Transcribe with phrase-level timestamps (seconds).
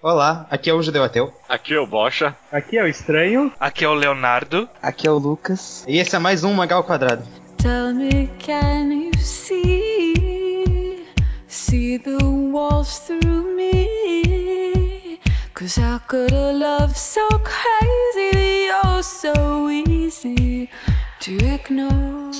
[0.00, 1.32] Olá, aqui é o Judeu Ateu.
[1.48, 2.36] Aqui é o Bocha.
[2.52, 3.52] Aqui é o Estranho.
[3.58, 4.68] Aqui é o Leonardo.
[4.80, 5.84] Aqui é o Lucas.
[5.88, 7.24] E esse é mais um Magal Quadrado.
[7.56, 11.04] Tell me, can you see?
[11.48, 15.18] See the walls through me?
[15.52, 20.70] Cause how could a love so crazy oh so easy
[21.18, 22.30] to ignore?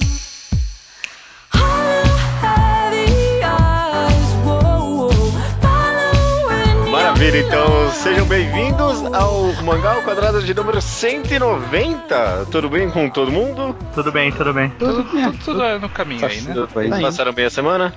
[7.28, 12.46] Maravilha, então sejam bem-vindos ao Mangá ao Quadrado de número 190.
[12.50, 13.76] Tudo bem com todo mundo?
[13.94, 14.70] Tudo bem, tudo bem.
[14.78, 16.54] Tudo, tudo, tudo é no caminho aí, né?
[16.74, 17.92] Bem, Passaram bem a semana?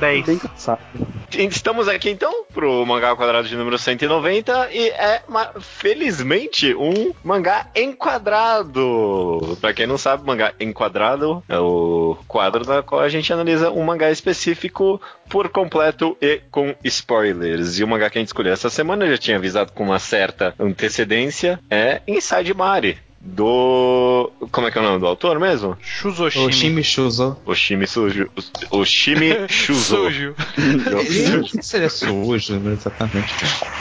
[0.00, 0.26] 10.
[0.26, 0.80] bem cansado.
[1.30, 5.22] Estamos aqui então pro Mangá ao Quadrado de número 190 e é
[5.60, 9.56] felizmente um mangá enquadrado.
[9.60, 13.82] Pra quem não sabe, mangá enquadrado é o quadro na qual a gente analisa um
[13.82, 17.78] mangá específico por completo e com spoilers.
[17.78, 19.98] E o mangá que a gente escolheu essa semana, eu já tinha avisado com uma
[19.98, 22.98] certa antecedência, é Inside Mari.
[23.24, 24.32] Do.
[24.50, 25.78] Como é que é o nome do autor mesmo?
[25.80, 26.46] Shuzoshimi.
[26.46, 27.36] Oshimi Shuzo.
[27.46, 28.28] Oshimi Sujo.
[28.70, 29.96] Oshimi Shuzo.
[30.10, 30.34] Sujo.
[30.58, 33.32] Ele, ele é sujo, né, exatamente.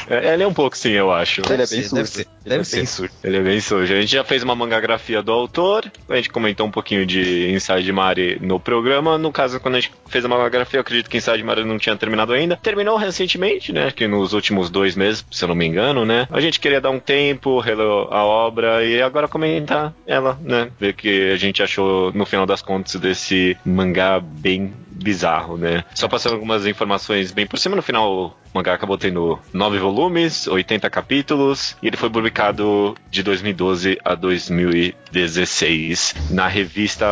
[0.08, 1.42] É, Ele é um pouco sim, eu acho.
[1.50, 1.95] Ele é bem ser, sujo.
[1.95, 2.28] Deve ser.
[2.45, 2.86] Deve ser.
[2.86, 3.11] sujo.
[3.23, 3.94] Ele é bem sujo.
[3.94, 7.92] A gente já fez uma mangagrafia do autor, a gente comentou um pouquinho de Inside
[7.92, 9.17] Mari no programa.
[9.17, 11.95] No caso, quando a gente fez a mangagrafia, eu acredito que Inside Mari não tinha
[11.95, 12.58] terminado ainda.
[12.58, 13.89] Terminou recentemente, né?
[13.89, 16.28] Que nos últimos dois meses, se eu não me engano, né?
[16.30, 20.69] A gente queria dar um tempo, reler a obra e agora comentar ela, né?
[20.79, 25.83] Ver o que a gente achou no final das contas desse mangá bem bizarro, né?
[25.95, 30.47] Só passando algumas informações bem por cima, no final o mangá acabou tendo nove volumes,
[30.47, 37.05] 80 capítulos, e ele foi publicado de 2012 a 2016 na revista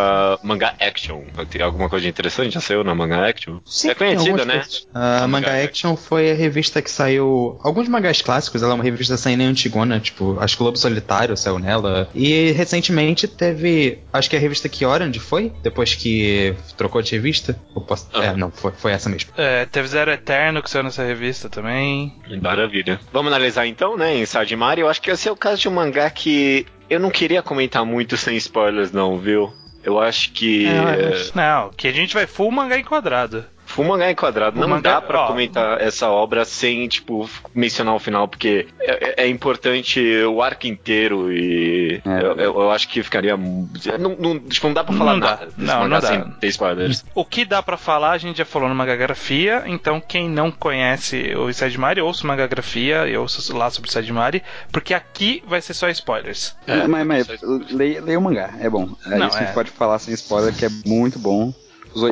[0.43, 1.21] Manga Action.
[1.49, 3.59] Tem alguma coisa interessante já saiu na Manga Action?
[3.85, 4.63] é conhecida, né?
[4.93, 7.59] A Manga Action foi a revista que saiu.
[7.63, 11.37] Alguns mangás clássicos, ela é uma revista saindo antigona, tipo, acho que o Lobo Solitário
[11.37, 12.08] saiu nela.
[12.13, 13.99] E recentemente teve.
[14.11, 15.51] Acho que a revista Kyoran foi?
[15.61, 17.59] Depois que trocou de revista?
[17.75, 18.37] Eu posso- É, Aham.
[18.37, 19.31] não, foi, foi essa mesmo.
[19.37, 22.13] É, teve Zero Eterno que saiu nessa revista também.
[22.41, 22.99] Maravilha.
[23.13, 24.81] Vamos analisar então, né, Inside Mari.
[24.81, 27.85] Eu acho que esse é o caso de um mangá que eu não queria comentar
[27.85, 29.53] muito sem spoilers, não, viu?
[29.83, 30.65] Eu acho que.
[30.67, 33.45] É, Não, que a gente vai full mangá enquadrado.
[33.69, 34.57] Full mangá enquadrado.
[34.57, 35.27] O Não mangá- dá pra ó.
[35.27, 41.31] comentar essa obra sem, tipo, mencionar o final, porque é, é importante o arco inteiro
[41.31, 42.17] e É.
[42.23, 43.37] eu, eu- eu acho que ficaria.
[43.37, 46.07] Não, não, tipo, não dá pra falar Não nada desse Não, mangá não dá.
[46.07, 47.05] sem ter spoilers.
[47.13, 51.35] O que dá pra falar, a gente já falou no Magagrafia, então quem não conhece
[51.35, 55.43] o Inside Mari, ouça o Magagrafia e ouça lá sobre o Inside Mari, porque aqui
[55.47, 56.55] vai ser só spoilers.
[56.65, 57.27] É, mas, mas
[57.71, 58.89] leia, leia o mangá, é bom.
[59.05, 59.45] É Não, isso que a é.
[59.45, 61.53] gente pode falar sem spoiler, que é muito bom.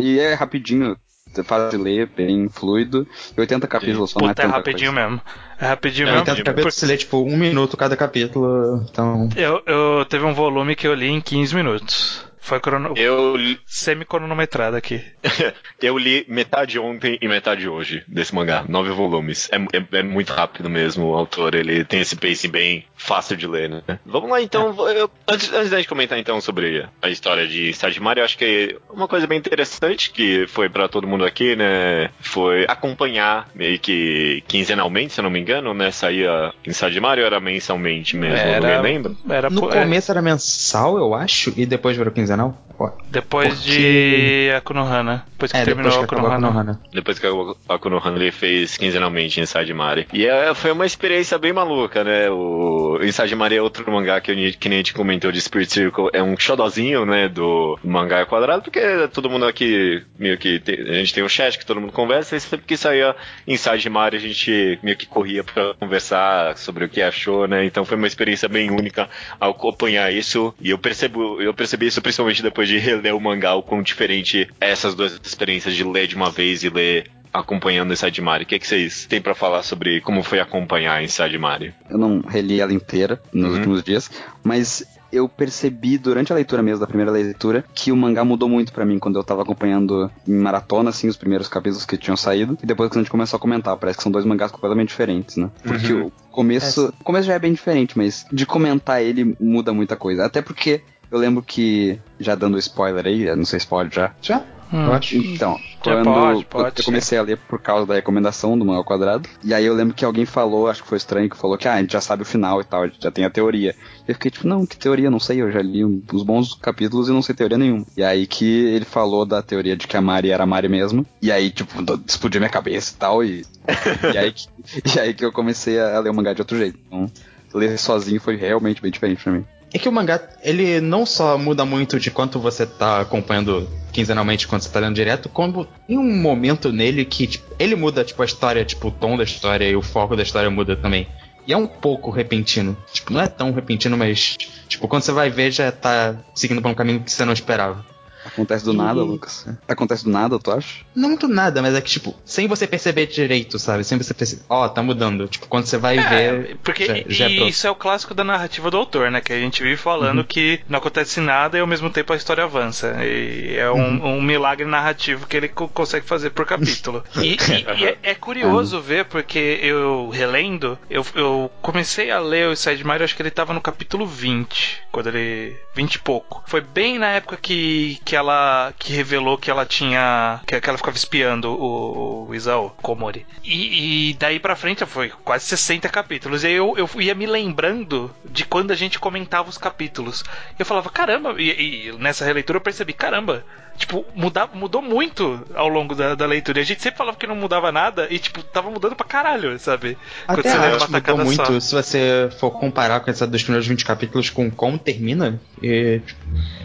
[0.01, 0.96] E é rapidinho,
[1.44, 3.08] fácil de ler, bem fluido.
[3.36, 5.08] E 80 capítulos só não é Puta, é tanta rapidinho coisa.
[5.09, 5.22] mesmo.
[5.59, 6.20] É rapidinho É, mesmo.
[6.22, 9.30] 80 capítulos se lê, tipo, um minuto cada capítulo, então.
[9.36, 12.27] Eu, eu teve um volume que eu li em 15 minutos.
[12.47, 12.94] Foi crono...
[12.96, 15.03] Eu, li- semi-cronometrado aqui.
[15.81, 19.50] eu li metade ontem e metade hoje desse mangá, nove volumes.
[19.52, 23.46] É, é- é muito rápido mesmo, o autor ele tem esse pacing bem fácil de
[23.46, 23.81] ler, né?
[24.06, 28.00] Vamos lá então, eu- antes, antes da gente comentar então sobre a história de Inside
[28.00, 32.09] Mario, eu acho que uma coisa bem interessante que foi pra todo mundo aqui, né,
[32.22, 37.41] foi acompanhar meio que quinzenalmente, se eu não me engano, né, saía Inside Mario era
[37.41, 39.12] mensalmente mesmo, Era- lembra?
[39.29, 42.37] Era No é, começo era mensal, eu acho, e depois virou quinzenal.
[42.80, 45.25] Ó, depois porque- de Akunohana.
[45.31, 46.48] Depois que É, terminou depois que Akunohana.
[46.48, 46.81] Konohana.
[46.94, 50.08] Depois que a Akunohana ele fez quinzenalmente Inside Mari.
[50.14, 52.30] E é, foi uma experiência bem maluca, né?
[52.30, 55.72] O Inside Mari é outro mangá que, eu- que nem a gente comentou de Spirit
[55.74, 56.09] Circle.
[56.14, 57.28] É um xodozinho, né?
[57.28, 58.80] Do mangá quadrado, porque
[59.12, 60.59] todo mundo aqui meio que.
[60.59, 63.16] tem- a gente tem um chat que todo mundo conversa, e sempre que saía
[63.47, 67.66] Inside Mari a gente meio que corria pra conversar sobre o que achou, né?
[67.66, 69.09] Então foi uma experiência bem única
[69.40, 70.53] ao acompanhar isso.
[70.62, 74.48] E eu percebo, eu percebi isso principalmente depois de reler o mangá, o quão diferente
[74.60, 78.44] é essas duas experiências de ler de uma vez e ler acompanhando Inside Mari.
[78.44, 81.74] O que, que vocês têm pra falar sobre como foi acompanhar Inside Mari?
[81.90, 83.56] Eu não reli ela inteira nos Uhum.
[83.58, 84.09] últimos dias,
[84.44, 88.73] mas eu percebi durante a leitura mesmo, da primeira leitura, que o mangá mudou muito
[88.73, 92.58] pra mim quando eu tava acompanhando em maratona, assim, os primeiros capítulos que tinham saído,
[92.62, 93.78] e depois que a gente começou a comentar.
[93.78, 95.50] Parece que são dois mangás completamente diferentes, né?
[95.64, 96.08] Porque Uhum.
[96.08, 96.94] o começo.
[97.00, 100.26] O começo já é bem diferente, mas de comentar ele muda muita coisa.
[100.26, 100.82] Até porque
[101.12, 104.14] eu lembro que, já dando spoiler aí, não sei se pode já.
[104.22, 104.44] Já?
[104.70, 105.16] eu acho.
[105.16, 108.84] Então, quando pode, pode eu comecei a ler por causa da recomendação do Mangá ao
[108.84, 111.70] Quadrado, e aí eu lembro que alguém falou, acho que foi estranho, que falou que
[111.70, 113.74] ah, a gente já sabe o final e tal, a gente já tem a teoria.
[114.06, 115.09] Eu fiquei tipo, não, que teoria?
[115.09, 117.86] Não sei, eu já li os bons capítulos e não sei teoria nenhuma.
[117.96, 121.06] E aí que ele falou da teoria de que a Mari era a Mari mesmo,
[121.22, 121.72] e aí, tipo,
[122.06, 123.46] explodiu minha cabeça e tal, e,
[124.14, 124.48] e, aí, que-
[124.96, 126.78] e aí que eu comecei a ler o mangá de outro jeito.
[126.88, 127.09] Então,
[127.54, 129.46] ler sozinho foi realmente bem diferente pra mim.
[129.73, 134.47] É que o mangá, ele não só muda muito de quanto você tá acompanhando quinzenalmente
[134.47, 138.22] quando você tá lendo direto, como tem um momento nele que tipo, ele muda tipo
[138.22, 141.08] a história, tipo o tom da história e o foco da história muda também.
[141.46, 142.75] E é um pouco repentino.
[142.91, 144.35] Tipo, não é tão repentino, mas
[144.67, 147.85] tipo, quando você vai ver já tá seguindo por um caminho que você não esperava.
[148.28, 149.46] Acontece do E- nada, Lucas?
[149.68, 150.84] Acontece do nada, tu acha?
[150.96, 153.84] Não do nada, mas é que, tipo, sem você perceber direito, sabe?
[153.84, 154.44] Sem você perceber.
[154.50, 155.28] Ó, tá mudando.
[155.28, 156.58] Tipo, quando você vai É, ver.
[156.64, 157.50] porque já- já é e pronto.
[157.50, 159.22] isso é o clássico da narrativa do autor, né?
[159.22, 162.44] Que a gente vive falando que não acontece nada e ao mesmo tempo a história
[162.44, 162.96] avança.
[163.03, 167.03] E é um, um milagre narrativo que ele co- consegue fazer por capítulo.
[167.18, 172.47] E, e- e é, é curioso ver, porque eu relendo, eu, eu comecei a ler
[172.47, 175.56] o Side Mario, acho que ele tava no capítulo 20, quando ele.
[175.76, 176.44] 20 e pouco.
[176.47, 178.73] Foi bem na época que, que ela.
[178.78, 180.41] que revelou que ela tinha.
[180.46, 183.25] que, ela ficava espiando o, o Isao Komori.
[183.43, 186.43] E, e daí pra frente foi quase 60 capítulos.
[186.43, 190.23] E aí eu, eu ia me lembrando de quando a gente comentava os capítulos.
[190.58, 193.43] Eu falava, caramba, e, e nessa releitura eu percebi, caramba.
[193.78, 196.59] Tipo, muda, mudou muito ao longo da, da leitura.
[196.59, 199.97] A gente sempre falava que não mudava nada e, tipo, tava mudando pra caralho, sabe?
[200.26, 201.46] Quando Até você a arte mudou muito.
[201.46, 201.59] só.
[201.59, 206.20] Se você for comparar com essa dos primeiros 20 capítulos com como termina, e, tipo,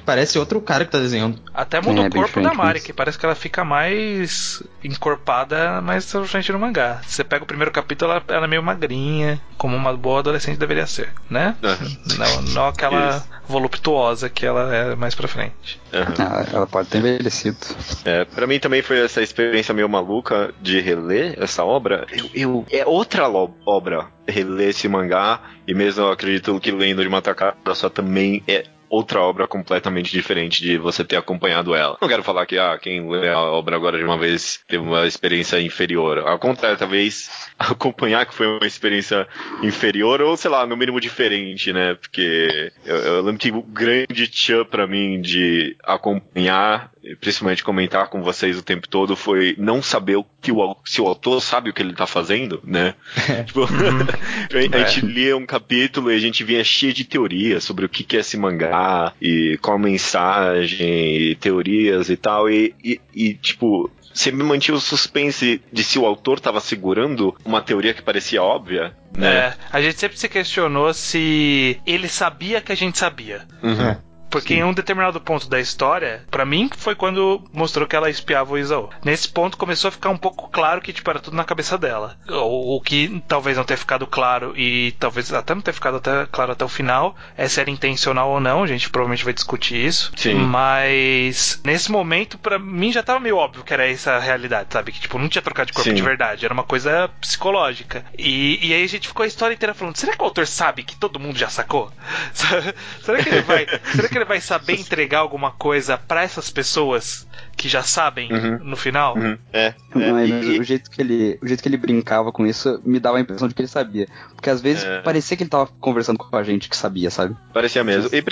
[0.07, 1.39] parece outro cara que tá desenhando.
[1.53, 6.11] Até muda É, o corpo da Mari, que parece que ela fica mais encorpada mais
[6.11, 7.01] pra frente no mangá.
[7.07, 10.87] Você pega o primeiro capítulo, ela, ela é meio magrinha, como uma boa adolescente deveria
[10.87, 11.55] ser, né?
[11.63, 11.97] Aham.
[12.19, 13.29] Não, não aquela Isso.
[13.47, 15.81] voluptuosa que ela é mais pra frente.
[15.93, 17.57] Ah, ela pode ter envelhecido.
[18.05, 22.07] É, pra mim também foi essa experiência meio maluca de reler essa obra.
[22.13, 27.09] Eu, eu- é outra obra reler esse mangá, e mesmo eu acredito que lendo de
[27.09, 31.97] uma tacada só também é outra obra completamente diferente de você ter acompanhado ela.
[31.99, 35.07] Não quero falar que ah, quem lê a obra agora de uma vez teve uma
[35.07, 36.19] experiência inferior.
[36.19, 39.27] Ao contrário, talvez acompanhar que foi uma experiência
[39.63, 41.95] inferior ou, sei lá, no mínimo diferente, né?
[41.95, 48.23] Porque eu, eu lembro que o grande tchan pra mim de acompanhar, principalmente comentar com
[48.23, 51.73] vocês o tempo todo, foi não saber o que o, se o autor sabe o
[51.73, 52.95] que ele tá fazendo, né?
[53.47, 57.89] tipo, a gente lia um capítulo e a gente vinha cheio de teorias sobre o
[57.89, 63.01] que, que é esse mangá e qual a mensagem, e teorias e tal, e, e,
[63.15, 63.91] e, tipo.
[64.15, 68.95] Sempre mantinha o suspense de se o autor tava segurando uma teoria que parecia óbvia,
[69.17, 69.35] né?
[69.35, 73.47] É, a gente sempre se questionou se ele sabia que a gente sabia.
[73.63, 73.97] Uhum.
[74.33, 78.55] Porque em um determinado ponto da história, pra mim foi quando mostrou que ela espiava
[78.55, 78.89] o Isaú.
[79.05, 82.17] Nesse ponto começou a ficar um pouco claro que tipo era tudo na cabeça dela.
[82.29, 86.27] O, o que talvez não tenha ficado claro e talvez até não tenha ficado até
[86.27, 88.63] claro até o final é se era intencional ou não.
[88.63, 90.11] A gente provavelmente vai discutir isso.
[90.17, 90.35] Sim.
[90.35, 94.93] Mas nesse momento pra mim já tava meio óbvio que era essa a realidade, sabe?
[94.93, 95.95] Que tipo não tinha trocado de corpo Sim.
[95.95, 98.05] de verdade, era uma coisa psicológica.
[98.19, 100.83] E, e aí a gente ficou a história inteira falando: será que o autor sabe
[100.83, 101.93] que todo mundo já sacou?
[102.33, 107.27] será que ele vai, será que ele vai saber entregar alguma coisa pra essas pessoas
[107.57, 108.59] que já sabem Uhum.
[108.63, 109.17] no final?
[109.17, 109.37] Uhum.
[109.53, 109.67] É.
[109.67, 109.75] é.
[110.13, 113.19] Mas E- o, jeito que ele, o jeito que ele brincava com isso me dava
[113.19, 114.07] a impressão de que ele sabia.
[114.35, 115.01] Porque às vezes É.
[115.01, 117.37] parecia que ele tava conversando com a gente que sabia, sabe?
[117.53, 118.11] Parecia mesmo.
[118.13, 118.23] E,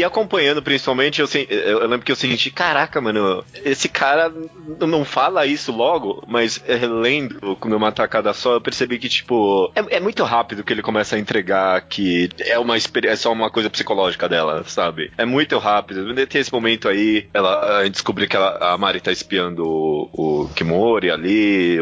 [0.00, 4.32] e acompanhando, principalmente, eu, eu- eu lembro que eu senti, caraca, mano, esse cara
[4.80, 9.70] não fala isso logo, mas é, lendo com uma tacada só, eu percebi que, tipo,
[9.74, 13.50] é, é muito rápido que ele começa a entregar que é uma é só uma
[13.50, 15.10] coisa psicológica dela, sabe?
[15.16, 16.14] É muito rápido.
[16.26, 20.44] Tem esse momento aí, ela a gente descobre que ela, a Mari tá espiando o,
[20.44, 21.78] o Kimori ali,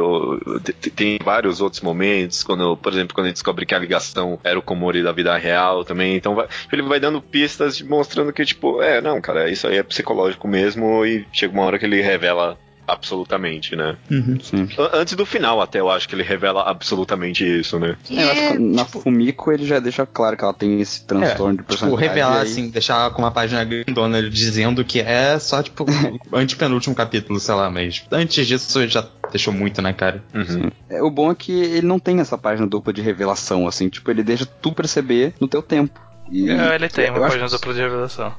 [0.97, 4.59] tem vários outros momentos, quando, por exemplo, quando a gente descobre que a ligação era
[4.59, 8.82] o Komori da vida real também, então vai- ele vai dando pistas mostrando que, tipo,
[8.82, 12.59] é, não, cara, isso aí é psicológico mesmo, e chega uma hora que ele revela
[12.87, 13.97] absolutamente, né?
[14.43, 14.69] Sim.
[14.79, 17.97] An- Antes do final, até eu acho que ele revela absolutamente isso, né?
[18.11, 21.53] É, eu acho que na Fumiko ele já deixa claro que ela tem esse transtorno
[21.53, 22.09] de Tipo, personalidade.
[22.09, 25.87] revelar e aí- assim, deixar com uma página grandona dizendo que é só, tipo, o
[26.37, 30.23] antepenúltimo capítulo, sei lá, mas antes disso já deixou muito na cara.
[30.35, 30.71] Uhum.
[30.89, 34.11] É, o bom é que ele não tem essa página dupla de revelação, assim, tipo,
[34.11, 35.99] ele deixa tu perceber no teu tempo.
[36.31, 38.33] E É, ele tem uma página que- dupla de revelação.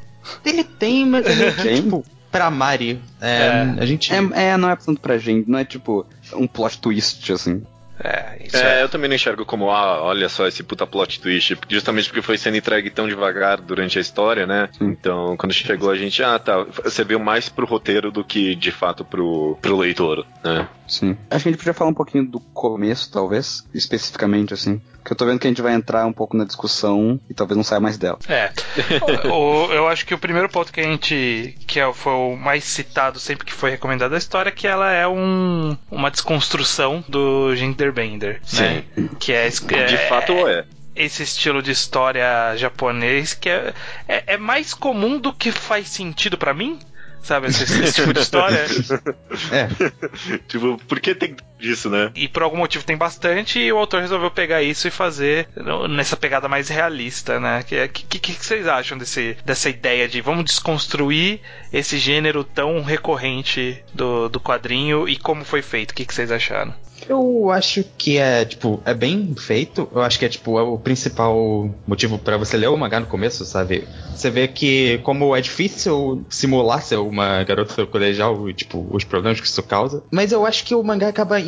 [0.45, 1.81] Ele tem, mas ele Tem?
[1.81, 2.99] tipo, pra Mari.
[3.21, 3.75] É, É.
[3.79, 4.11] A gente.
[4.11, 7.63] É, é, não é tanto pra gente, não é tipo um plot twist, assim.
[8.03, 8.83] É, isso É, é.
[8.83, 12.37] eu também não enxergo como, ah, olha só esse puta plot twist, justamente porque foi
[12.39, 14.67] sendo entregue tão devagar durante a história, né?
[14.81, 18.71] Então, quando chegou a gente, ah, tá, você viu mais pro roteiro do que de
[18.71, 20.67] fato pro, pro leitor, né?
[20.87, 21.17] Sim.
[21.29, 24.81] Acho que a gente podia falar um pouquinho do começo, talvez, especificamente, assim.
[24.97, 27.57] Porque eu tô vendo que a gente vai entrar um pouco na discussão e talvez
[27.57, 28.19] não saia mais dela.
[28.27, 28.51] É.
[29.29, 31.57] O- eu acho que o primeiro ponto que a gente.
[31.67, 34.91] que é, foi o mais citado sempre que foi recomendado a história, é que ela
[34.91, 38.41] é um, uma desconstrução do Genderbender.
[38.53, 38.83] Né?
[39.19, 40.65] Que é, De é- fato é.
[40.95, 43.73] esse estilo de história japonês que é,
[44.07, 46.79] é, é mais comum do que faz sentido pra mim.
[47.23, 48.65] Sabe, esse, esse tipo de história.
[49.51, 49.67] É,
[50.47, 52.11] Tipo, por que tem disso, né?
[52.13, 55.47] E por algum motivo tem bastante, e o autor resolveu pegar isso e fazer
[55.89, 57.61] nessa pegada mais realista, né?
[57.61, 61.39] O que, que, que vocês acham desse, dessa ideia de vamos desconstruir
[61.71, 65.91] esse gênero tão recorrente do, do quadrinho e como foi feito?
[65.91, 66.73] O que, que vocês acharam?
[67.09, 69.89] eu acho que é, tipo, é bem feito.
[69.93, 73.05] Eu acho que é, tipo, é o principal motivo pra você ler o mangá no
[73.05, 73.87] começo, sabe?
[74.15, 79.39] Você vê que, como é difícil simular ser uma garota colegial e, tipo, os problemas
[79.39, 80.03] que isso causa.
[80.11, 81.39] Mas eu acho que o mangá acaba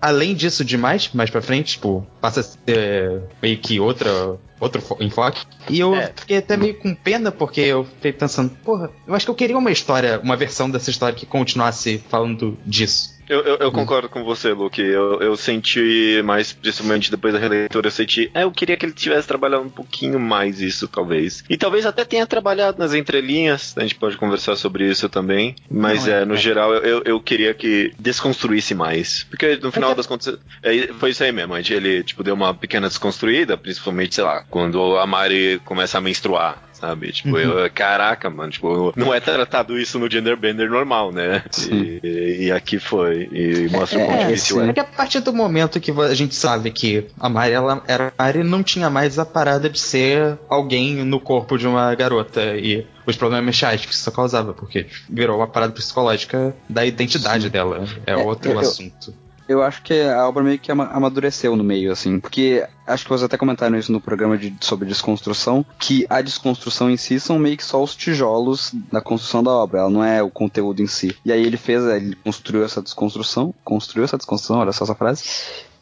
[0.00, 4.36] além disso demais, mais pra frente, tipo, passa a ser meio que outra.
[4.60, 5.44] Outro fo- enfoque.
[5.68, 6.12] E eu É.
[6.14, 9.58] fiquei até meio com pena, porque eu fiquei pensando, porra, eu acho que eu queria
[9.58, 13.13] uma história, uma versão dessa história que continuasse falando disso.
[13.28, 14.80] Eu, eu, eu concordo com você, Luke.
[14.80, 18.30] Eu, eu senti mais, principalmente depois da releitura, eu senti.
[18.34, 21.42] É, eu queria que ele tivesse trabalhado um pouquinho mais isso, talvez.
[21.48, 23.74] E talvez até tenha trabalhado nas entrelinhas.
[23.76, 25.54] A gente pode conversar sobre isso também.
[25.70, 26.36] Mas Não, é- é, no é.
[26.36, 29.24] geral, eu, eu queria que desconstruísse mais.
[29.30, 31.56] Porque no final que- das contas, é, foi isso aí mesmo.
[31.56, 36.62] Ele, tipo, deu uma pequena desconstruída, principalmente, sei lá, quando a Mari começa a menstruar.
[36.84, 37.12] Sabe?
[37.12, 41.42] Tipo, eu, caraca, mano, tipo, não é tratado isso no genderbender normal, né?
[41.70, 43.26] E, e aqui foi.
[43.32, 44.68] E mostra o quão É, difícil é.
[44.68, 48.12] É que a partir do momento que a gente sabe que a Mari, ela era
[48.18, 52.42] a Mari, não tinha mais a parada de ser alguém no corpo de uma garota
[52.56, 57.50] e os problemas mentais que isso causava, porque virou uma parada psicológica da identidade Sim.
[57.50, 57.84] dela.
[58.06, 59.14] É, É, outro eu- assunto.
[59.48, 62.18] Eu acho que a obra meio que ama- amadureceu no meio, assim.
[62.18, 66.90] Porque acho que vocês até comentaram isso no programa de, sobre desconstrução, que a desconstrução
[66.90, 70.22] em si são meio que só os tijolos da construção da obra, ela não é
[70.22, 71.14] o conteúdo em si.
[71.24, 75.22] E aí ele fez, ele construiu essa desconstrução, construiu essa desconstrução, olha só essa frase.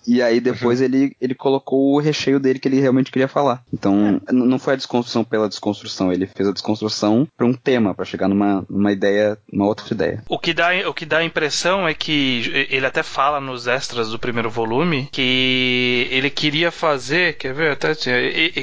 [0.06, 3.62] E aí depois ele, ele colocou o recheio dele que ele realmente queria falar.
[3.73, 3.94] Então,
[4.30, 8.04] n- não foi a desconstrução pela desconstrução, ele fez a desconstrução para um tema, para
[8.04, 10.23] chegar numa, numa ideia, uma outra ideia.
[10.28, 14.11] O que, dá, o que dá a impressão é que ele até fala nos extras
[14.11, 17.73] do primeiro volume que ele queria fazer, quer ver?
[17.73, 17.94] Até,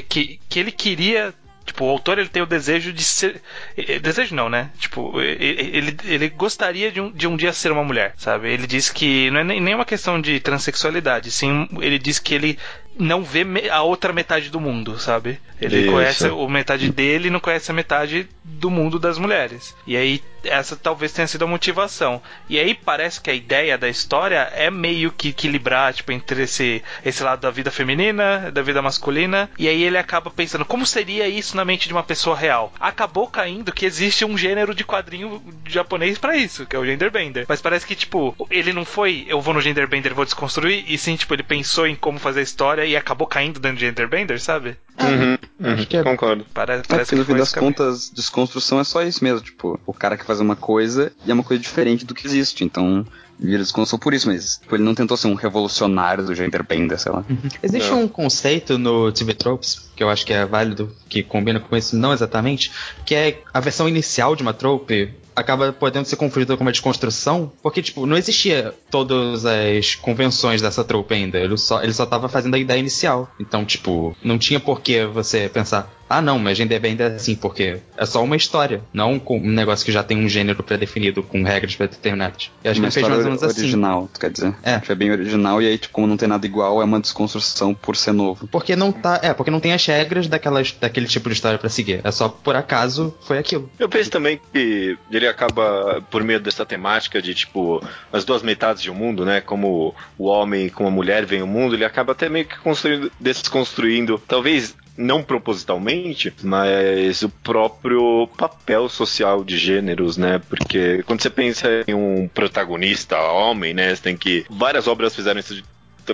[0.08, 1.32] que, que ele queria.
[1.70, 3.40] Tipo, o autor ele tem o desejo de ser.
[3.76, 4.70] eh, Desejo não, né?
[4.76, 8.52] Tipo, eh, ele, ele gostaria de um, de um dia ser uma mulher, sabe?
[8.52, 12.58] Ele diz que não é nem uma questão de transexualidade, sim, ele diz que ele
[13.00, 15.40] não vê a outra metade do mundo, sabe?
[15.60, 15.92] Ele Isso.
[15.92, 19.74] conhece o metade dele e não conhece a metade do mundo das mulheres.
[19.86, 22.22] E aí, essa talvez tenha sido a motivação.
[22.48, 26.82] E aí parece que a ideia da história é meio que equilibrar, tipo, entre esse,
[27.04, 29.50] esse lado da vida feminina, da vida masculina.
[29.58, 32.72] E aí ele acaba pensando, como seria isso na mente de uma pessoa real?
[32.80, 37.44] Acabou caindo que existe um gênero de quadrinho japonês pra isso, que é o genderbender.
[37.48, 40.96] Mas parece que, tipo, ele não foi, eu vou no genderbender e vou desconstruir, e
[40.96, 44.40] sim, tipo, ele pensou em como fazer a história e acabou caindo dentro do genderbender,
[44.40, 44.76] sabe?
[45.00, 46.44] Uhum, uhum, Acho que é- Concordo.
[46.52, 49.40] Parece, É, parece no que foi fim das contas, desconstrução é só isso mesmo.
[49.40, 52.64] Tipo, o cara que faz uma coisa e é uma coisa diferente do que existe.
[52.64, 53.06] Então,
[53.38, 57.10] vira desconstrução por isso, mas tipo, ele não tentou ser um revolucionário do genderbender, sei
[57.12, 57.24] lá.
[57.62, 58.02] Existe Não.
[58.02, 61.96] um conceito no TV Tropes, que eu acho que é válido, que combina com isso,
[61.96, 62.70] não exatamente,
[63.06, 67.52] que é a versão inicial de uma trope acaba podendo ser confundida com uma desconstrução,
[67.62, 72.28] porque, tipo, não existia todas as convenções dessa trope ainda, ele só, ele só tava
[72.28, 73.30] fazendo a ideia inicial.
[73.38, 77.78] Então, tipo, não tinha por que você pensar, ah não, mas Genderbender é assim, porque
[77.96, 81.44] é só uma história, não com um negócio que já tem um gênero pré-definido, com
[81.44, 82.50] regras pré-determinadas.
[82.64, 83.60] E acho que uma ele fez mais ou menos assim.
[83.60, 84.54] original, tu quer dizer.
[84.64, 84.80] É.
[84.80, 87.72] Tipo, é bem original e aí, tipo, como não tem nada igual, é uma desconstrução
[87.72, 88.48] por ser novo.
[88.48, 89.20] Porque não tá.
[89.22, 92.00] É, porque não tem as regras daquelas, daquele tipo de história pra seguir.
[92.02, 93.70] É só por acaso foi aquilo.
[93.78, 97.80] Eu penso também que ele acaba, por meio dessa temática de, tipo,
[98.12, 99.40] as duas metades de um mundo, né?
[99.40, 102.58] Como o homem e como a mulher vem o mundo, ele acaba até meio que
[102.58, 110.40] construindo, desconstruindo, talvez não propositalmente, mas o próprio papel social de gêneros, né?
[110.48, 113.94] Porque quando você pensa em um protagonista homem, né?
[113.94, 114.44] Você tem que.
[114.50, 115.62] Várias obras fizeram isso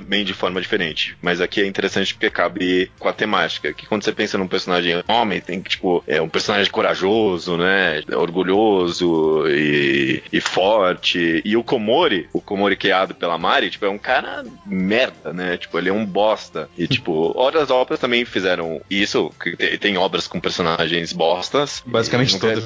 [0.00, 1.16] também de forma diferente.
[1.22, 3.72] Mas aqui é interessante porque cabe com a temática.
[3.72, 8.02] Que quando você pensa num personagem homem, tem que, tipo, é um personagem corajoso, né?
[8.14, 11.42] Orgulhoso e, e forte.
[11.44, 15.56] E o Komori, o Komori criado pela Mari, tipo, é um cara merda, né?
[15.56, 16.68] Tipo, ele é um bosta.
[16.76, 19.32] E, tipo, outras obras também fizeram isso.
[19.56, 21.82] Tem, tem obras com personagens bostas.
[21.86, 22.64] Basicamente todos,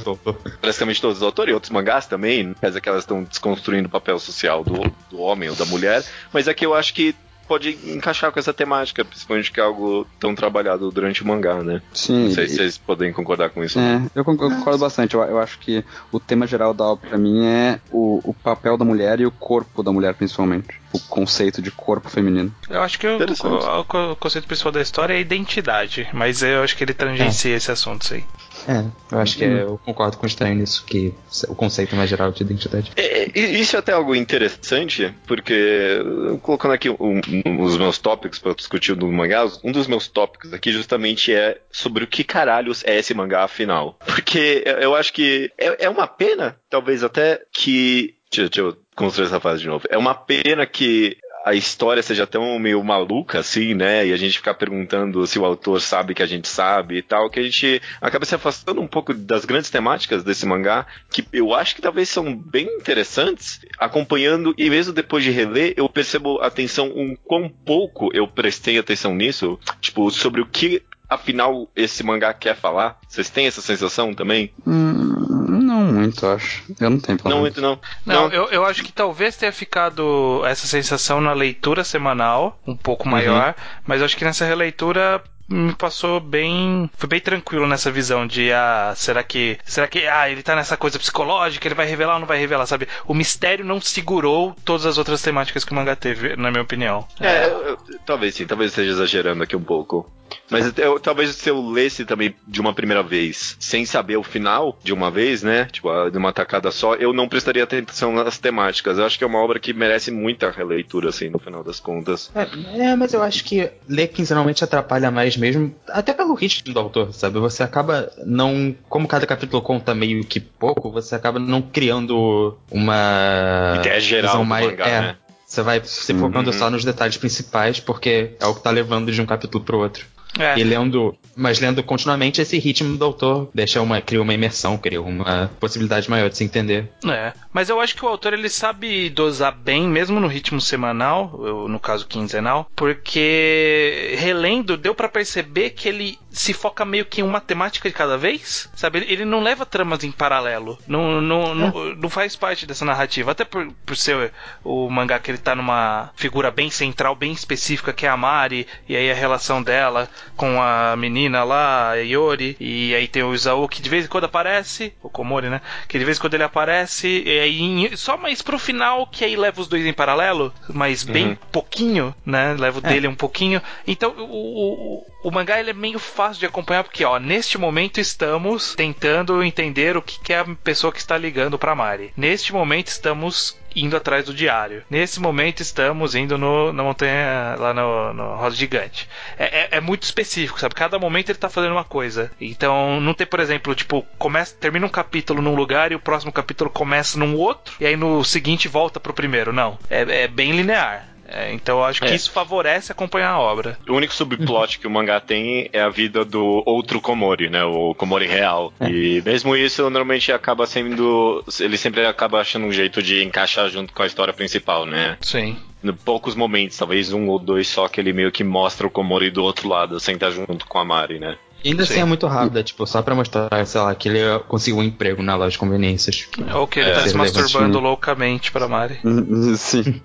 [0.60, 4.18] praticamente todos os autores, e outros mangás também, apesar que elas estão desconstruindo o papel
[4.18, 7.14] social do, do homem ou da mulher, mas aqui eu acho que
[7.50, 11.82] pode encaixar com essa temática, principalmente que é algo tão trabalhado durante o mangá, né?
[11.92, 12.28] Sim.
[12.28, 13.76] Não sei e- se vocês podem concordar com isso.
[13.80, 15.14] É, eu con- eu concordo bastante.
[15.16, 18.76] Eu, eu acho que o tema geral da obra pra mim é o, o papel
[18.78, 20.68] da mulher e o corpo da mulher, principalmente.
[20.92, 22.54] O conceito de corpo feminino.
[22.68, 26.62] Eu acho que o, o- o conceito principal da história é a identidade, mas eu
[26.62, 28.22] acho que ele tangencia esse assunto, sim.
[28.68, 31.14] É, eu acho que é, eu concordo com o Estranho nisso, que
[31.48, 32.90] o conceito mais geral de identidade.
[32.96, 35.98] É, é, isso é até algo interessante, porque
[36.42, 40.52] colocando aqui um- um- os meus tópicos para discutir do mangá, um dos meus tópicos
[40.52, 43.98] aqui justamente é sobre o que caralhos é esse mangá afinal.
[44.04, 48.14] Porque eu eu acho que é, é uma pena, talvez até que.
[48.30, 49.84] Deixa, deixa eu construir essa frase de novo.
[49.90, 54.06] É uma pena que a história seja tão meio maluca assim, né?
[54.06, 57.30] E a gente ficar perguntando se o autor sabe que a gente sabe e tal,
[57.30, 61.54] que a gente acaba se afastando um pouco das grandes temáticas desse mangá, que eu
[61.54, 66.88] acho que talvez são bem interessantes, acompanhando, e mesmo depois de reler, eu percebo atenção
[66.88, 72.56] um quão pouco eu prestei atenção nisso, tipo, sobre o que afinal esse mangá quer
[72.56, 72.98] falar.
[73.08, 74.52] Vocês têm essa sensação também?
[74.64, 76.64] Hum, não muito, acho.
[76.80, 77.78] Eu não tenho pelo Não muito, não.
[78.04, 83.08] Não, Eu, eu acho que talvez tenha ficado essa sensação na leitura semanal, um pouco
[83.08, 83.54] maior,
[83.86, 86.88] mas eu acho que nessa releitura me passou bem.
[86.96, 89.58] Foi bem tranquilo nessa visão de ah, será que.
[89.64, 90.06] Será que.
[90.06, 92.86] Ah, ele tá nessa coisa psicológica, ele vai revelar ou não vai revelar, sabe?
[93.06, 97.06] O mistério não segurou todas as outras temáticas que o mangá teve, na minha opinião.
[97.20, 100.10] É, eu- eu- talvez sim, talvez eu esteja exagerando aqui um pouco.
[100.48, 104.78] Mas eu- talvez se eu lesse também de uma primeira vez, sem saber o final
[104.82, 105.64] de uma vez, né?
[105.72, 108.96] Tipo, de uma tacada só, eu não prestaria atenção nas temáticas.
[108.98, 112.30] Eu acho que é uma obra que merece muita releitura, assim, no final das contas.
[112.32, 112.46] É,
[112.90, 117.12] é, mas eu acho que ler quinzenalmente atrapalha mais mesmo, até pelo ritmo do autor,
[117.12, 117.38] sabe?
[117.38, 118.74] Você acaba não.
[118.88, 123.74] Como cada capítulo conta meio que pouco, você acaba não criando uma.
[123.78, 125.16] Ideia geral do mais, mangá, é, né?
[125.46, 126.56] Você vai se focando Uhum.
[126.58, 130.06] só nos detalhes principais, porque é o que tá levando de um capítulo pro outro.
[130.40, 130.58] É.
[130.58, 135.00] E lendo, mas lendo continuamente esse ritmo do autor deixa uma, cria uma imersão, cria
[135.00, 136.90] uma possibilidade maior de se entender.
[137.06, 141.30] É, mas eu acho que o autor ele sabe dosar bem, mesmo no ritmo semanal,
[141.34, 147.20] ou no caso quinzenal, porque relendo deu pra perceber que ele se foca meio que
[147.20, 149.04] em uma temática de cada vez, sabe?
[149.08, 153.44] Ele, não leva tramas em paralelo, não, não, não, não faz parte dessa narrativa, até
[153.44, 158.06] por, por ser o mangá que ele tá numa figura bem central, bem específica, que
[158.06, 162.94] é a Mari, e aí a relação dela com a menina lá, a Yori, e
[162.94, 165.60] aí tem o Isaú que de vez em quando aparece, o Komori, né?
[165.88, 169.36] Que de vez em quando ele aparece, e aí só mais pro final que aí
[169.36, 171.36] leva os dois em paralelo, mas bem Uhum.
[171.52, 172.54] pouquinho, né?
[172.58, 172.88] Leva o É.
[172.88, 173.60] dele um pouquinho.
[173.86, 177.98] Então o, o, o mangá ele é meio fácil de acompanhar porque, ó, neste momento
[178.00, 182.12] estamos tentando entender o que, que é a pessoa que está ligando pra Mari.
[182.16, 184.82] Neste momento estamos indo atrás do diário.
[184.90, 189.08] Nesse momento estamos indo no, na montanha, lá no, no Rosa Gigante.
[189.38, 190.74] É, é- é muito específico, sabe?
[190.74, 192.32] Cada momento ele tá fazendo uma coisa.
[192.40, 196.32] Então não tem, por exemplo, tipo, começa, termina um capítulo num lugar e o próximo
[196.32, 199.52] capítulo começa num outro, e aí no seguinte volta pro primeiro.
[199.52, 199.78] Não.
[199.88, 201.06] É, é bem linear.
[201.32, 202.14] É, então eu acho que É.
[202.14, 203.78] isso favorece acompanhar a obra.
[203.88, 207.62] O único subplot que o mangá tem é a vida do outro Komori, né?
[207.62, 208.72] O Komori real.
[208.80, 211.44] E mesmo isso, normalmente acaba sendo.
[211.60, 215.16] Ele sempre acaba achando um jeito de encaixar junto com a história principal, né?
[215.20, 215.56] Sim.
[215.84, 219.30] Em poucos momentos, talvez um ou dois só, que ele meio que mostra o Komori
[219.30, 221.36] do outro lado, sem estar junto com a Mari, né?
[221.62, 221.92] E ainda Sim.
[221.92, 224.82] assim é muito rápido, é, tipo, só pra mostrar, sei lá, que ele conseguiu um
[224.82, 226.26] emprego na loja de conveniências.
[226.54, 228.98] Ou que ele É, tá se masturbando loucamente pra Mari.
[229.58, 230.00] Sim.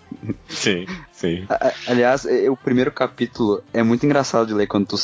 [0.49, 0.85] Sim,
[1.15, 1.45] sim.
[1.49, 4.97] A- Aliás, é- o primeiro capítulo é muito engraçado de ler quando tu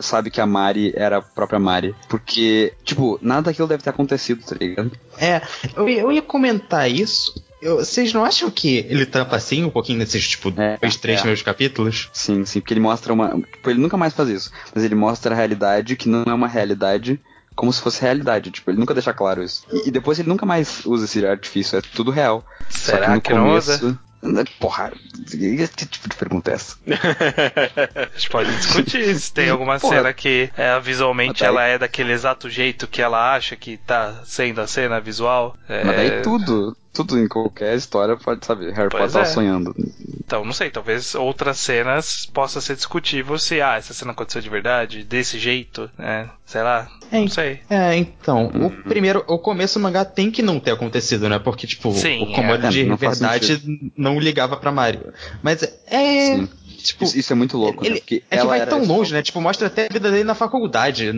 [0.00, 1.94] sabe que a Mari era a própria Mari.
[2.08, 4.90] Porque, tipo, nada daquilo deve ter acontecido, tá ligado?
[5.18, 5.40] É,
[5.76, 7.34] eu, ia- eu ia comentar isso.
[7.60, 11.18] Eu- vocês não acham que ele trampa assim um pouquinho nesses, tipo, É, dois, três
[11.18, 11.20] é.
[11.20, 12.10] primeiros capítulos?
[12.12, 13.40] Sim, sim, porque ele mostra uma.
[13.40, 14.50] Tipo, ele nunca mais faz isso.
[14.74, 17.20] Mas ele mostra a realidade que não é uma realidade.
[17.54, 19.64] Como se fosse realidade, tipo, ele nunca deixa claro isso.
[19.70, 22.42] E, e depois ele nunca mais usa esse artifício, é tudo real.
[22.70, 23.96] Só Será no que não usa?
[24.60, 24.92] Porra,
[25.28, 26.76] que tipo de pergunta é essa?
[26.86, 29.96] A gente pode discutir se tem alguma Porra.
[29.96, 34.60] cena que é, visualmente ela é daquele exato jeito que ela acha que tá sendo
[34.60, 35.56] a cena visual.
[35.68, 36.76] É, Mas daí tudo.
[36.92, 38.72] Tudo em qualquer história pode saber.
[38.72, 39.28] Harry Pois Potter tava é.
[39.28, 39.74] sonhando.
[40.24, 44.48] Então, não sei, talvez outras cenas possa ser discutível se, ah, essa cena aconteceu de
[44.48, 46.28] verdade, desse jeito, né?
[46.46, 47.60] Sei lá, É, não sei.
[47.68, 51.38] É, então, o primeiro, o começo do mangá tem que não ter acontecido, né?
[51.38, 52.68] Porque, tipo, Sim, o Komori é.
[52.68, 55.12] de É, não verdade não ligava pra Mario.
[55.42, 56.36] Mas é.
[56.36, 56.48] Sim.
[56.82, 58.00] Tipo, Isso, isso é muito louco, ele, né?
[58.00, 59.22] Porque é que ela vai tão longe, né?
[59.22, 61.12] Tipo, mostra até a vida dele na faculdade.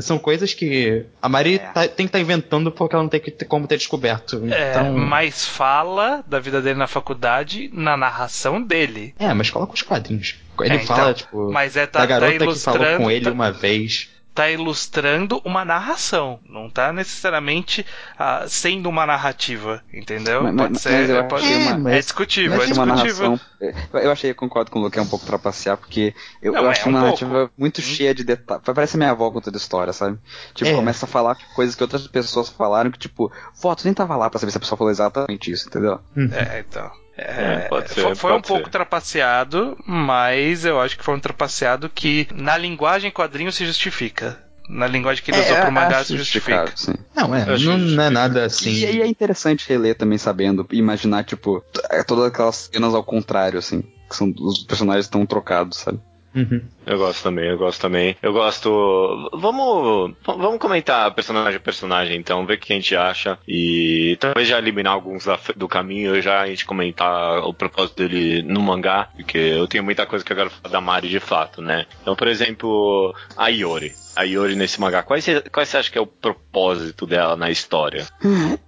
[0.00, 1.58] São coisas que a Mari É.
[1.58, 4.42] tá- tem que estar inventando porque ela não tem que ter como ter descoberto.
[4.52, 9.14] É, Então, mas fala da vida dele na faculdade na narração dele.
[9.18, 10.36] é, mas coloca os quadrinhos.
[10.60, 13.24] Ele É, fala, então, tipo, Mas é tá, da garota tá que falou com ele
[13.24, 14.08] tá, uma vez.
[14.34, 17.86] Tá ilustrando uma narração, não tá necessariamente
[18.18, 20.42] ah, sendo uma narrativa, entendeu?
[20.42, 22.92] Mas- pode mas- ser, mas eu pode- achei uma- é discutível, mas é Achei uma
[22.94, 23.30] discutível.
[23.30, 24.00] narração.
[24.02, 26.66] Eu achei, eu concordo com o Luke, é um pouco trapacear, porque eu, Não, eu
[26.66, 27.54] é acho um uma narrativa pouco.
[27.56, 27.84] muito Hum.
[27.84, 28.64] cheia de detalhes.
[28.64, 30.18] Parece minha avó contando história, sabe?
[30.52, 30.74] Tipo, É.
[30.74, 34.38] começa a falar coisas que outras pessoas falaram que, tipo, tu nem tava lá pra
[34.40, 36.00] saber se a pessoa falou exatamente isso, entendeu?
[36.32, 36.90] É, então.
[37.16, 38.70] É, pode ser, foi foi um pode pouco ser.
[38.70, 44.38] trapaceado, mas eu acho que foi um trapaceado que na linguagem quadrinho se justifica.
[44.68, 46.72] Na linguagem que ele usou pro mangá se justifica.
[46.74, 46.94] sim.
[47.14, 48.70] Não, é, não, não é nada assim.
[48.70, 53.58] E, e é interessante reler também sabendo, imaginar, tipo, t- todas aquelas cenas ao contrário,
[53.58, 53.82] assim.
[54.08, 56.00] Que são os personagens estão trocados, sabe?
[56.34, 56.60] Uhum.
[56.86, 58.16] Eu gosto também, eu gosto também.
[58.22, 59.30] Eu gosto.
[59.32, 60.14] Vamos.
[60.26, 63.38] Vamos comentar personagem a personagem, então, ver o que a gente acha.
[63.46, 68.42] E talvez já eliminar alguns da- do caminho, já a gente comentar o propósito dele
[68.42, 71.62] no mangá, porque eu tenho muita coisa que eu quero falar da Mari de fato,
[71.62, 71.86] né?
[72.02, 73.92] Então, por exemplo, a Iori.
[74.16, 75.42] A Iori nesse mangá, qual você,
[75.76, 78.06] acha que é o propósito dela na história?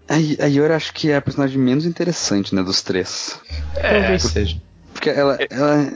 [0.08, 3.40] A, I- a Yori acho que é a personagem menos interessante, né, dos três.
[3.76, 4.56] É, Talvez seja.
[4.92, 5.92] Porque ela, ela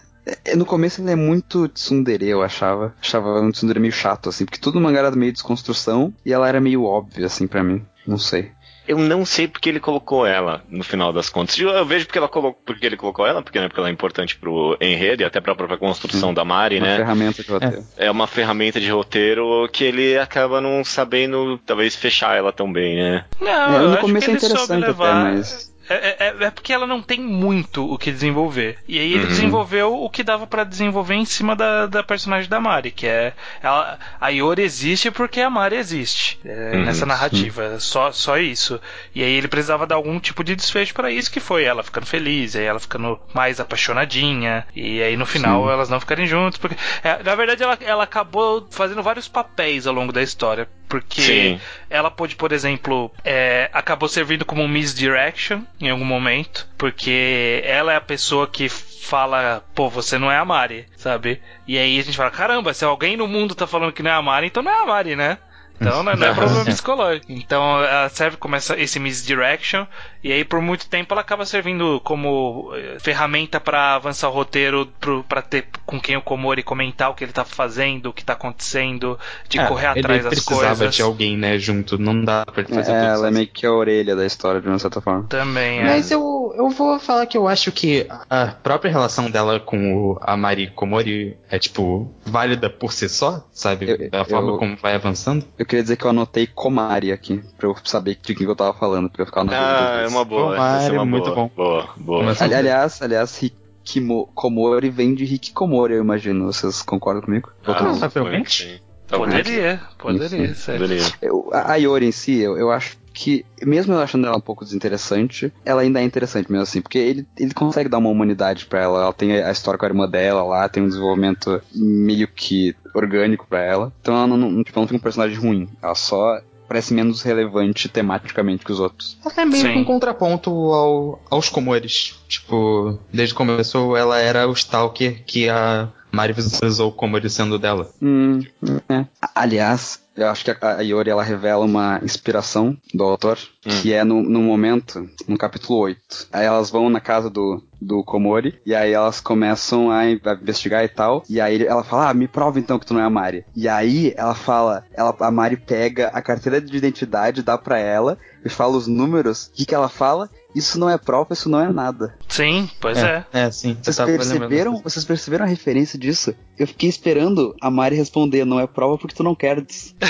[0.56, 2.94] no começo ela é muito tsundere, eu achava.
[3.00, 6.60] Achava um tsundere meio chato, assim, porque todo mangá era meio desconstrução e ela era
[6.60, 7.84] meio óbvia, assim, pra mim.
[8.06, 8.50] Não sei.
[8.88, 11.56] Eu não sei porque ele colocou ela, no final das contas.
[11.56, 13.92] Eu, eu vejo porque, ela colocou, porque ele colocou ela, porque, né, porque ela é
[13.92, 16.96] importante pro enredo e até pra própria construção da Mari, Uma né?
[16.96, 17.84] ferramenta de roteiro.
[17.96, 22.96] é uma ferramenta de roteiro que ele acaba não sabendo, talvez, fechar ela tão bem,
[22.96, 23.24] né?
[23.40, 25.26] Não, É, eu no acho começo que é ele soube interessante levar.
[25.26, 25.69] até, mas.
[25.92, 28.78] É, é- é porque ela não tem muito o que desenvolver.
[28.86, 29.28] E aí ele Uhum.
[29.28, 33.32] desenvolveu o que dava pra desenvolver em cima da, da personagem da Mari, que é.
[33.62, 37.78] Ela, a Yori existe porque a Mari existe é, Uhum, nessa narrativa.
[37.80, 38.80] Só, só isso.
[39.14, 42.06] E aí ele precisava dar algum tipo de desfecho pra isso, que foi ela ficando
[42.06, 44.66] feliz, aí ela ficando mais apaixonadinha.
[44.74, 45.72] E aí no final Sim.
[45.72, 46.58] elas não ficarem juntas.
[46.60, 50.68] Porque, é, na verdade, ela, ela acabou fazendo vários papéis ao longo da história.
[50.90, 51.60] Porque Sim.
[51.88, 57.96] ela pôde, por exemplo, é, acabou servindo como misdirection em algum momento, porque ela é
[57.96, 61.40] a pessoa que fala, pô, você não é a Mari, sabe?
[61.64, 64.14] E aí a gente fala, caramba, se alguém no mundo tá falando que não é
[64.14, 65.38] a Mari, então não é a Mari, né?
[65.80, 67.26] Então não é, não é problema psicológico.
[67.32, 69.86] Então ela serve como essa, esse misdirection,
[70.22, 74.86] e aí por muito tempo ela acaba servindo como eh, ferramenta pra avançar o roteiro,
[75.00, 78.24] pro, pra ter com quem o Komori comentar o que ele tá fazendo, o que
[78.24, 80.94] tá acontecendo, de É, correr ele atrás das precisava coisas.
[80.94, 81.98] de alguém, né, junto.
[81.98, 84.60] Não dá pra ele fazer É, tudo ela é meio que a orelha da história,
[84.60, 85.24] de uma certa forma.
[85.28, 85.84] Também é.
[85.84, 90.18] Mas eu, eu vou falar que eu acho que a própria relação dela com o,
[90.20, 93.90] a Mari Komori é, tipo, válida por si só, sabe?
[93.90, 95.44] Eu- da forma eu- como vai avançando.
[95.58, 98.56] Eu queria dizer que eu anotei Komari aqui, pra eu saber de quem que eu
[98.56, 100.02] tava falando, pra eu ficar na Ah, dúvida.
[100.02, 100.50] é uma boa.
[100.52, 101.34] Tomara, essa é uma muito boa.
[101.36, 101.50] bom.
[101.56, 102.22] Boa, boa.
[102.24, 106.46] Mas- Ali- Aliás, aliás, Hikimo, Komori vem de Hikikomori, eu imagino.
[106.52, 107.50] Vocês concordam comigo?
[107.64, 108.62] Ah, provavelmente.
[108.64, 108.78] sim.
[109.08, 110.78] Poderia, poderia ser.
[110.78, 111.04] Poderia.
[111.20, 114.40] Eu- a a Yori em si, eu, eu acho que, mesmo eu achando ela um
[114.40, 118.64] pouco desinteressante, ela ainda é interessante mesmo assim, porque ele, ele consegue dar uma humanidade
[118.64, 119.02] pra ela.
[119.02, 123.46] Ela tem a história com a irmã dela lá, tem um desenvolvimento meio que orgânico
[123.46, 123.92] pra ela.
[124.00, 125.68] Então ela não, não, tipo, ela não tem um personagem ruim.
[125.82, 129.18] Ela só parece menos relevante tematicamente que os outros.
[129.22, 129.72] Ela é meio Sim.
[129.74, 132.18] que um contraponto ao, aos Komores.
[132.26, 137.58] Tipo, desde o começo ela era o Stalker que a Mari visualizou o Komori sendo
[137.58, 137.90] dela.
[138.00, 138.40] Hum,
[138.90, 139.06] é.
[139.34, 143.38] Aliás, eu acho que a, Yori ela revela uma inspiração do autor,
[143.80, 146.28] que é no, no momento, no capítulo 8.
[146.32, 150.32] Aí elas vão na casa do, do Komori, e aí elas começam a, in- a
[150.34, 151.22] investigar e tal.
[151.28, 153.44] E aí ela fala: Ah, me prova então que tu não é a Mari.
[153.56, 158.18] E aí ela fala: ela, a Mari pega a carteira de identidade, dá pra ela,
[158.44, 159.46] e fala os números.
[159.46, 160.28] O que, que ela fala?
[160.54, 162.14] Isso não é prova, isso não é nada.
[162.28, 163.24] Sim, pois é.
[163.32, 163.76] É, sim.
[163.80, 166.34] Vocês tava perceberam, vocês perceberam a referência disso?
[166.60, 169.94] Eu fiquei esperando a Mari responder, não é prova porque tu não queres.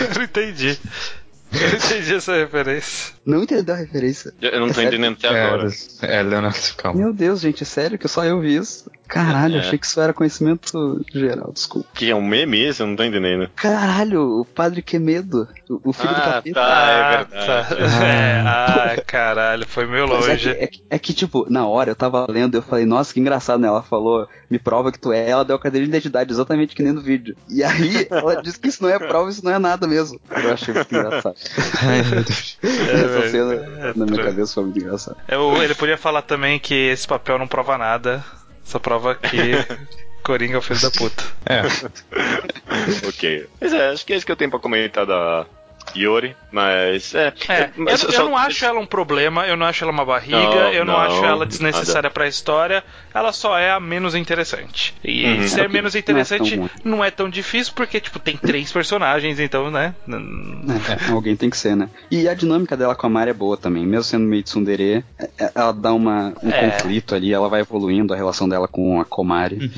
[0.00, 0.78] Eu não entendi.
[1.52, 3.14] Eu entendi essa referência.
[3.24, 4.34] Não entendeu a referência?
[4.42, 4.88] Eu não tô É sério?
[4.88, 5.68] entendendo até agora.
[6.02, 6.98] É, é, Leonardo, calma.
[7.00, 8.90] Meu Deus, gente, é sério que só eu vi isso?
[9.06, 9.60] Caralho, É.
[9.60, 11.88] achei que isso era conhecimento geral, desculpa.
[11.94, 12.82] Que é um meme esse?
[12.82, 13.48] Eu não tô entendendo.
[13.54, 16.54] Caralho, o padre Quemedo, o, o filho do Ah, capeta.
[16.54, 17.46] tá, é Ah, verdade.
[17.76, 18.04] tá.
[18.04, 20.50] É, ah, caralho, foi meio é que, longe.
[20.50, 23.60] é, que, é que, tipo, na hora eu tava lendo eu falei, nossa, que engraçado,
[23.60, 23.68] né?
[23.68, 26.82] Ela falou, me prova que tu é, ela deu a cadeira de identidade, exatamente que
[26.82, 27.36] nem no vídeo.
[27.48, 30.20] E aí ela disse que isso não é prova, isso não é nada mesmo.
[30.30, 31.34] Eu achei muito engraçado.
[32.62, 35.16] Essa velho, cena é na minha cabeça foi muito engraçada.
[35.62, 38.24] Ele podia falar também que esse papel não prova nada.
[38.64, 39.52] Só prova que
[40.24, 41.22] Coringa é o filho da puta.
[41.46, 41.62] É,
[43.06, 43.46] ok.
[43.60, 45.46] Mas é, acho que é isso que eu tenho pra comentar da
[45.94, 47.32] Yori, mas é.
[47.48, 50.04] É, mas eu, só- eu não acho ela um problema, eu não acho ela uma
[50.04, 52.10] barriga, Não, eu não, não, acho ela desnecessária nada.
[52.10, 52.82] pra história,
[53.12, 54.94] ela só é a menos interessante.
[55.04, 55.46] E Uhum.
[55.48, 59.70] ser menos interessante Não é não é tão difícil porque, tipo, tem três personagens, então,
[59.70, 59.94] né?
[60.08, 61.88] n- É, alguém tem que ser, né?
[62.10, 63.86] E a dinâmica dela com a Mari é boa também.
[63.86, 66.70] Mesmo sendo meio tsundere, é- é- ela dá uma, um É.
[66.70, 69.70] conflito ali, ela vai evoluindo a relação dela com a Komari.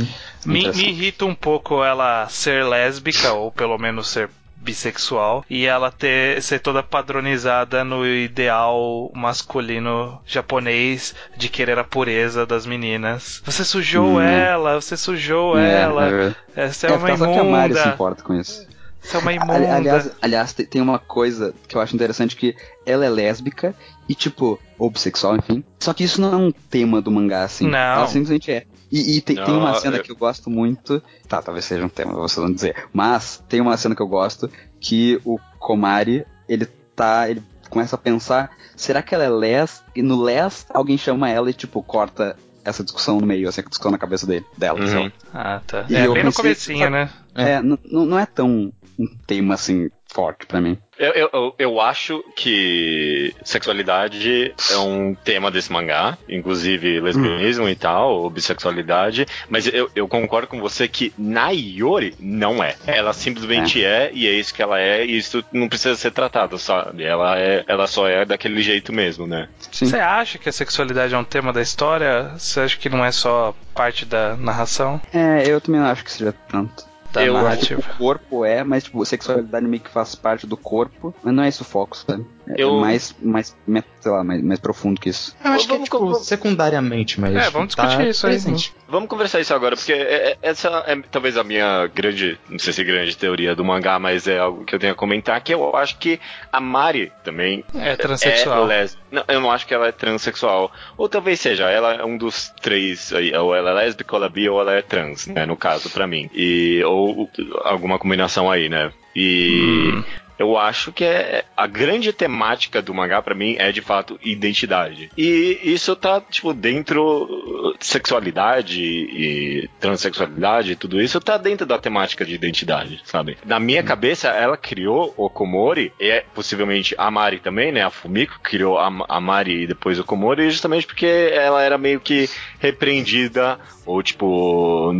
[0.46, 0.88] Me, me Interessante.
[0.88, 4.28] irrita um pouco ela ser lésbica, ou pelo menos ser
[4.58, 12.44] bissexual, e ela ter ser toda padronizada no ideal masculino japonês de querer a pureza
[12.44, 13.40] das meninas.
[13.44, 14.20] Você sujou Hum.
[14.20, 16.08] ela, você sujou É, ela.
[16.08, 17.94] é, Essa é, é, uma só que a Mari se imunda.
[17.94, 18.66] importa com isso.
[19.04, 19.74] Essa é uma imunda.
[19.76, 23.72] Aliás, aliás, te- tem uma coisa que eu acho interessante que ela é lésbica
[24.08, 25.62] e, tipo, ou bissexual, enfim.
[25.78, 27.68] Só que isso não é um tema do mangá, assim.
[27.68, 27.78] Não.
[27.78, 28.64] Ela simplesmente é.
[28.90, 31.02] E, e tem, tem uma Não, cena eu- que eu gosto muito.
[31.28, 32.74] Tá, talvez seja um tema, vocês vão dizer.
[32.92, 34.48] Mas tem uma cena que eu gosto
[34.80, 37.28] que o Komari, ele tá.
[37.28, 39.82] Ele começa a pensar, será que ela é les?
[39.94, 43.90] E no les, alguém chama ela e, tipo, corta essa discussão no meio, essa discussão
[43.90, 44.78] na cabeça dele, dela.
[44.80, 45.10] Uhum.
[45.34, 45.84] Ah, tá.
[45.88, 47.10] E É bem no pensei- comecinho, sabe- né?
[47.34, 47.42] É.
[47.54, 50.78] É, não é tão um tema assim forte pra mim.
[50.98, 58.14] Eu, eu, eu- acho que sexualidade é um tema desse mangá, inclusive lesbianismo e tal,
[58.14, 62.76] ou bissexualidade, mas eu, eu concordo com você que na Yori não é.
[62.86, 64.10] Ela simplesmente é.
[64.14, 67.04] e é isso que ela é, e isso não precisa ser tratado, sabe?
[67.04, 69.48] Ela, é, ela só é daquele jeito mesmo, né?
[69.70, 69.86] Sim.
[69.86, 72.30] Você acha que a sexualidade é um tema da história?
[72.38, 74.98] Você acha que não é só parte da narração?
[75.12, 76.84] É, eu também não acho que seja tanto.
[77.12, 77.80] Da Eu- narrativa?
[77.80, 81.48] O corpo é, mas tipo, sexualidade meio que faz parte do corpo, mas não é
[81.48, 82.26] isso o foco, sabe?
[82.48, 83.56] É Eu- mais, mais,
[84.00, 85.34] sei lá, mais, mais profundo que isso.
[85.44, 87.34] eu acho que é, Vamos- tipo, vamos- secundariamente, mas.
[87.34, 88.72] É, vamos discutir tá isso aí, presente.
[88.88, 92.72] Vamos conversar isso agora, porque é- é- essa é talvez a minha grande, não sei
[92.72, 95.74] se grande teoria do mangá, mas é algo que eu tenho a comentar, que eu
[95.74, 96.20] acho que
[96.52, 98.64] a Mari também É transexual.
[98.64, 100.70] É lés- não, eu não acho que ela é transexual.
[100.96, 104.26] Ou talvez seja, ela é um dos três aí, ou ela é lésbica, ou ela
[104.30, 106.30] é bi, ou ela é trans, né, no caso, pra mim.
[106.32, 107.28] E, ou
[107.64, 108.92] alguma combinação aí, né?
[109.16, 110.04] E Hum.
[110.38, 115.10] Eu acho que é a grande temática do mangá pra mim é de fato identidade.
[115.16, 122.34] E isso tá tipo dentro sexualidade e transexualidade, tudo isso tá dentro da temática de
[122.34, 123.36] identidade, sabe?
[123.44, 127.82] Na minha cabeça ela criou o Komori e é possivelmente a Mari também, né?
[127.82, 132.00] A Fumiko criou a, a Mari e depois o Komori justamente porque ela era meio
[132.00, 134.92] que repreendida ou tipo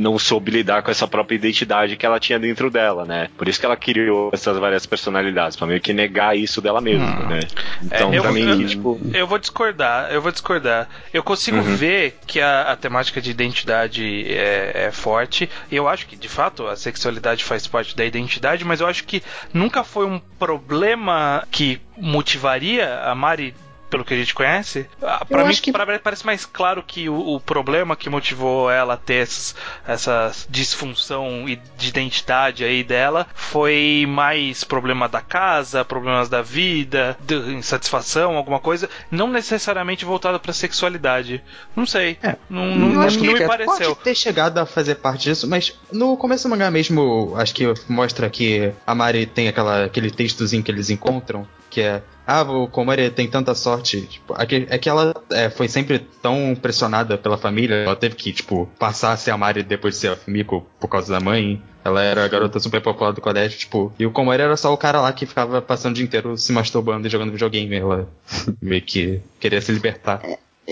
[0.00, 3.28] não soube lidar com essa própria identidade que ela tinha dentro dela, né?
[3.36, 7.06] Por isso que ela criou essas várias personalidades, pra meio que negar isso dela mesma,
[7.06, 7.26] Hum.
[7.28, 7.40] né?
[7.82, 10.88] Então, É, eu- pra mim, eu- tipo, Eu vou discordar, eu vou discordar.
[11.12, 11.76] Eu consigo Uhum.
[11.76, 15.50] ver que a, a temática de identidade é, é forte.
[15.70, 19.04] E eu acho que, de fato, a sexualidade faz parte da identidade, mas eu acho
[19.04, 23.54] que nunca foi um problema que motivaria a Mari.
[23.92, 27.10] Pelo que a gente conhece, Ah, pra Eu mim que- pra- parece mais claro que
[27.10, 29.54] o, o problema que motivou ela a ter esses-
[29.86, 37.18] essa disfunção e- de identidade aí dela foi mais problema da casa, problemas da vida,
[37.20, 41.42] de insatisfação, alguma coisa, não necessariamente voltada pra sexualidade.
[41.76, 42.16] Não sei.
[42.22, 42.36] É.
[42.48, 43.94] Não, não, não, acho que me pareceu.
[43.94, 47.64] Pode ter chegado a fazer parte disso, mas no começo do mangá mesmo, acho que
[47.88, 52.68] mostra que a Mari tem aquela, aquele textozinho que eles encontram, que é ah, o
[52.68, 54.02] Komari tem tanta sorte.
[54.02, 58.14] Tipo, é que- é que ela é, foi sempre tão pressionada pela família, ela teve
[58.14, 61.20] que, tipo, passar a ser a Mari depois de ser a Fumiko por causa da
[61.20, 61.62] mãe.
[61.84, 64.76] Ela era a garota super popular do colégio, tipo, e o Komari era só o
[64.76, 67.74] cara lá que ficava passando o dia inteiro se masturbando e jogando videogame.
[67.74, 68.08] Ela
[68.62, 70.22] meio que queria se libertar.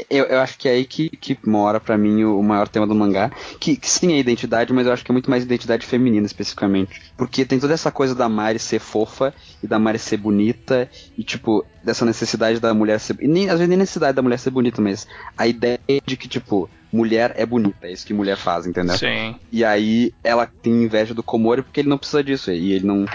[0.08, 2.86] Eu, eu acho que é aí que, que mora pra mim o, o maior tema
[2.86, 3.30] do mangá.
[3.58, 7.12] Que, que sim é identidade, mas eu acho que é muito mais identidade feminina especificamente.
[7.16, 10.88] Porque tem toda essa coisa da Mari ser fofa e da Mari ser bonita.
[11.16, 13.16] E tipo, dessa necessidade da mulher ser.
[13.20, 16.28] E nem, às vezes nem necessidade da mulher ser bonita, mas a ideia de que,
[16.28, 18.96] tipo, mulher é bonita, é isso que mulher faz, entendeu?
[18.96, 19.36] Sim.
[19.52, 22.50] E aí ela tem inveja do Komori porque ele não precisa disso.
[22.50, 23.06] E ele não,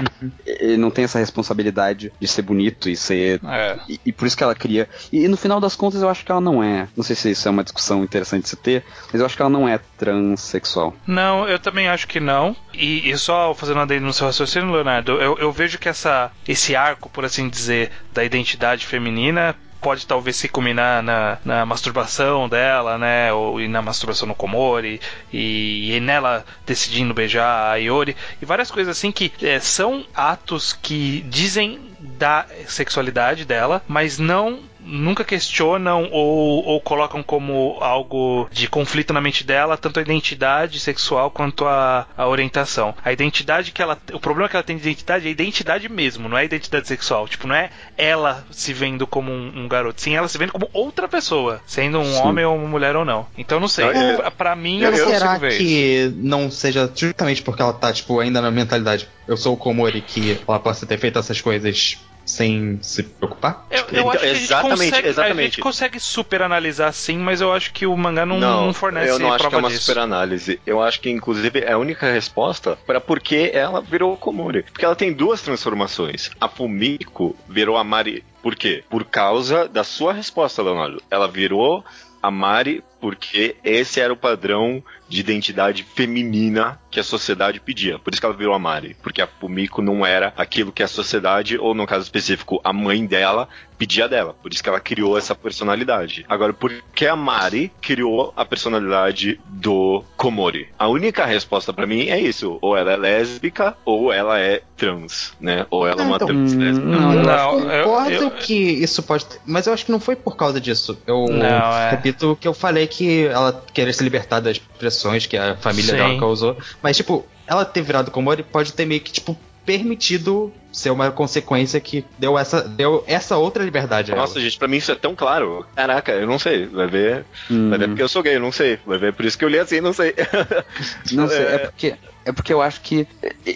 [0.46, 3.42] ele não tem essa responsabilidade de ser bonito e ser.
[3.44, 3.80] É.
[3.88, 4.88] E, e por isso que ela cria.
[5.12, 6.88] E, e no final das contas eu acho que ela não é.
[6.96, 9.42] Não sei se isso é uma discussão interessante de se ter, mas eu acho que
[9.42, 10.96] ela não é transexual.
[11.06, 12.56] Não, eu também acho que não.
[12.74, 16.76] E, e só fazendo uma no seu raciocínio, Leonardo, eu, eu vejo que essa, esse
[16.76, 22.98] arco, por assim dizer, da identidade feminina pode talvez se culminar na, na masturbação dela,
[22.98, 23.32] né?
[23.32, 25.00] Ou e na masturbação no Komori,
[25.32, 30.74] e, e nela decidindo beijar a Iori, e várias coisas assim que é, são atos
[30.74, 38.68] que dizem da sexualidade dela, mas não nunca questionam ou, ou colocam como algo de
[38.68, 42.94] conflito na mente dela tanto a identidade sexual quanto a, a orientação.
[43.04, 43.98] A identidade que ela.
[44.14, 46.88] O problema que ela tem de identidade é a identidade mesmo, não é a identidade
[46.88, 47.28] sexual.
[47.28, 50.70] Tipo, não é ela se vendo como um, um garoto, sim ela se vendo como
[50.74, 52.20] outra pessoa, sendo um Sim.
[52.22, 53.26] homem ou uma mulher ou não.
[53.38, 53.86] Então não sei.
[53.86, 55.58] É, Pra- pra mim, eu, eu- Será isso.
[55.58, 60.02] que não seja justamente porque ela tá, tipo, ainda na mentalidade eu sou o Komori
[60.02, 63.66] que ela possa ter feito essas coisas sem se preocupar?
[63.70, 65.46] Eu, eu Então, acho que a gente exatamente, consegue, a exatamente.
[65.46, 69.20] gente consegue super analisar sim, mas eu acho que o mangá não, não fornece eu
[69.20, 69.84] não acho que é uma disso.
[69.86, 70.60] super análise.
[70.66, 74.64] Eu acho que, inclusive, é a única resposta para por que ela virou Komori.
[74.64, 76.32] Porque ela tem duas transformações.
[76.42, 78.24] A Fumiko virou a Mari.
[78.42, 78.84] Por quê?
[78.90, 81.02] Por causa da sua resposta, Leonardo.
[81.10, 81.84] Ela virou
[82.22, 88.00] a Mari porque esse era o padrão de identidade feminina que a sociedade pedia.
[88.00, 88.96] Por isso que ela virou a Mari.
[89.04, 93.06] Porque a Fumiko não era aquilo que a sociedade, ou no caso específico, a mãe
[93.06, 94.34] dela, pedia dela.
[94.42, 96.26] Por isso que ela criou essa personalidade.
[96.28, 100.70] Agora, por que a Mari criou a personalidade do Komori?
[100.80, 102.58] A única resposta pra mim é isso.
[102.60, 105.68] Ou ela é lésbica, ou ela é trans, né?
[105.70, 106.88] Ou ela é uma Então, trans hum, lésbica.
[106.88, 110.00] não, eu não, eu- concordo eu- que isso pode ter, mas eu acho que não
[110.00, 110.98] foi por causa disso.
[111.06, 111.46] Eu Não,
[111.78, 111.92] é.
[111.92, 115.98] repito que eu falei que ela queria se libertar das pressões que a família Sim.
[115.98, 120.92] dela causou, mas tipo, ela ter virado Komori pode ter meio que tipo permitido ser
[120.92, 124.22] uma consequência que deu essa deu essa outra liberdade a ela.
[124.22, 125.66] Nossa, gente, pra mim isso é tão claro.
[125.76, 126.68] Caraca, eu não sei.
[126.68, 127.26] Vai ver.
[127.50, 127.70] Hum.
[127.72, 128.78] Vai ver porque eu sou gay, eu não sei.
[128.86, 130.14] Vai ver por isso que eu li assim, não sei.
[131.12, 131.58] Não sei, é É.
[131.60, 133.08] porque, é porque eu acho que.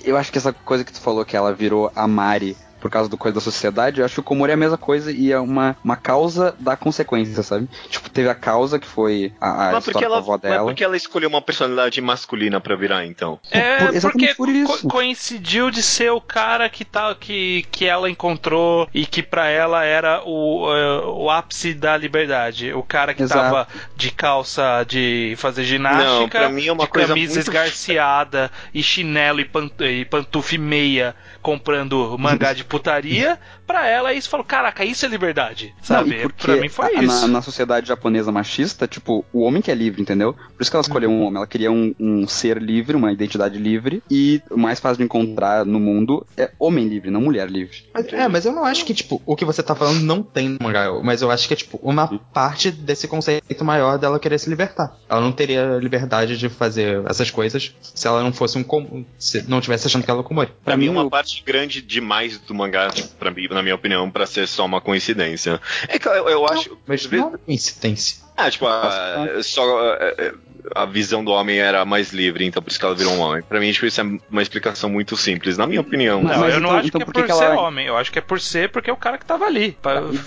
[0.04, 3.10] Eu acho que essa coisa que tu falou que ela virou a Mari por causa
[3.10, 5.39] do coisa da sociedade, eu acho que o Komori é a mesma coisa e é
[5.39, 7.68] uma, uma causa da consequência, sabe?
[7.89, 10.63] Tipo, teve a causa que foi a, a mas, história da ela, avó mas dela.
[10.65, 13.39] porque ela escolheu uma personalidade masculina pra virar, então?
[13.52, 14.82] É, Por- exatamente porque por isso.
[14.84, 19.48] co- coincidiu de ser o cara que, tá, que, que ela encontrou e que pra
[19.48, 22.74] ela era o, eh, o ápice da liberdade.
[22.74, 23.42] O cara que Exato.
[23.42, 27.48] tava de calça de fazer ginástica, Não, pra mim é uma de coisa camisa muito-
[27.50, 33.38] esgarciada e chinelo e, pan, e pantufa e meia comprando mangá de putaria.
[33.70, 36.10] Pra ela isso falou, caraca, isso é liberdade, Não, sabe?
[36.16, 37.22] e porque pra mim foi a- isso.
[37.22, 40.34] Na, na sociedade japonesa machista, tipo, o homem que é livre, entendeu?
[40.34, 41.38] Por isso que ela escolheu um homem.
[41.38, 44.02] Ela queria um, um ser livre, uma identidade livre.
[44.10, 47.84] E o mais fácil de encontrar no mundo é homem livre, não mulher livre.
[47.94, 50.50] Mas- é, mas eu não acho que, tipo, o que você tá falando não tem
[50.50, 50.92] no mangá.
[51.04, 54.98] Mas eu acho que é, tipo, uma parte desse conceito maior dela querer se libertar.
[55.08, 58.64] Ela não teria liberdade de fazer essas coisas se ela não fosse um.
[58.64, 60.50] com- Se não tivesse achando que ela é Komori.
[60.66, 64.10] Pra mim, uma o- parte grande demais do mangá, tipo, pra mim, na minha opinião,
[64.10, 65.62] pra ser só uma coincidência.
[65.88, 66.78] É que eu, eu acho.
[66.88, 68.17] Mas não é uma coincidência.
[68.36, 70.34] Ah, tipo, a, só a,
[70.76, 73.41] a visão do homem era mais livre, então por isso que ela virou um homem.
[73.43, 76.22] Pra mim, tipo, isso é uma explicação muito simples, na minha opinião.
[76.22, 77.86] Não, Mas eu não então- acho então que é por por que ser ela- homem.
[77.88, 79.78] Eu acho que é por ser porque é o cara que tava ali.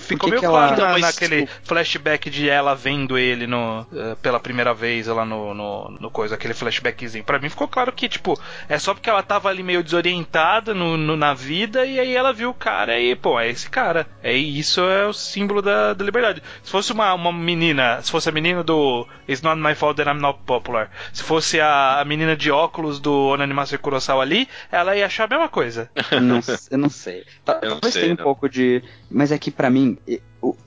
[0.07, 3.47] Ficou meio que ela- claro Então, na- mas, naquele tipo- flashback de ela vendo ele
[3.47, 7.25] no, eh, pela primeira vez lá no, no, no coisa, aquele flashbackzinho.
[7.25, 10.97] Pra mim ficou claro que, tipo, é só porque ela tava ali meio desorientada no,
[10.97, 14.07] no- na vida e aí ela viu o cara e, pô, é esse cara.
[14.23, 16.43] É isso é o símbolo da, da liberdade.
[16.63, 20.09] Se fosse uma, uma menina, se fosse a menina do It's Not My Fault That
[20.11, 24.97] I'm Not Popular, se fosse a, a menina de óculos do Onanimasu Kurosawa ali, ela
[24.97, 25.91] ia achar a mesma coisa.
[26.23, 27.25] Não eu não sei.
[27.45, 28.25] Ta- Eu não Talvez sei, tenha um não.
[28.25, 28.83] pouco de.
[29.11, 29.99] Mas é que pra mim,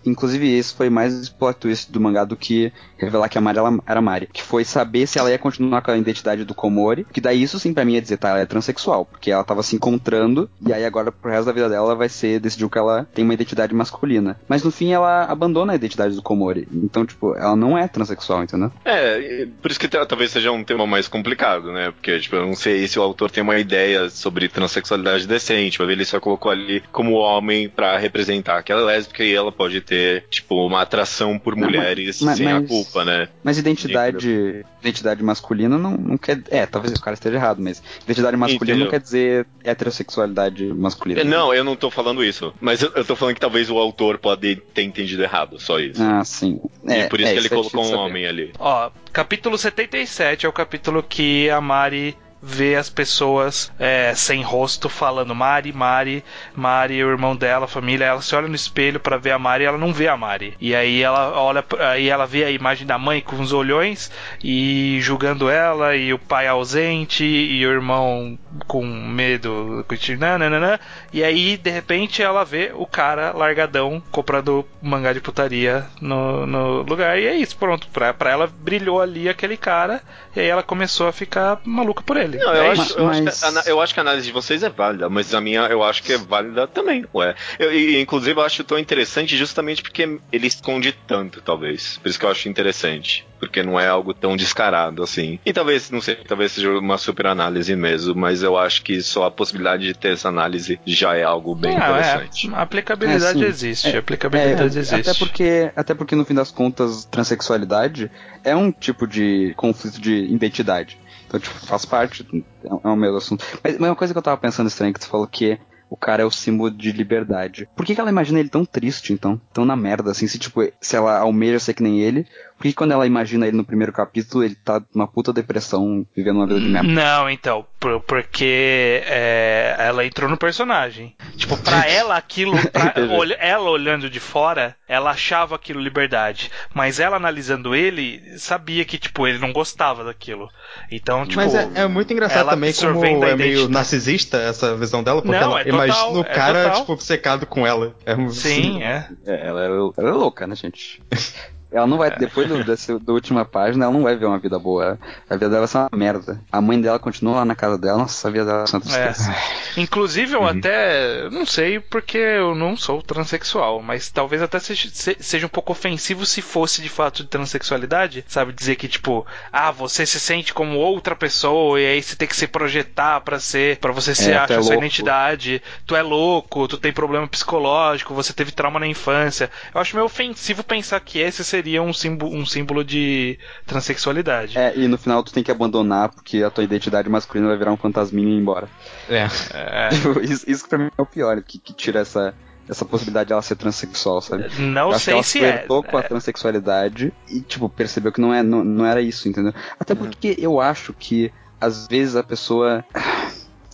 [0.06, 4.02] inclusive esse foi mais plot twist do mangá do que revelar que a Mari era
[4.02, 4.28] Mari.
[4.32, 7.06] Que foi saber se ela ia continuar com a identidade do Komori.
[7.12, 9.06] Que daí isso sim pra mim ia dizer, tá, ela é transexual.
[9.06, 10.50] Porque ela tava se encontrando.
[10.66, 13.24] E aí agora pro resto da vida dela ela vai ser, decidiu que ela tem
[13.26, 14.40] uma identidade masculina.
[14.48, 16.68] Mas no fim ela abandona a identidade do Komori.
[16.72, 18.72] Então, tipo, ela não é transexual, entendeu?
[18.84, 21.92] É, por isso que ta- talvez seja um tema mais complicado, né?
[21.92, 25.78] Porque, tipo, eu não sei se o autor tem uma ideia sobre transexualidade decente.
[25.78, 29.52] Ver, ele só colocou ali como homem pra representar que ela é lésbica e ela
[29.52, 33.28] pode pode ter, tipo, uma atração por Não, mulheres mas- sem a mas- culpa, né?
[33.44, 36.40] Mas identidade, identidade masculina não, não quer.
[36.52, 38.86] É, talvez o cara esteja errado, mas identidade masculina Entendeu.
[38.86, 41.24] não quer dizer heterossexualidade masculina.
[41.24, 42.54] Não, eu não tô falando isso.
[42.62, 46.02] Mas eu, eu tô falando que talvez o autor pode ter entendido errado, só isso.
[46.02, 46.60] Ah, sim.
[46.88, 48.10] É, e por isso é, que ele é colocou difícil um saber.
[48.12, 48.52] homem ali.
[48.60, 54.88] Ó, capítulo 77 é o capítulo que a Mari vê as pessoas é, sem rosto
[54.88, 56.24] falando Mari, Mari,
[56.56, 58.06] Mari, o irmão dela, a família.
[58.06, 60.56] Ela se olha no espelho pra ver a Mari e ela não vê a Mari.
[60.60, 64.12] E aí ela olha, aí ela vê a imagem da mãe com os olhões
[64.44, 69.86] e julgando ela, e o pai ausente, e o irmão com medo,
[70.18, 70.80] nananana.
[71.12, 76.82] e aí de repente ela vê o cara largadão comprando mangá de putaria no, no
[76.84, 77.88] lugar, e é isso, pronto.
[77.90, 80.02] Pra, pra ela brilhou ali aquele cara,
[80.36, 82.25] e aí ela começou a ficar maluca por ele.
[82.28, 84.64] Não, eu, É acho, eu, acho Mas- a, eu acho que a análise de vocês
[84.64, 87.36] é válida, mas a minha eu acho que é válida também, ué.
[87.60, 91.98] Eu, e, inclusive, eu acho tão interessante justamente porque ele esconde tanto, talvez.
[92.02, 93.26] Por isso que eu acho interessante.
[93.38, 95.40] Porque não é algo tão descarado assim.
[95.46, 99.26] E talvez, não sei, talvez seja uma super análise mesmo, mas eu acho que só
[99.26, 102.50] a possibilidade de ter essa análise já é algo bem Ah, interessante.
[102.50, 105.10] é, a aplicabilidade É, existe, a É, aplicabilidade existe.
[105.10, 108.10] Até porque, até porque, no fim das contas, transexualidade
[108.44, 110.98] é um tipo de conflito de identidade.
[111.28, 113.46] Então, tipo, faz parte, é é o mesmo assunto.
[113.64, 115.60] Mas, uma coisa que eu tava pensando estranho, que tu falou que
[115.90, 117.70] o cara é o símbolo de liberdade.
[117.76, 119.40] Por que, que ela imagina ele tão triste, então?
[119.54, 122.26] Tão na merda, assim, se, tipo, se ela almeja ser que nem ele,
[122.58, 126.38] por que, quando ela imagina ele no primeiro capítulo, ele tá numa puta depressão, vivendo
[126.38, 126.88] uma vida de merda?
[126.88, 127.66] Não, então,
[128.08, 131.16] porque é, ela entrou no personagem.
[131.38, 132.94] Tipo, pra ela aquilo, pra-
[133.40, 136.52] ela olhando de fora, ela achava aquilo liberdade.
[136.74, 140.50] Mas ela analisando ele, sabia que, tipo, ele não gostava daquilo.
[140.92, 141.38] Então, tipo.
[141.42, 145.52] Mas é, é muito engraçado também como é meio narcisista essa visão dela, porque Não,
[145.52, 146.80] ela é total, imagina o é cara, total.
[146.82, 147.96] tipo, obcecado com ela.
[148.06, 149.08] É um- Sim, é.
[149.26, 151.02] É, ela, é, ela é louca, né, gente?
[151.76, 154.58] Ela não vai, depois do, desse, da última página, ela não vai ver uma vida
[154.58, 154.98] boa.
[155.30, 156.40] A vida dela vai ser uma merda.
[156.52, 158.82] A mãe dela continua lá na casa dela, nossa, a vida dela vai ser uma
[158.82, 159.36] tristeza.
[159.78, 165.18] Inclusive, eu até não sei porque eu não sou transexual, mas talvez até seja, se-
[165.20, 168.54] seja um pouco ofensivo se fosse de fato de transexualidade, sabe?
[168.54, 172.36] Dizer que, tipo, ah, você se sente como outra pessoa e aí você tem que
[172.36, 174.74] se projetar pra ser, pra você ser tu é achar sua louco.
[174.76, 179.52] identidade, tu é louco, tu tem problema psicológico, você teve trauma na infância.
[179.74, 184.58] Eu acho meio ofensivo pensar que esse seria um símbolo, um símbolo de transexualidade.
[184.58, 187.72] É, e no final tu tem que abandonar porque a tua identidade masculina vai virar
[187.72, 188.68] um fantasminha e ir embora.
[189.10, 189.28] É.
[189.54, 189.90] É,
[190.24, 192.34] isso, isso que pra mim é o pior, que, que tira essa,
[192.70, 194.50] essa possibilidade de ela ser transexual, sabe?
[194.60, 195.66] não Eu acho que sei ela se é.
[195.68, 199.54] com a transexualidade e, tipo, percebeu que não, é, não, não era isso, entendeu?
[199.80, 200.00] Até Uhum.
[200.00, 202.84] porque eu acho que, às vezes, a pessoa.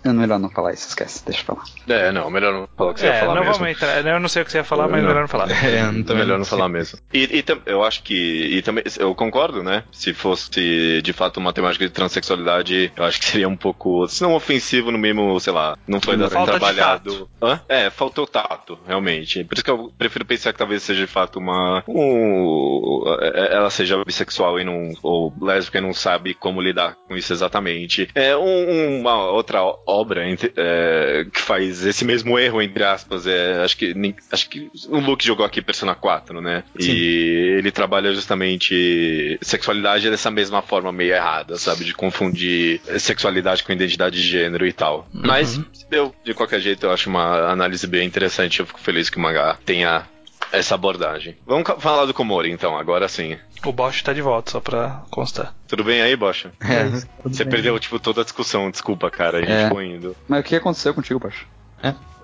[0.04, 1.64] É melhor não falar isso, esquece, deixa eu falar.
[1.88, 3.54] É, não, melhor não falar o que você ia É, falar não mesmo.
[3.60, 4.06] vamos entrar.
[4.06, 5.08] Eu não sei o que você ia falar, mas Não.
[5.10, 5.48] melhor não falar.
[5.64, 6.98] É, não Então melhor não falar mesmo.
[7.14, 8.14] E, e tam- eu acho que.
[8.16, 8.84] E também.
[8.98, 9.84] Eu concordo, né?
[9.92, 14.08] Se fosse de fato uma temática de transexualidade, eu acho que seria um pouco.
[14.08, 17.30] Se não ofensivo, no mínimo, sei lá, não foi de trabalhado.
[17.42, 17.62] Hã?
[17.70, 19.44] É, faltou tato, realmente.
[19.44, 21.84] Por isso que eu prefiro pensar que talvez seja de fato uma.
[21.88, 24.92] Um, é- ela seja bissexual e não.
[25.04, 28.10] ou lésbica e não sabe como lidar com isso exatamente.
[28.16, 29.60] É um- uma outra
[29.92, 33.28] obra entre- é, que faz esse mesmo erro, entre aspas.
[33.28, 33.94] É, acho que
[34.32, 36.64] acho que o Luke jogou aqui Persona 4, né?
[36.80, 41.84] E ele trabalha justamente sexualidade dessa mesma forma meio errada, sabe?
[41.86, 45.08] De confundir sexualidade com identidade de gênero e tal.
[45.14, 45.60] Mas
[45.92, 48.60] eu, de qualquer jeito, eu acho uma análise bem interessante.
[48.60, 50.04] Eu fico feliz que o mangá tenha
[50.52, 51.38] essa abordagem.
[51.46, 53.38] Vamos falar do Komori, então, agora sim.
[53.66, 55.54] O Bosch tá de volta, só pra constar.
[55.68, 56.52] Tudo bem aí, Bocha?
[56.60, 56.86] É.
[57.24, 57.52] Você bem.
[57.52, 59.64] perdeu, tipo, toda a discussão, desculpa, cara, a gente É.
[59.66, 60.16] ficou indo.
[60.28, 61.46] Mas o que aconteceu contigo, Pacho?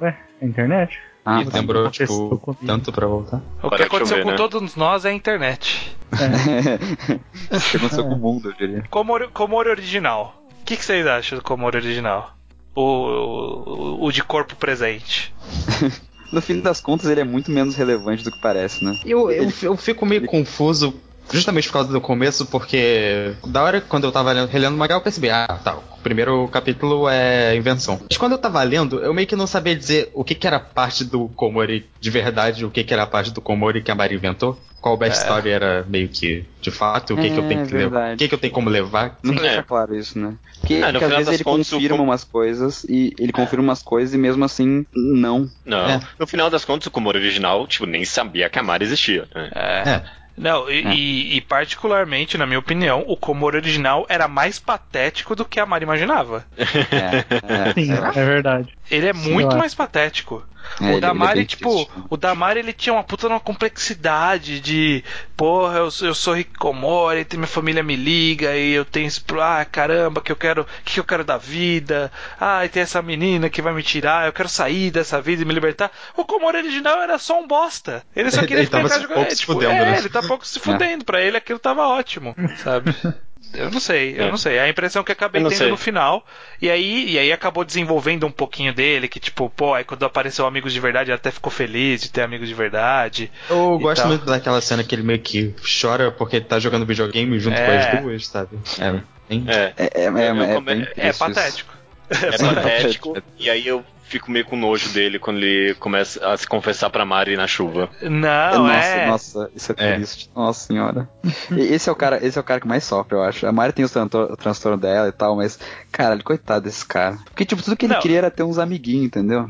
[0.01, 0.99] Ué, a internet?
[1.25, 1.51] Ah, e tá.
[1.59, 3.41] demorou, Aconteceu tipo, tanto pra voltar.
[3.61, 4.37] O que aconteceu chover, com né?
[4.37, 5.95] todos nós é a internet.
[7.51, 8.83] o que aconteceu com o mundo, eu diria.
[8.89, 10.41] Komori, Komori original.
[10.61, 12.31] O que, que vocês acham do Komori original?
[12.73, 15.33] O, o, o de corpo presente.
[16.31, 18.97] No fim das contas, ele é muito menos relevante do que parece, né?
[19.05, 20.93] Eu, eu, eu fico meio confuso,
[21.31, 24.95] justamente por causa do começo, porque da hora quando eu tava lendo, relendo o mangá,
[24.95, 27.99] eu percebi, ah, tá, o primeiro capítulo é invenção.
[28.09, 30.59] Mas quando eu tava lendo, eu meio que não sabia dizer o que, que era
[30.59, 34.15] parte do Komori de verdade, o que, que era parte do Komori que a Mari
[34.15, 34.57] inventou.
[34.79, 38.13] Qual backstory era meio que de fato, o que, que eu É, tenho que levar,
[38.13, 39.17] o que, que eu tenho como levar.
[39.23, 39.43] Nunca É.
[39.49, 40.35] deixa claro isso, né?
[40.59, 44.13] Porque, É, às vezes ele contas, confirma com- umas coisas e ele confirma umas coisas
[44.13, 45.49] e mesmo assim, não.
[45.65, 45.89] Não.
[45.89, 45.99] É.
[46.19, 49.27] No final das contas, o Komori original, tipo, nem sabia que a Mari existia.
[49.35, 49.49] né?
[49.55, 50.03] É.
[50.37, 50.41] É.
[50.41, 50.93] Não, e, É.
[50.93, 55.65] e- e particularmente, na minha opinião, o Komori original era mais patético do que a
[55.65, 56.45] Mari imaginava.
[56.57, 58.19] É, é, Sim, é.
[58.21, 58.77] é verdade.
[58.89, 60.45] Ele é Sim, muito mais patético.
[60.79, 63.39] É, o ele- ele é Damari, bem tipo, o Damari ele tinha uma puta uma
[63.39, 65.03] complexidade de,
[65.35, 69.21] porra, eu, sou- eu sou Rikomori, tem minha família me liga e eu tenho esse,
[69.41, 72.11] ah, caramba, que eu quero, que, que eu quero da vida?
[72.39, 75.45] Ah, e tem essa menina que vai me tirar, eu quero sair dessa vida e
[75.45, 75.91] me libertar.
[76.15, 78.03] O Komori original era só um bosta.
[78.15, 79.15] Ele só Ele queria ficar tava em casa se jogando.
[79.17, 79.97] pouco é, se tipo, fudendo, é, né?
[79.97, 81.05] ele tá pouco se fudendo.
[81.05, 82.93] Pra ele aquilo tava ótimo, sabe?
[83.53, 84.29] Eu não sei, eu É.
[84.29, 84.59] não sei.
[84.59, 85.69] A impressão que acabei tendo sei.
[85.69, 86.25] no final.
[86.61, 90.45] E aí, e aí acabou desenvolvendo um pouquinho dele, que tipo, pô, aí quando apareceu
[90.45, 93.31] Amigos de Verdade, ele até ficou feliz de ter amigos de verdade.
[93.49, 94.07] Eu gosto tal.
[94.09, 97.65] muito daquela cena que ele meio que chora porque ele tá jogando videogame junto É.
[97.65, 98.57] com as duas, sabe?
[98.79, 98.85] É,
[99.29, 101.19] É, É, é, é, é, É triste isso.
[101.19, 101.73] patético.
[102.09, 103.23] é patético.
[103.37, 107.05] e aí eu fico meio com nojo dele quando ele começa a se confessar pra
[107.05, 107.89] Mari na chuva.
[108.01, 109.07] Não, nossa, é.
[109.07, 109.95] nossa, isso é É.
[109.95, 110.29] triste.
[110.35, 111.09] Nossa senhora.
[111.55, 113.45] Esse é o cara, esse é o cara que mais sofre, eu acho.
[113.45, 115.59] A Mari tem o transtorno, o transtorno dela e tal, mas,
[115.91, 117.17] cara, coitado desse cara.
[117.25, 118.01] Porque, tipo, tudo que ele Não.
[118.01, 119.49] queria era ter uns amiguinhos, entendeu?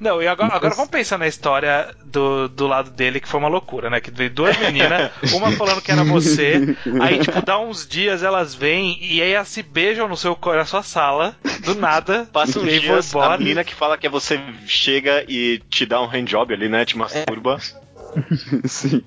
[0.00, 3.48] Não, e agora, agora vamos pensar na história do, do lado dele, que foi uma
[3.48, 4.00] loucura, né?
[4.00, 8.54] Que veio duas meninas, uma falando que era você, aí, tipo, dá uns dias elas
[8.54, 12.28] vêm e aí elas se beijam no seu, na sua sala, do nada.
[12.32, 16.00] Passa e dias, vão a menina que fala que é você chega e te dá
[16.00, 16.84] um handjob ali, né?
[16.84, 17.58] Te masturba.
[18.66, 19.02] Sim.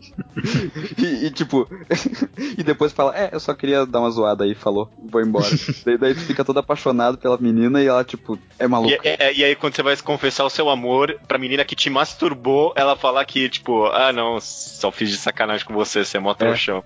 [0.98, 1.68] E, e, tipo,
[2.58, 5.48] e depois fala, é, eu só queria dar uma zoada aí, falou, vou embora.
[5.86, 8.98] daí, daí tu fica todo apaixonado pela menina e ela, tipo, é E, maluca.
[9.04, 12.74] é- e aí, quando você vai confessar o seu amor pra menina que te masturbou,
[12.76, 16.34] ela falar que, tipo, ah, não, só fiz de sacanagem com você, você é mó
[16.34, 16.84] trouxão.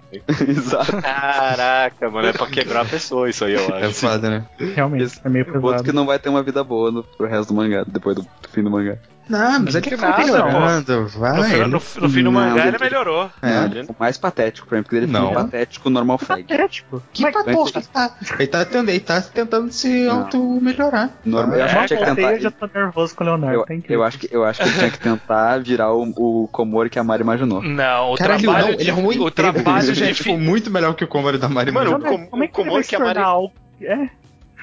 [0.47, 1.01] Exato.
[1.01, 3.93] Caraca, mano, é pra quebrar a pessoa isso aí, eu É acho.
[3.95, 4.45] foda, né?
[4.75, 5.83] Realmente, Esse- é meio Outro pesado.
[5.83, 8.49] que não vai ter uma vida boa no, pro resto do mangá, depois do, do
[8.49, 8.97] fim do mangá.
[9.29, 11.43] Não, mas ele Que tá nada, melhorando, No, vai.
[11.49, 13.29] fi- no, no fim do Não, mangá ele ele- melhorou.
[13.41, 13.81] É.
[13.89, 15.29] O mais patético pra mim, porque ele Não.
[15.29, 16.45] ficou patético normal fag.
[16.49, 17.43] É, tipo, Que porra,
[17.75, 20.19] ele tá, ele tá tentando, ele tá tentando se Não.
[20.21, 21.09] auto-melhorar.
[21.25, 22.41] Normal, eu acho É, que tinha que voltei, eu tentar.
[22.41, 23.97] já tô nervoso com o Leonardo, Eu, tá incrível.
[23.99, 26.03] eu acho que, eu acho que ele tinha que tentar virar o,
[26.43, 27.61] o Komori que a Mari imaginou.
[27.61, 30.69] Não, o Caralho, trabalho não, de, ele arrumou o trabalho já é de tipo, muito
[30.69, 31.71] melhor que o Komori da Mari.
[31.71, 33.51] Mano, Mano, Como, como- é- como é que ele é que a Mari-.
[33.81, 34.09] É,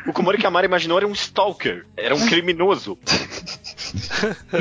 [0.08, 2.98] O Komori que a Mari imaginou era um stalker, era um criminoso.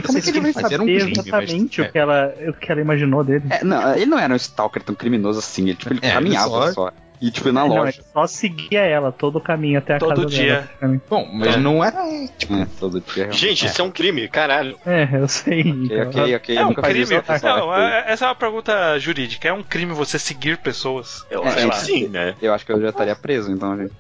[0.06, 2.54] Como é que ele vai fazer um saber crime, exatamente mas- o, que ela, o
[2.54, 3.44] que ela imaginou dele?
[3.50, 6.50] É, não, ele não era um stalker tão criminoso assim, ele, tipo, ele É, caminhava
[6.50, 6.92] só- só.
[7.22, 7.98] E tipo, na Não, loja.
[7.98, 10.70] ele só seguia ela todo o caminho até a Todo casa dia.
[10.80, 11.02] dela.
[11.10, 11.98] Bom, mas não era.
[12.38, 13.14] Tipo, É, todo dia.
[13.16, 13.38] realmente.
[13.38, 14.78] Gente, isso é um crime, caralho.
[14.86, 15.60] É, eu sei.
[15.60, 16.56] Ok, então, ok, ok.
[16.58, 17.04] É eu um nunca fiz crime.
[17.04, 19.50] isso, eu Não, é- essa é uma pergunta jurídica.
[19.50, 21.26] É um crime você seguir pessoas?
[21.30, 22.36] Eu É, acho é, que sim, né?
[22.42, 23.92] Eu acho que eu já estaria preso, então, gente.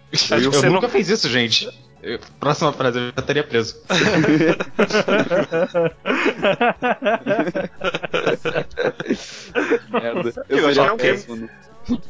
[0.41, 1.67] eu, você nunca não- fiz isso, gente.
[2.02, 3.76] Eu- próxima frase, eu já estaria preso.
[9.91, 10.45] Merda.
[10.50, 11.24] Eu Eu acho é um crime.
[11.41, 11.50] né?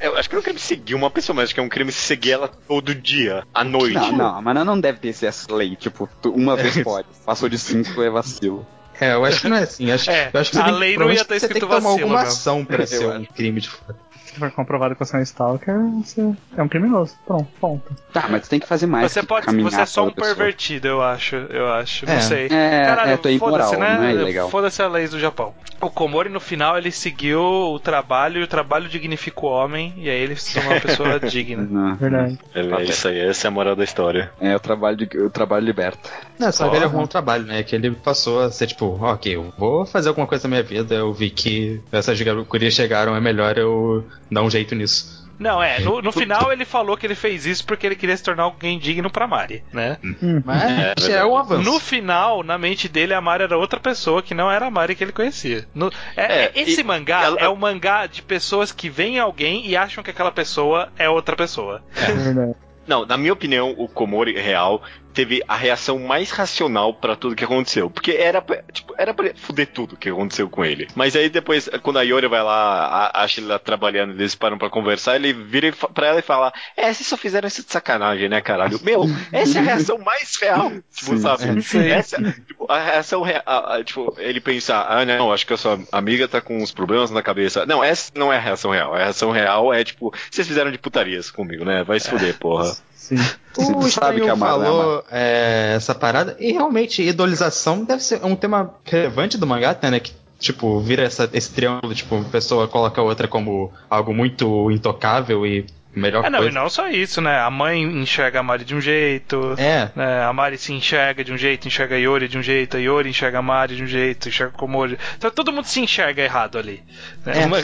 [0.02, 1.70] Eu acho que não é um crime seguir uma pessoa, mas acho que é um
[1.70, 3.94] crime seguir ela todo dia, à noite.
[3.94, 5.76] Não, não, mas não deve ter essa lei.
[5.76, 7.08] Tipo, uma vez pode.
[7.26, 8.66] Passou de cinco é vacilo.
[9.00, 9.90] É, eu acho que não é assim.
[9.92, 11.46] Acho, É, eu acho que você a tem, lei não ia ter você tem que
[11.46, 12.28] escrito tomar vacilo, alguma meu.
[12.28, 13.96] ação pra ser um crime de fato.
[14.34, 17.16] Se for comprovado que você é um stalker, você é um criminoso.
[17.26, 17.96] Pronto, ponto.
[18.14, 19.12] Tá, mas tu tem que fazer mais.
[19.12, 21.36] Você pode, você é só um pervertido, eu acho.
[21.36, 22.06] Eu acho.
[22.06, 22.22] Não É.
[22.22, 22.46] sei.
[22.46, 23.98] É, Caralho, é, é foda-se, né?
[23.98, 24.50] não é.
[24.50, 25.54] Foda-se a lei do Japão.
[25.82, 30.10] O Komori, no final, ele seguiu o trabalho e o trabalho dignifica o homem, e
[30.10, 31.66] aí ele se tornou uma pessoa digna.
[31.70, 32.38] Não, Verdade.
[32.54, 34.30] É, é isso aí, essa é a moral da história.
[34.40, 36.10] É, o trabalho, de, o trabalho liberta.
[36.38, 37.64] Não, só que ele arrumou um trabalho, né?
[37.64, 40.96] Que ele passou a ser tipo, ok, eu vou fazer alguma coisa na minha vida,
[40.96, 45.20] eu vi que essas gurias chegaram, é melhor eu dar um jeito nisso.
[45.40, 48.22] Não, é, no, no final ele falou que ele fez isso porque ele queria se
[48.24, 49.98] tornar alguém digno pra Mari, né?
[50.44, 51.64] Mas é, o avanço.
[51.64, 54.96] No final, na mente dele, a Mari era outra pessoa que não era a Mari
[54.96, 55.66] que ele conhecia.
[55.74, 59.66] No- é- É, esse e mangá ela- é um mangá de pessoas que veem alguém
[59.66, 61.82] e acham que aquela pessoa é outra pessoa.
[61.94, 62.54] Verdade.
[62.86, 64.82] Não, na minha opinião, o Komori real
[65.14, 67.90] teve a reação mais racional pra tudo que aconteceu.
[67.90, 70.88] Porque era pra, tipo, era pra fuder tudo que aconteceu com ele.
[70.96, 74.58] Mas aí depois, quando a Yori vai lá, a- acha ele lá trabalhando, eles param
[74.58, 77.72] pra conversar, ele vira e pra ela e fala: É, vocês só fizeram isso de
[77.72, 78.80] sacanagem, né, caralho?
[78.84, 80.72] Meu, essa é a reação mais real.
[80.94, 81.62] Tipo, Sim, sabe?
[81.62, 81.80] sim.
[81.88, 83.44] Essa, tipo, a reação real.
[83.86, 87.22] Tipo, ele pensar: Ah, não, acho que a sua amiga tá com uns problemas na
[87.22, 87.66] cabeça.
[87.66, 88.94] Não, essa não é a reação real.
[88.94, 91.84] A reação real é tipo: Vocês fizeram de putarias comigo, né?
[91.84, 92.76] Vai se fuder, porra.
[93.10, 93.18] Sim.
[93.56, 97.84] Você O sabe que a Estranho não é falou é, essa parada, e realmente, idolização
[97.84, 100.00] deve ser um tema relevante do mangá, até, né?
[100.00, 104.70] Que, tipo, vira essa- esse triângulo, tipo, a pessoa coloca a outra como algo muito
[104.72, 105.66] intocável e
[105.96, 106.60] Melhor É, não, e coisa.
[106.60, 107.40] não só isso, né?
[107.40, 110.24] A mãe enxerga a Mari de um jeito, É, né?
[110.24, 113.10] A Mari se enxerga de um jeito, enxerga a Yori de um jeito, a Yori
[113.10, 114.98] enxerga a Mari de um jeito, enxerga o Komori.
[115.18, 116.84] Então todo mundo se enxerga errado ali.
[117.26, 117.42] né?
[117.42, 117.46] É.
[117.48, 117.62] Uma-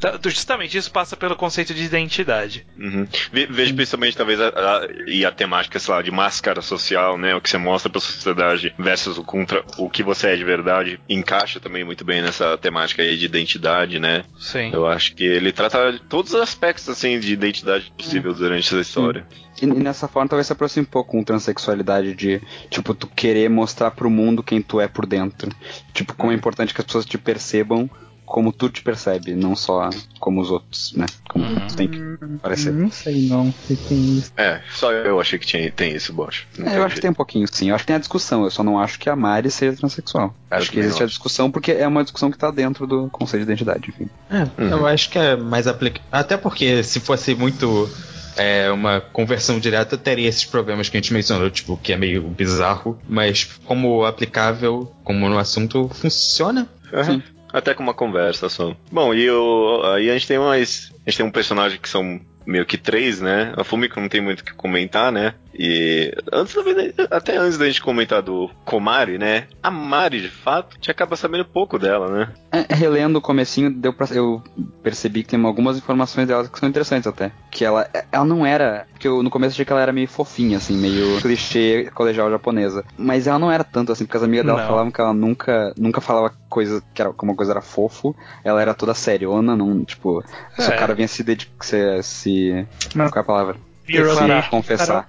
[0.00, 2.66] tá- Justamente isso passa pelo conceito de identidade.
[2.78, 3.06] Uhum.
[3.32, 7.34] Ve- Vejo principalmente, talvez, a, a- e a temática, sei lá, de máscara social, né?
[7.34, 10.98] O que você mostra pra sociedade versus o, contra, o que você é de verdade.
[11.08, 14.24] Encaixa também muito bem nessa temática aí de identidade, né?
[14.38, 14.70] Sim.
[14.72, 17.65] Eu acho que ele trata todos os aspectos, assim, de identidade
[17.96, 19.26] possível durante essa história.
[19.60, 22.40] E, e nessa forma talvez se aproxime um pouco com transexualidade de,
[22.70, 25.50] tipo, tu querer mostrar pro mundo quem tu é por dentro.
[25.92, 27.88] Tipo, como é importante que as pessoas te percebam
[28.26, 29.88] como tu te percebe, não só
[30.20, 31.06] como os outros, né?
[31.28, 31.98] Como tu tem que
[32.42, 32.72] parecer.
[32.72, 34.32] Não sei não se tem isso.
[34.36, 36.44] É, só eu achei que tinha, tem isso, Bosch.
[36.58, 37.00] Não É, eu acho que jeito.
[37.02, 37.68] tem um pouquinho, sim.
[37.68, 38.44] Eu acho que tem a discussão.
[38.44, 40.34] Eu só não acho que a Mari seja transexual.
[40.50, 41.12] Eu acho que existe a acho.
[41.12, 44.08] discussão porque é uma discussão que tá dentro do conceito de identidade, enfim.
[44.28, 44.68] É, Uhum.
[44.70, 46.06] eu acho que é mais aplicável.
[46.10, 47.88] Até porque se fosse muito
[48.36, 52.22] é, uma conversão direta, teria esses problemas que a gente mencionou, tipo, que é meio
[52.22, 52.98] bizarro.
[53.08, 56.68] Mas como aplicável, como no assunto, funciona.
[56.92, 57.22] Aham.
[57.56, 58.76] Até com uma conversa só.
[58.92, 60.92] Bom, e o, aí a gente tem mais.
[61.06, 63.54] A gente tem um personagem que são meio que três, né?
[63.56, 65.32] A Fumiko não tem muito o que comentar, né?
[65.58, 69.46] E antes da vez- até antes da gente comentar do Komari, né?
[69.62, 72.28] A Mari, de fato, a gente acaba sabendo pouco dela, né?
[72.52, 74.42] É, relendo o comecinho, deu pra, eu
[74.82, 77.32] percebi que tem algumas informações dela que são interessantes até.
[77.50, 78.86] Que ela, ela não era.
[78.92, 82.84] Porque eu no começo achei que ela era meio fofinha, assim, meio clichê colegial japonesa.
[82.96, 84.68] Mas ela não era tanto assim, porque as amigas dela Não.
[84.68, 88.14] falavam que ela nunca, nunca falava coisa que era como uma coisa era fofo.
[88.44, 90.22] Ela era toda seriona, não, tipo,
[90.58, 90.74] se É.
[90.74, 92.66] o cara vinha se dedicar, se, se.
[92.94, 93.56] Mas- Qual é a palavra?
[93.86, 94.50] Declarar.
[94.50, 95.06] Confessar.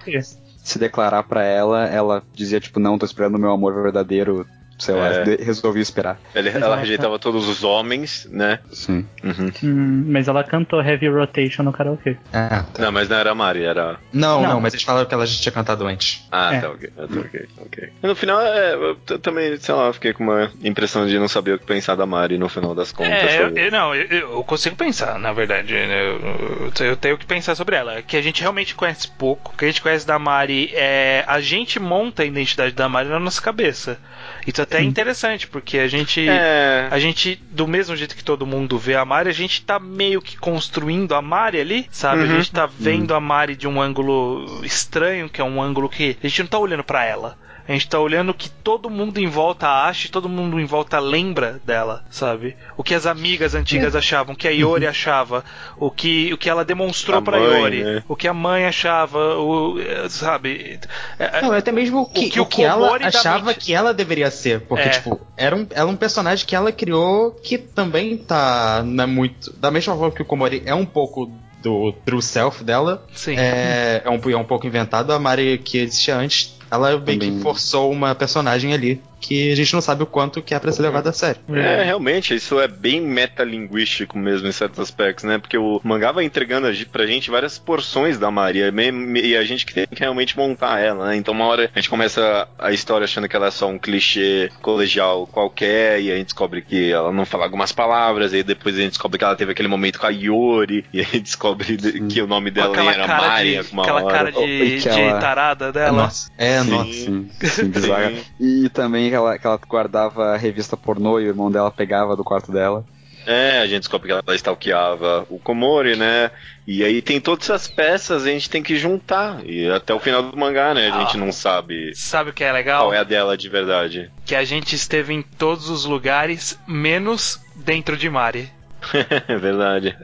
[0.64, 4.46] Se declarar pra ela, ela dizia, tipo, não, tô esperando o meu amor verdadeiro.
[4.78, 5.24] Sei lá, É.
[5.44, 6.20] resolvi esperar.
[6.36, 8.60] Ela, ela rejeitava todos os homens, né?
[8.72, 9.08] Sim.
[9.24, 9.52] Uhum.
[9.64, 12.16] Hum, mas ela cantou Heavy Rotation no karaokê.
[12.32, 12.84] Ah, tá.
[12.84, 13.98] Não, mas não era a Mari, era.
[14.14, 14.62] Não, não, Não.
[14.62, 16.26] mas eles falaram que ela já tinha cantado antes.
[16.32, 16.60] Ah, É.
[16.62, 16.90] tá ok.
[16.98, 17.90] Ah, tá ok, ok.
[18.04, 21.60] No final, é, eu também, sei lá, fiquei com uma impressão de não saber o
[21.60, 23.12] que pensar da Mari no final das contas.
[23.14, 25.74] É, eu, eu- não, eu, eu consigo pensar, na verdade.
[25.74, 26.02] né?
[26.08, 28.02] Eu, eu- eu tenho que pensar sobre ela.
[28.04, 29.54] Que a gente realmente conhece pouco.
[29.54, 31.24] O que a gente conhece da Mari é.
[31.28, 33.98] A gente monta a identidade da Mari na nossa cabeça.
[34.46, 36.28] Isso até é interessante, porque a gente.
[36.28, 36.88] É.
[36.92, 40.22] A gente, do mesmo jeito que todo mundo vê a Mari, a gente tá meio
[40.22, 42.22] que construindo a Mari ali, sabe?
[42.22, 42.36] A Uhum.
[42.38, 46.28] gente tá vendo a Mari de um ângulo estranho, que é um ângulo que a
[46.28, 47.38] gente não tá olhando pra ela.
[47.68, 50.66] A gente tá olhando o que todo mundo em volta acha e todo mundo em
[50.66, 52.56] volta lembra dela, sabe?
[52.78, 55.44] O que as amigas antigas achavam, o que a Yori achava,
[55.78, 58.04] o que, o que ela demonstrou A pra mãe, Yori, né?
[58.08, 60.80] o que a mãe achava, o, eh, sabe?
[61.20, 63.94] É- Não, até mesmo o que, que o o que ela achava mente- que ela
[63.94, 64.62] deveria ser.
[64.62, 64.90] Porque, É.
[64.90, 69.08] tipo, era um, ela é um personagem que ela criou que também tá não é
[69.08, 69.52] muito.
[69.58, 71.30] Da mesma forma que o Komori é um pouco
[71.62, 73.36] do true self dela, Sim.
[73.38, 75.12] é, é, um, é um pouco inventado.
[75.12, 77.40] A Mari que existia antes, ela meio que Também.
[77.42, 80.82] forçou uma personagem ali que a gente não sabe o quanto que é pra ser
[80.84, 81.42] levado a sério.
[81.54, 85.38] É, realmente, isso é bem metalinguístico mesmo em certos aspectos, né?
[85.38, 88.74] Porque o mangá vai entregando pra gente várias porções da Maria
[89.22, 91.16] e a gente que tem que realmente montar ela, né?
[91.16, 94.50] Então uma hora a gente começa a história achando que ela é só um clichê
[94.62, 98.80] colegial qualquer e a gente descobre que ela não fala algumas palavras e depois a
[98.80, 102.08] gente descobre que ela teve aquele momento com a Yori e a gente descobre de-
[102.08, 104.14] que o nome dela nem aquela era cara, Mari de, aquela hora.
[104.14, 106.04] cara de, E que de ela- tarada dela.
[106.04, 106.70] Nossa, é, Sim.
[106.70, 106.92] nossa.
[106.94, 107.72] Sim, sim.
[107.74, 108.24] Sim.
[108.40, 112.24] E também ela, que ela guardava a revista pornô e o irmão dela pegava do
[112.24, 112.86] quarto dela.
[113.26, 116.32] É, a gente descobre que ela stalkeava o Komori, né?
[116.66, 119.42] E aí tem todas essas peças, a gente tem que juntar.
[119.46, 120.88] E até o final do mangá, né?
[120.90, 121.20] A gente Ah.
[121.20, 122.84] não sabe Sabe o que é legal?
[122.86, 124.10] qual é a dela de verdade.
[124.26, 128.50] Que a gente esteve em todos os lugares, menos dentro de Mari.
[129.28, 129.98] É verdade.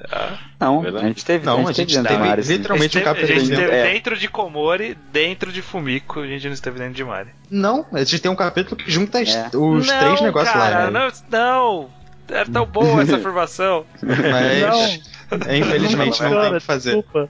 [0.60, 1.06] Não, Verdade.
[1.06, 3.14] a gente teve, Não, a gente a gente teve teve literalmente- um gente esteve, a
[3.14, 3.94] gente capítulo esteve dentro- é.
[3.94, 7.30] dentro de Komori, dentro de Fumiko, a gente não esteve dentro de Mari.
[7.50, 9.24] Não, a gente tem um capítulo que junta É.
[9.56, 10.92] os não, três negócios cara, lá.
[10.92, 11.12] Né?
[11.30, 11.90] Não, não!
[12.30, 13.86] É tão boa essa afirmação.
[14.02, 15.02] Mas,
[15.48, 16.96] é, infelizmente, não tem o Cara, que fazer.
[16.96, 17.30] Desculpa.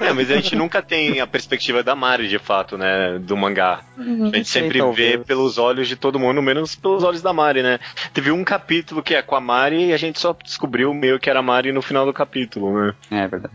[0.00, 3.18] É, mas a gente nunca tem a perspectiva da Mari, de fato, né?
[3.20, 3.82] Do mangá.
[3.98, 5.12] A gente sei, sempre talvez.
[5.12, 7.78] vê pelos olhos de todo mundo, menos pelos olhos da Mari, né?
[8.12, 11.28] Teve um capítulo que é com a Mari e a gente só descobriu meio que
[11.30, 12.94] era a Mari no final do capítulo, né?
[13.10, 13.54] É verdade.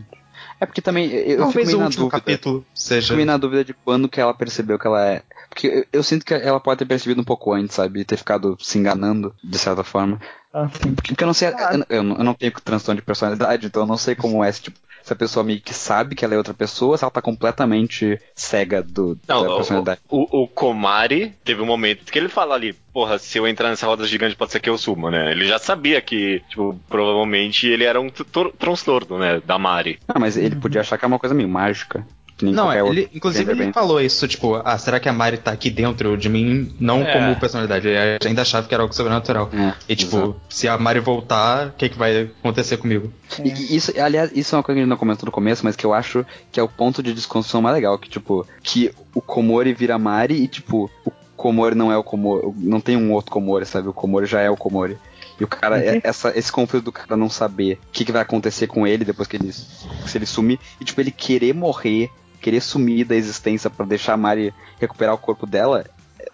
[0.59, 2.11] É porque também eu, eu fico Talvez meio o na dúvida.
[2.11, 3.07] capítulo seja.
[3.07, 5.21] Fico meio na dúvida de quando que ela percebeu que ela é.
[5.55, 8.01] Porque eu, sinto que ela pode ter percebido um pouco antes, sabe?
[8.01, 10.19] E ter ficado se enganando, de certa forma.
[10.53, 10.93] Ah, sim.
[10.93, 11.47] Porque eu não sei.
[11.47, 14.51] Eu, eu não- eu não tenho transtorno de personalidade, então eu não sei como é.
[14.51, 17.21] Tipo, se a pessoa meio que sabe que ela é outra pessoa, se ela tá
[17.21, 20.01] completamente cega do, Não, da o, personalidade.
[20.09, 23.85] o, o Komari teve um momento que ele fala ali, porra, se eu entrar nessa
[23.85, 25.31] roda gigante pode ser que eu sumo, né?
[25.31, 29.99] Ele já sabia que, tipo, provavelmente ele era um tr- transtorno, né, da Mari.
[30.07, 32.05] Ah, mas ele podia achar que é uma coisa meio mágica.
[32.37, 33.73] Que nem Não, qualquer ele, outro inclusive ele Enderman.
[33.73, 37.13] falou isso, tipo, ah, será que a Mari tá aqui dentro de mim, não É.
[37.13, 37.87] como personalidade?
[37.87, 39.49] Ele ainda achava que era algo sobrenatural.
[39.53, 40.41] É, E tipo, exato.
[40.49, 43.09] se a Mari voltar, o que, que vai acontecer comigo?
[43.41, 45.63] E- e isso, aliás, isso é uma coisa que a gente não comentou no começo,
[45.63, 48.91] mas que eu acho que é o ponto de desconstrução mais legal, que tipo, que
[49.13, 53.13] o Komori vira Mari e tipo, o Komori não é o Komori, não tem um
[53.13, 53.87] outro Komori, sabe?
[53.87, 54.97] O Komori já é o Komori.
[55.39, 58.21] E o cara, é- essa, esse conflito do cara não saber o que, que vai
[58.21, 62.09] acontecer com ele depois que ele, se ele sumir, e tipo, ele querer morrer,
[62.45, 65.83] querer sumir da existência pra deixar a Mari recuperar o corpo dela,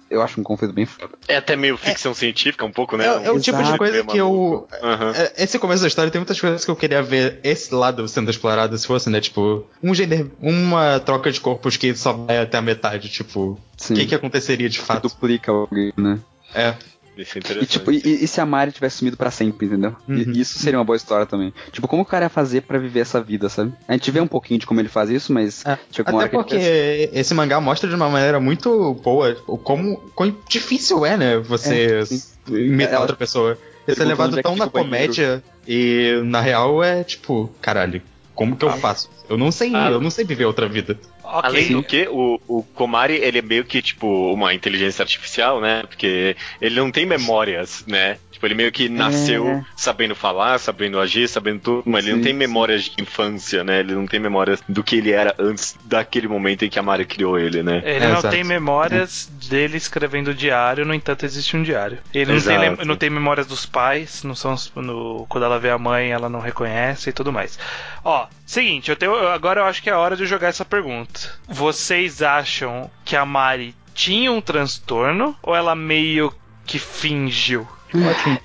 [0.09, 1.14] eu acho um conflito bem foda.
[1.26, 3.05] É até meio ficção científica, um pouco, né?
[3.05, 4.68] É, é o tipo de coisa que eu.
[5.16, 8.30] É, Esse começo da história tem muitas coisas que eu queria ver esse lado sendo
[8.30, 9.22] explorado se fosse, né?
[9.22, 13.59] Tipo, um gender, uma troca de corpos que só vai até a metade, tipo, o
[13.78, 13.93] Sim.
[13.93, 15.03] que, que aconteceria de fato?
[15.03, 16.20] duplica alguém, né?
[16.53, 16.76] É.
[17.22, 17.69] Isso é E, interessante.
[17.69, 19.95] tipo, e, e se a Mari tivesse sumido pra sempre, entendeu?
[20.07, 20.32] E- Uhum.
[20.34, 21.53] isso seria uma boa história também.
[21.72, 23.74] Tipo, como o cara ia fazer pra viver essa vida, sabe?
[23.88, 26.36] A gente vê um pouquinho de como ele faz isso, mas É, chega uma Até
[26.38, 30.36] hora que ele porque esse mangá mostra de uma maneira muito boa o como, quão
[30.49, 31.38] difícil é, né?
[31.38, 32.03] Você
[32.49, 33.57] É, imitar É, outra pessoa.
[33.88, 38.01] Esse é levado tão na comédia e na real é tipo, caralho,
[38.36, 39.09] como que eu faço?
[39.30, 39.89] Eu não sei, Ah.
[39.91, 40.97] eu não sei viver outra vida.
[41.38, 41.50] Ok.
[41.50, 45.84] Além do que, o, o Komari, ele é meio que, tipo, uma inteligência artificial, né?
[45.88, 48.18] Porque ele não tem memórias, né?
[48.32, 49.66] Tipo, ele meio que nasceu É.
[49.76, 52.40] sabendo falar, sabendo agir, sabendo tudo, mas ele não Sim, tem sim.
[52.40, 53.80] memórias de infância, né?
[53.82, 57.06] Ele não tem memórias do que ele era antes daquele momento em que a Mari
[57.06, 57.82] criou ele, né?
[57.86, 58.30] Ele É, não exato.
[58.30, 62.00] tem memórias dele escrevendo diário, no entanto existe um diário.
[62.14, 65.78] Ele não tem, não tem memórias dos pais, não são no, quando ela vê a
[65.78, 67.60] mãe ela não reconhece e tudo mais.
[68.04, 71.20] Ó, seguinte, eu tenho, agora eu acho que é a hora de jogar essa pergunta.
[71.47, 76.34] Vocês acham que a Mari tinha um transtorno ou ela meio
[76.65, 77.67] que fingiu?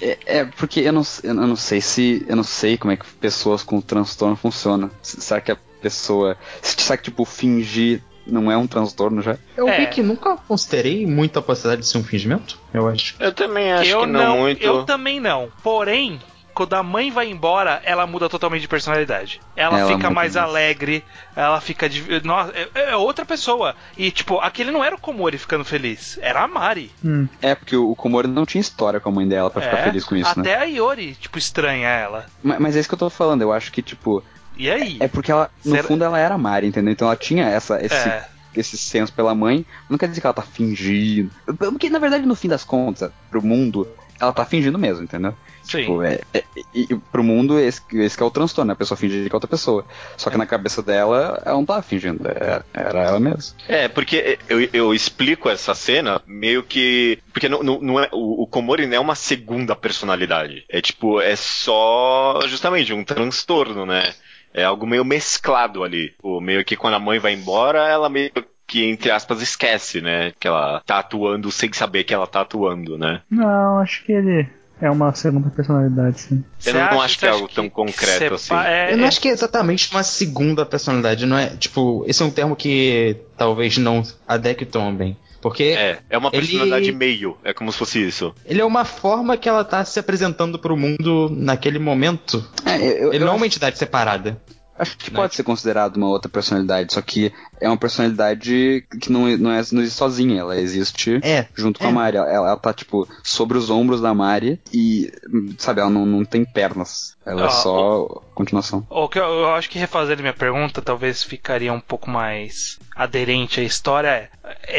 [0.00, 2.24] É, é, porque eu não, eu não sei se.
[2.28, 4.90] Eu não sei como é que pessoas com transtorno funcionam.
[5.00, 6.36] Será que a pessoa.
[6.60, 9.38] Será que, tipo, fingir não é um transtorno já?
[9.56, 9.78] Eu É.
[9.78, 13.14] vi que nunca considerei muito a possibilidade de ser um fingimento, eu acho.
[13.20, 14.62] Eu também acho eu que não, muito.
[14.64, 15.48] Eu também não.
[15.62, 16.20] Porém,
[16.56, 19.42] quando a mãe vai embora, ela muda totalmente de personalidade.
[19.54, 21.04] Ela, Ela fica mais alegre,
[21.36, 22.02] ela fica de.
[22.24, 23.76] Nossa, é, é outra pessoa.
[23.96, 26.90] E, tipo, aquele não era o Komori ficando feliz, era a Mari.
[27.04, 27.28] Hum.
[27.42, 29.84] É, porque o, o Komori não tinha história com a mãe dela pra ficar É,
[29.84, 30.56] feliz com isso, Até né?
[30.56, 32.24] a Yori, tipo, estranha ela.
[32.42, 34.24] Mas, mas é isso que eu tô falando, eu acho que, tipo.
[34.56, 34.96] E aí?
[34.98, 36.90] É porque ela, no Será- fundo, ela era a Mari, entendeu?
[36.92, 38.26] Então ela tinha essa, esse, É.
[38.56, 39.66] esse senso pela mãe.
[39.90, 41.30] Não quer dizer que ela tá fingindo.
[41.58, 43.86] Porque, na verdade, no fim das contas, pro mundo,
[44.18, 45.34] ela tá fingindo mesmo, entendeu?
[45.66, 45.80] Sim.
[45.80, 46.44] Tipo, é, é,
[46.74, 48.72] e, e pro mundo, esse, esse que é o transtorno, né?
[48.72, 49.84] a pessoa fingir que é outra pessoa.
[50.16, 53.56] Só que na cabeça dela, ela não tava fingindo, era, era ela mesma.
[53.68, 57.18] É, porque eu, eu explico essa cena meio que.
[57.32, 60.64] Porque não, não, não é, o, o Komori não é uma segunda personalidade.
[60.68, 64.14] É tipo, é só justamente um transtorno, né?
[64.54, 66.14] É algo meio mesclado ali.
[66.22, 68.30] O meio que quando a mãe vai embora, ela meio
[68.66, 70.32] que, entre aspas, esquece, né?
[70.40, 73.22] Que ela tá atuando sem saber que ela tá atuando, né?
[73.30, 74.48] Não, acho que ele
[74.80, 76.44] é uma segunda personalidade, sim.
[76.64, 78.54] Eu não, não acho que é algo tão concreto assim.
[78.54, 81.48] É, eu não é- acho que é exatamente uma segunda personalidade, não é?
[81.56, 85.16] Tipo, esse é um termo que talvez não adeque tão bem.
[85.40, 87.36] Porque É, é uma Ele- personalidade meio.
[87.44, 88.34] É como se fosse isso.
[88.44, 92.44] ele é uma forma que ela tá se apresentando pro mundo naquele momento.
[92.64, 94.40] É, eu, Ele eu não é acho, uma entidade separada.
[94.78, 99.22] Acho que pode ser considerado uma outra personalidade, só que é uma personalidade que não,
[99.36, 101.46] não, é, não existe sozinha, ela existe É.
[101.54, 101.88] junto com É.
[101.88, 102.16] a Mari.
[102.16, 105.12] Ela, ela tá, tipo, sobre os ombros da Mari e,
[105.58, 107.16] sabe, ela não, não tem pernas.
[107.24, 108.86] Ela é Ah, só continuação.
[108.88, 113.60] O que eu, eu acho que refazendo minha pergunta talvez ficaria um pouco mais aderente
[113.60, 114.28] à história é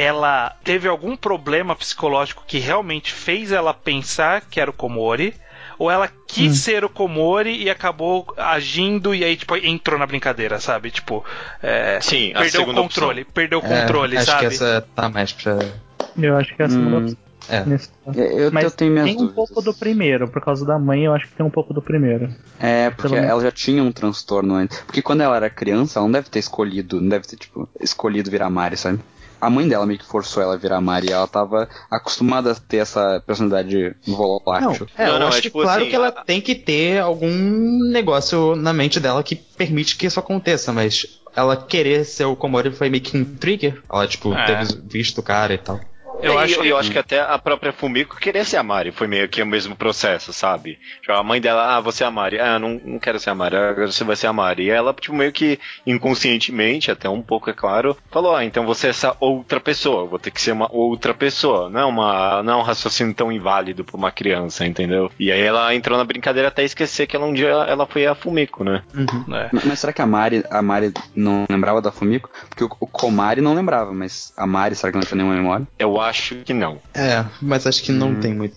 [0.08, 5.34] ela teve algum problema psicológico que realmente fez ela pensar que era o Komori
[5.80, 10.60] ou ela quis ser o Komori e acabou agindo e aí tipo entrou na brincadeira,
[10.60, 10.92] sabe?
[10.92, 11.24] Tipo,
[11.62, 13.34] é, Sim, a perdeu o controle, opção.
[13.34, 14.40] perdeu o controle, é, acho sabe?
[14.42, 15.58] que essa tá mais pra.
[16.18, 17.18] Eu acho que é a segunda Hum, opção
[17.50, 17.64] É.
[17.66, 18.20] nesse caso.
[18.20, 19.36] Eu, eu Mas tenho minhas tem um dúvidas.
[19.36, 22.30] pouco do primeiro, por causa da mãe, eu acho que tem um pouco do primeiro.
[22.60, 23.30] É, porque Pelo menos.
[23.30, 24.80] ela já tinha um transtorno antes.
[24.82, 28.32] Porque quando ela era criança, ela não deve ter escolhido, não deve ter, tipo, escolhido
[28.32, 29.00] virar Mari, sabe?
[29.40, 32.78] A mãe dela meio que forçou ela a virar Mari ela tava acostumada a ter
[32.78, 34.88] essa personalidade Não, volátil.
[34.98, 36.56] é, Não, eu não, acho é que tipo claro assim, que ela a- tem que
[36.56, 37.30] ter algum
[37.92, 42.72] negócio na mente dela que permite que isso aconteça, mas ela querer ser o Komori
[42.72, 43.82] foi meio que um trigger.
[43.92, 44.46] Ela, tipo, É.
[44.66, 45.80] teve visto o cara e tal.
[46.22, 48.92] Eu eu, acho eu, que- acho que até a própria Fumiko queria ser a Mari.
[48.92, 50.78] Foi meio que o mesmo processo, sabe?
[51.02, 52.40] Tipo, a mãe dela, ah, você é a Mari.
[52.40, 54.64] Ah, não, não quero ser a Mari, agora você vai ser a Mari.
[54.66, 58.88] E ela, tipo, meio que inconscientemente, até um pouco, é claro, falou, ah, então você
[58.88, 60.04] é essa outra pessoa.
[60.04, 61.70] eu Vou ter que ser uma outra pessoa.
[61.70, 65.12] Não é, uma, não é um raciocínio tão inválido pra uma criança, entendeu?
[65.20, 68.16] E aí ela entrou na brincadeira até esquecer que ela um dia ela foi a
[68.16, 68.84] Fumiko, né?
[68.96, 69.50] É.
[69.52, 72.30] Mas mas será que a Mari, a Mari não lembrava da Fumiko?
[72.50, 75.68] Porque o, o Komari não lembrava, mas a Mari, será que não tinha nenhuma memória?
[75.78, 76.07] Eu acho
[76.46, 76.80] que não.
[76.94, 78.20] É, mas acho que não Hum.
[78.20, 78.56] tem muito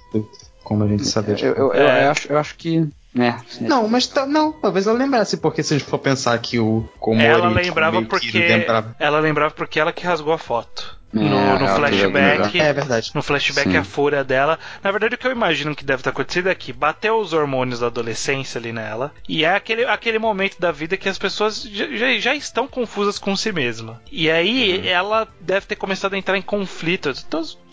[0.63, 1.39] como a gente saber.
[1.43, 2.07] Eu, eu, eu- É.
[2.07, 2.89] eu acho, eu acho que.
[3.19, 3.35] É.
[3.61, 6.89] Não, mas tá- não, talvez ela lembrasse, porque se a gente for pensar que o
[7.01, 8.39] Komori Ela lembrava meio que porque.
[8.39, 10.97] lembrava- Ela lembrava porque ela que rasgou a foto.
[11.13, 12.61] É, no, no ela teve flashback.
[12.61, 13.11] É verdade.
[13.15, 13.77] No flashback, Sim.
[13.77, 14.59] a fúria dela.
[14.83, 17.81] Na verdade, o que eu imagino que deve ter acontecido é que bateu os hormônios
[17.81, 19.13] da adolescência ali nela.
[19.29, 23.19] E é aquele, aquele momento da vida que as pessoas já, já- já estão confusas
[23.19, 24.01] com si mesma.
[24.11, 27.13] E aí ela deve ter começado a entrar em conflito.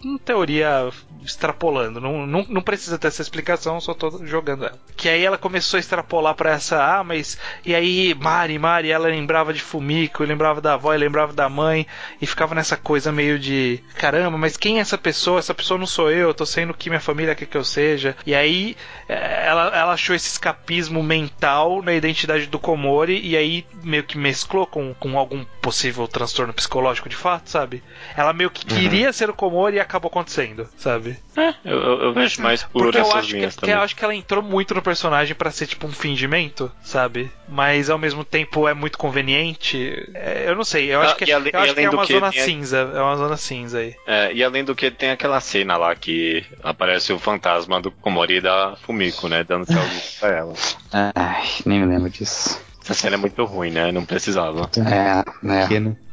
[0.03, 0.89] Em teoria,
[1.27, 1.99] extrapolando.
[1.99, 4.79] Não, não, não precisa ter essa explicação, só tô jogando ela.
[4.95, 6.81] Que aí ela começou a extrapolar pra essa.
[6.81, 7.37] Ah, mas.
[7.65, 11.85] E aí, Mari, Mari, ela lembrava de Fumiko, lembrava da avó, lembrava da mãe.
[12.21, 13.83] E ficava nessa coisa meio de.
[13.95, 15.39] Caramba, mas quem é essa pessoa?
[15.39, 17.63] Essa pessoa não sou eu, eu tô sendo o que minha família quer que eu
[17.63, 18.15] seja.
[18.25, 18.77] E aí
[19.09, 23.19] eh, ela, ela achou esse escapismo mental na identidade do Komori.
[23.21, 27.83] E aí meio que mesclou com, com algum possível transtorno psicológico de fato, sabe?
[28.15, 31.16] Ela meio que queria ser o Komori e acabou acontecendo, sabe?
[31.63, 33.75] Eu, eu- eu vejo mais por Porque eu acho, que, linhas que também.
[33.75, 37.31] eu acho que ela entrou muito no personagem pra ser tipo um fingimento, sabe?
[37.47, 40.09] Mas ao mesmo tempo é muito conveniente.
[40.15, 42.13] É, eu não sei, eu Ah, acho que, ale- eu acho que é uma que,
[42.13, 42.77] zona tem cinza.
[42.93, 43.95] É uma zona cinza aí.
[44.07, 48.41] É, e além do que tem aquela cena lá que aparece o fantasma do Komori
[48.41, 49.43] da Fumiko, né?
[49.43, 49.83] Dando tchau
[50.19, 50.53] pra ela.
[50.91, 52.59] Ai, nem me lembro disso.
[52.83, 53.91] Essa cena é muito ruim, né?
[53.91, 54.69] Não precisava.
[54.77, 55.67] É, né?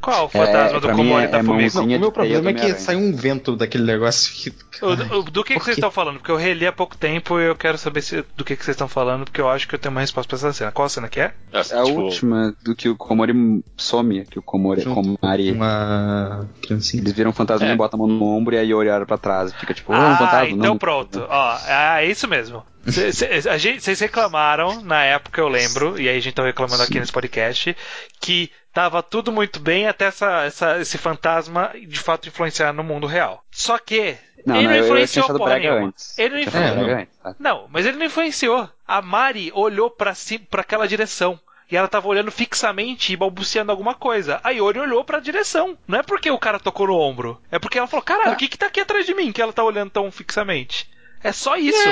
[0.04, 2.52] Qual o fantasma É, do Komori é- da é mãozinha Não, o meu problema é
[2.52, 4.50] do que sai um vento daquele negócio que.
[4.84, 4.88] O-
[5.20, 6.16] o- do que, que vocês estão falando?
[6.18, 8.74] Porque eu reli há pouco tempo e eu quero saber se- do que, que vocês
[8.74, 10.70] estão falando, porque eu acho que eu tenho uma resposta pra essa cena.
[10.72, 11.32] Qual cena que é?
[11.52, 13.32] É a tipo, última do que o Komori
[13.78, 17.02] some, que o Komori, Junto Komari, Uma criancinha.
[17.02, 17.72] eles viram um fantasma É.
[17.72, 19.52] e botam a mão no ombro e aí olharam pra trás.
[19.52, 20.48] e Fica tipo, oh, um ah, fantasma.
[20.48, 20.78] então não.
[20.78, 21.24] pronto.
[21.28, 22.62] Ó, é isso mesmo.
[22.86, 27.74] Vocês reclamaram, na época eu lembro, e aí a gente tá reclamando aqui nesse podcast,
[28.20, 33.06] que tava tudo muito bem até essa, essa- esse fantasma de fato influenciar no mundo
[33.06, 33.42] real.
[33.50, 35.86] Só que Não, ele não, não eu, eu influenciou porra nenhuma.
[35.86, 36.18] antes.
[36.18, 37.06] Ele não Eu influenciou.
[37.22, 37.36] tá?
[37.38, 38.68] Não, mas ele não influenciou.
[38.86, 41.38] A Mari olhou pra si, para aquela direção.
[41.70, 44.38] E ela tava olhando fixamente e balbuciando alguma coisa.
[44.44, 45.78] A Yori olhou pra direção.
[45.88, 47.40] Não é porque o cara tocou no ombro.
[47.50, 49.52] É porque ela falou: Caralho, o que que tá aqui atrás de mim que ela
[49.52, 50.90] tá olhando tão fixamente?
[51.22, 51.88] É só isso.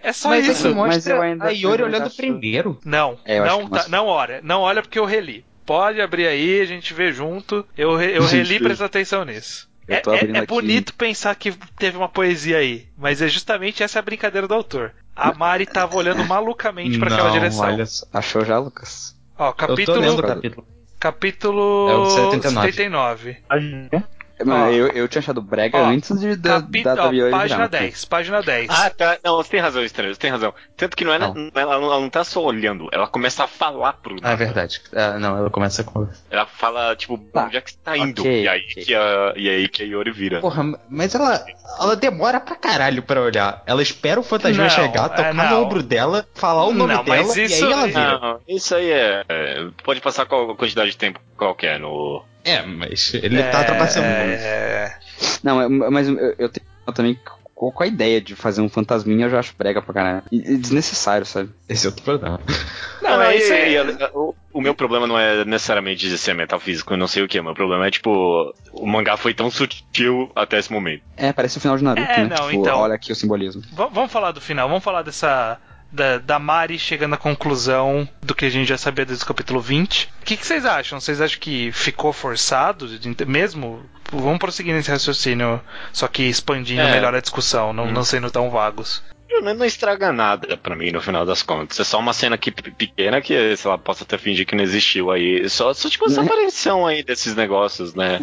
[0.00, 0.68] É, só Mas isso.
[0.68, 2.78] Mas mostra eu ainda- a Yori eu olhando acho- primeiro.
[2.84, 4.40] Não, É, eu não, tá, não olha.
[4.40, 5.44] Não olha porque eu reli.
[5.68, 7.64] Pode abrir aí, a gente vê junto.
[7.76, 9.68] Eu, eu reli e eu- presta atenção nisso.
[9.86, 10.46] eu É, tô é- é aqui.
[10.46, 14.92] bonito pensar que teve uma poesia aí, mas é justamente essa a brincadeira do autor.
[15.14, 17.66] A Mari tava olhando malucamente pra aquela direção.
[17.66, 17.84] Olha.
[18.14, 19.14] Achou já, Lucas?
[19.36, 20.66] Ó, Eu tô capítulo, lendo o capítulo.
[20.98, 22.72] capítulo É o 79.
[22.72, 23.36] 79.
[24.44, 27.66] Mano, eu, eu tinha achado brega Ó, antes de, da, Capi- da, da ó, página
[27.66, 27.66] virar.
[27.66, 28.70] 10, página 10.
[28.70, 29.18] Ah, tá.
[29.24, 30.54] Não, você tem razão, Estranho, você tem razão.
[30.76, 31.34] Tanto que não é, Não.
[31.34, 34.36] não- ela, não- ela não tá só olhando, ela começa a falar pro Ah, é
[34.36, 34.80] verdade.
[34.94, 36.06] Ah, não, ela começa com.
[36.30, 37.44] Ela fala, tipo, Tá.
[37.46, 38.20] onde é que você tá indo?
[38.22, 38.84] Ok, e, aí ok.
[38.84, 40.40] que a, e aí que a Yori vira.
[40.40, 41.44] Porra, mas ela,
[41.80, 43.62] ela demora pra caralho pra olhar.
[43.66, 45.50] Ela espera o fantasma Não, chegar, é, tocar não.
[45.50, 48.18] no ombro dela, falar o nome Não, mas dela isso- e aí ela vira.
[48.20, 52.24] Não, isso aí é, é, Pode passar qual quantidade de tempo qualquer no.
[52.48, 54.40] É, mas ele tá trapaceando muito.
[54.42, 54.98] É...
[55.42, 57.18] Não, é- mas eu, eu tenho também
[57.54, 60.22] com a ideia de fazer um fantasminha, eu já acho brega pra caralho.
[60.30, 61.50] E, e desnecessário, sabe?
[61.68, 62.40] Esse é outro problema.
[63.02, 63.74] Não, é isso aí.
[63.74, 67.28] e- o, o meu problema não é necessariamente de ser metafísico, eu não sei o
[67.28, 67.40] que.
[67.42, 71.02] Meu problema é, tipo, o mangá foi tão sutil até esse momento.
[71.16, 72.36] É, parece o final de Naruto, É, né?
[72.36, 72.78] não, tipo, então.
[72.78, 73.60] olha aqui o simbolismo.
[73.72, 75.58] Vamos falar do final, vamos falar dessa.
[75.90, 79.58] Da, da Mari chegando à conclusão do que a gente já sabia desde o capítulo
[79.60, 80.10] 20.
[80.20, 81.00] O que, que vocês acham?
[81.00, 82.86] Vocês acham que ficou forçado?
[82.98, 83.82] de- mesmo?
[84.12, 85.60] Vamos prosseguir nesse raciocínio,
[85.92, 86.90] só que expandindo É.
[86.92, 89.02] melhor a discussão, não, não sendo tão vagos.
[89.30, 91.78] Não, estraga nada pra mim no final das contas.
[91.78, 95.48] É só uma cena pequena que, sei lá, posso até fingir que não existiu aí.
[95.48, 96.26] Só, só tipo, essa Né?
[96.26, 98.18] aparição aí desses negócios, né?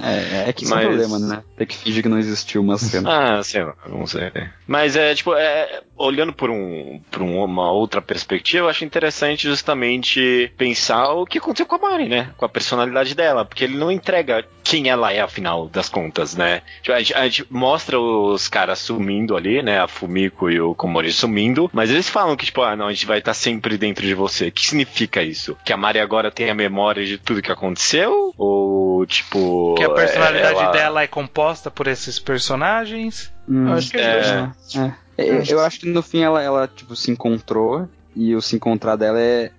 [0.45, 1.43] É, é que isso é Mas- um problema, né?
[1.57, 3.37] Ter que fingir que não existiu uma cena.
[3.39, 4.31] Ah, sei lá, não sei.
[4.67, 9.47] Mas é, tipo, é, olhando por, um, por um- uma outra perspectiva, eu acho interessante
[9.47, 12.31] justamente pensar o que aconteceu com a Mari, né?
[12.37, 16.61] Com a personalidade dela, porque ele não entrega quem ela é, afinal das contas, né?
[16.81, 19.79] Tipo, A gente, a gente mostra os caras sumindo ali, né?
[19.79, 23.05] A Fumiko e o Komori sumindo, mas eles falam que, tipo, ah, não, a gente
[23.05, 24.47] vai estar sempre dentro de você.
[24.47, 25.57] O que significa isso?
[25.65, 28.33] Que a Mari agora tem a memória de tudo que aconteceu?
[28.37, 29.75] Ou, tipo.
[29.75, 33.31] Que a personalidade ela- dela é composta por esses personagens.
[33.47, 34.13] Hum, Eu acho que É.
[34.13, 34.95] dois, né?
[35.17, 35.29] é.
[35.29, 38.95] Eu, eu acho que no fim ela, ela tipo, se encontrou e o se encontrar
[38.95, 39.51] dela é,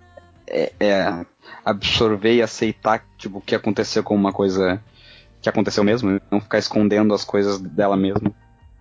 [0.46, 1.26] é, é
[1.64, 4.82] absorver e aceitar tipo, o que aconteceu como uma coisa
[5.42, 8.32] que aconteceu mesmo, não ficar escondendo as coisas dela mesma.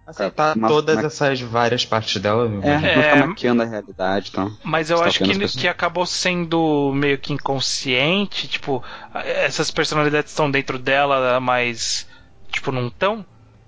[0.07, 2.45] Aceitar Mas- todas mas- essas várias partes dela.
[2.45, 3.25] É, não ficar É.
[3.25, 4.51] maquiando a realidade e tal.
[4.63, 8.47] Mas eu tá acho que, que acabou sendo meio que inconsciente.
[8.47, 8.83] Tipo,
[9.13, 12.07] essas personalidades estão dentro dela, mas,
[12.51, 13.25] tipo, não estão.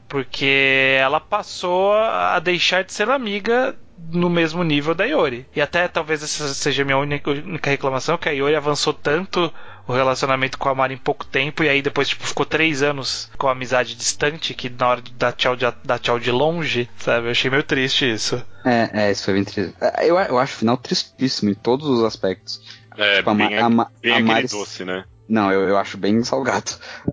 [0.08, 3.76] Porque ela passou a deixar de ser amiga
[4.12, 5.46] no mesmo nível da Yori.
[5.56, 9.52] E até talvez essa seja a minha única, única reclamação, que a Yori avançou tanto
[9.88, 13.30] o relacionamento com a Mari em pouco tempo, e aí depois tipo, ficou três anos
[13.38, 16.90] com a amizade distante, que na hora de dar tchau de, dar tchau de longe,
[16.98, 17.28] sabe?
[17.28, 18.44] Eu achei meio triste isso.
[18.66, 19.74] É, é, isso foi bem triste.
[19.82, 22.62] É, Eu, eu acho o final tristíssimo em todos os aspectos.
[22.98, 24.48] É, Tipo, a, bem, Ma- a, Ma- bem a Mari.
[24.48, 25.06] doce, né?
[25.30, 26.72] Não, eu, eu acho bem salgado.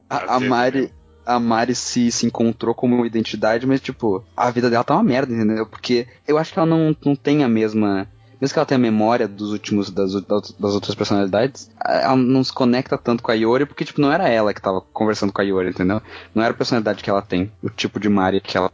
[0.09, 0.79] A, a Mari.
[0.81, 1.05] mesmo.
[1.27, 5.33] A Mari se, se encontrou como identidade, mas, tipo, a vida dela tá uma merda,
[5.33, 5.65] entendeu?
[5.67, 8.07] Porque eu acho que ela não, não tem a mesma.
[8.45, 12.53] Mesmo que ela tenha a memória dos últimos, das, das outras personalidades, ela não se
[12.53, 15.45] conecta tanto com a Yori, porque, tipo, não era ela que tava conversando com a
[15.45, 16.03] Yori, entendeu?
[16.35, 18.71] Não era a personalidade que ela tem, o tipo de Mari que ela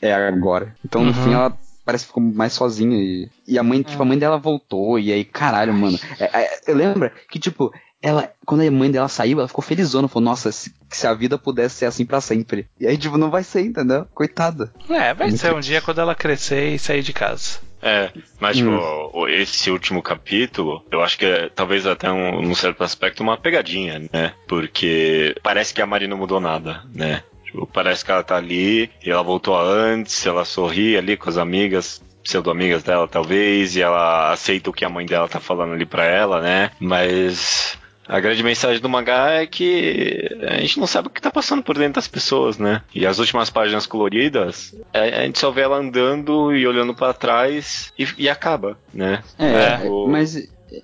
[0.00, 0.74] é agora.
[0.84, 1.14] Então, no Uhum.
[1.14, 4.38] fim, ela parece que ficou mais sozinha e, e a mãe, tipo, a mãe dela
[4.38, 5.96] voltou, e aí, caralho, mano.
[6.18, 10.08] É, é, eu lembro que, tipo, ela, quando a mãe dela saiu, ela ficou felizona,
[10.08, 12.66] falou, nossa, se, se a vida pudesse ser assim pra sempre.
[12.80, 14.04] E aí, tipo, não vai ser, entendeu?
[14.12, 14.72] Coitada.
[14.90, 17.60] É, vai ser um dia quando ela crescer e sair de casa.
[17.82, 18.10] É,
[18.40, 19.28] mas tipo, Hum.
[19.28, 24.00] esse último capítulo, eu acho que é talvez até um, num certo aspecto uma pegadinha,
[24.12, 24.34] né?
[24.46, 27.24] Porque parece que a Mari não mudou nada, né?
[27.44, 31.28] Tipo, parece que ela tá ali e ela voltou a antes, ela sorri ali com
[31.28, 35.72] as amigas, pseudo-amigas dela talvez, e ela aceita o que a mãe dela tá falando
[35.74, 36.70] ali pra ela, né?
[36.78, 37.76] Mas
[38.14, 41.62] a grande mensagem do mangá é que a gente não sabe o que tá passando
[41.62, 42.82] por dentro das pessoas, né?
[42.94, 47.92] E as últimas páginas coloridas, a, gente só vê ela andando e olhando pra trás
[47.98, 49.22] e, e acaba, né?
[49.38, 50.36] É, o- mas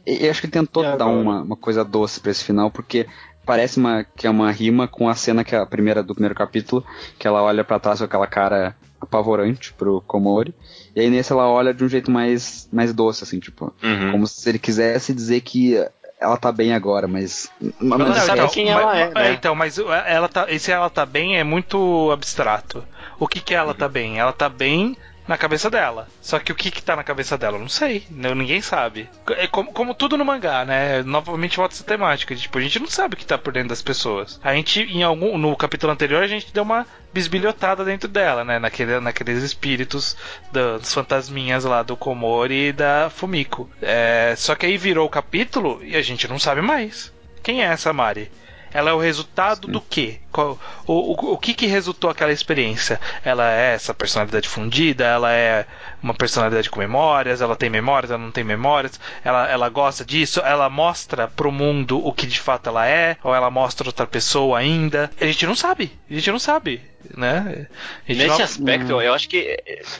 [0.06, 3.06] eu acho que ele tentou E dar uma, uma coisa doce pra esse final, porque
[3.44, 6.34] parece uma, que é uma rima com a cena que é a primeira do primeiro
[6.34, 6.84] capítulo,
[7.18, 10.52] que ela olha pra trás com aquela cara apavorante pro Komori,
[10.94, 14.10] e aí nesse ela olha de um jeito mais, mais doce, assim, tipo, Uhum.
[14.12, 15.76] como se ele quisesse dizer que
[16.20, 17.50] ela tá bem agora, mas...
[17.78, 19.32] mas sabe quem ela é, né?
[19.32, 22.84] Então, mas ela tá, esse ela tá bem é muito abstrato.
[23.18, 24.18] O que que ela tá bem?
[24.18, 24.96] Ela tá bem
[25.28, 26.08] na cabeça dela.
[26.22, 27.58] Só que o que que tá na cabeça dela?
[27.58, 28.04] Não sei.
[28.10, 29.08] Não- Ninguém sabe.
[29.36, 31.02] É como, como tudo no mangá, né?
[31.02, 32.34] Novamente volta essa temática.
[32.34, 34.40] Tipo, a gente não sabe o que tá por dentro das pessoas.
[34.42, 38.58] A gente, em algum, no capítulo anterior, a gente deu uma bisbilhotada dentro dela, né?
[38.58, 40.16] Naquele, naqueles espíritos
[40.52, 43.68] dos fantasminhas lá do Komori e da Fumiko.
[43.82, 47.12] É, só que aí virou o capítulo e a gente não sabe mais.
[47.42, 48.30] Quem é essa Mari?
[48.72, 50.18] Ela é o resultado do quê?
[50.32, 53.00] Qual- o, o, o que que resultou aquela experiência?
[53.24, 55.04] Ela é essa personalidade fundida?
[55.04, 55.66] Ela é
[56.02, 57.40] uma personalidade com memórias?
[57.40, 58.10] Ela tem memórias?
[58.10, 58.98] Ela não tem memórias?
[59.24, 60.40] Ela, ela gosta disso?
[60.40, 63.16] Ela mostra pro mundo o que de fato ela é?
[63.22, 65.10] Ou ela mostra outra pessoa ainda?
[65.20, 65.92] A gente não sabe.
[66.10, 66.80] A gente não sabe,
[67.16, 67.66] né?
[68.08, 69.56] Nesse não- aspecto, eu acho que.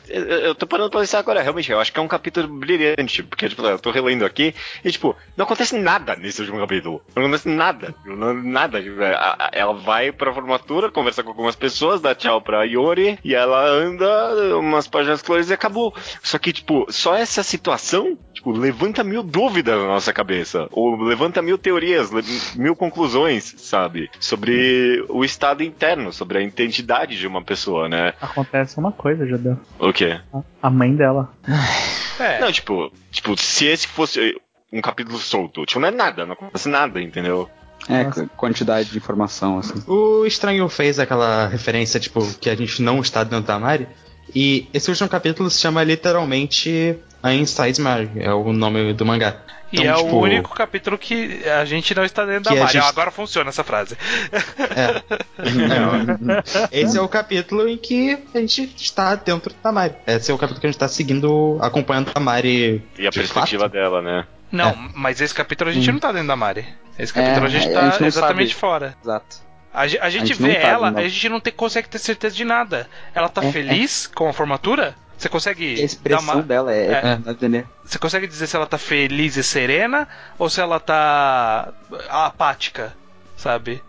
[0.09, 3.22] Eu, eu tô parando pra pensar agora, realmente, eu acho que é um capítulo brilhante,
[3.22, 7.03] porque, tipo, eu tô relendo aqui e, tipo, não acontece nada nesse último capítulo.
[7.14, 7.94] Não acontece nada.
[8.05, 8.82] Não- nada.
[8.82, 13.34] Tipo, a- Ela vai pra formatura, conversa com algumas pessoas, dá tchau pra Yori, e
[13.34, 15.94] ela anda umas páginas coloridas e acabou.
[16.22, 20.66] Só que, tipo, só essa situação, tipo, levanta mil dúvidas na nossa cabeça.
[20.72, 22.11] Ou levanta mil teorias,
[22.57, 24.11] mil conclusões, sabe?
[24.20, 28.14] Sobre o estado interno, sobre a identidade de uma pessoa, né?
[28.20, 29.59] Acontece uma coisa, Jadeu.
[29.78, 30.20] O quê?
[30.62, 31.32] A mãe dela.
[32.18, 32.41] É.
[32.41, 34.41] Não, tipo, tipo, se esse fosse
[34.72, 37.49] um capítulo solto, tipo, não é nada, não acontece nada, entendeu?
[37.89, 38.26] É, Nossa.
[38.36, 39.82] quantidade de informação, assim.
[39.86, 43.86] O Estranho fez aquela referência, tipo, que a gente não está dentro da Mari.
[44.35, 49.37] E esse último capítulo se chama literalmente A Inside Mari, é o nome do mangá.
[49.70, 52.57] E Então, é tipo, o único capítulo que a gente não está dentro da Que
[52.57, 52.72] a Mari.
[52.72, 53.97] gente- Agora funciona essa frase.
[54.70, 55.03] É,
[56.72, 59.95] esse é o capítulo em que a gente está dentro da Mari.
[60.07, 62.83] Esse é o capítulo que a gente está seguindo, acompanhando a Mari.
[62.99, 63.72] E a de perspectiva fato.
[63.72, 64.26] dela, né?
[64.51, 64.76] Não, É.
[64.95, 65.95] mas esse capítulo a gente Hum.
[65.95, 66.66] não tá dentro da Mari.
[66.99, 68.61] Esse capítulo É, a gente a tá gente não exatamente sabe.
[68.61, 68.97] fora.
[69.03, 69.37] Exato.
[69.73, 72.45] A, a gente gente não vê ela, a gente não tem- consegue ter certeza de
[72.45, 72.89] nada.
[73.14, 74.95] Ela tá É, feliz com a formatura?
[75.16, 76.91] Você consegue A dar expressão uma, dela é, É.
[76.93, 77.03] é.
[77.16, 77.66] dá pra entender.
[77.85, 80.07] Você consegue dizer se ela tá feliz e serena
[80.39, 81.73] ou se ela tá
[82.09, 82.95] apática,
[83.37, 83.83] sabe?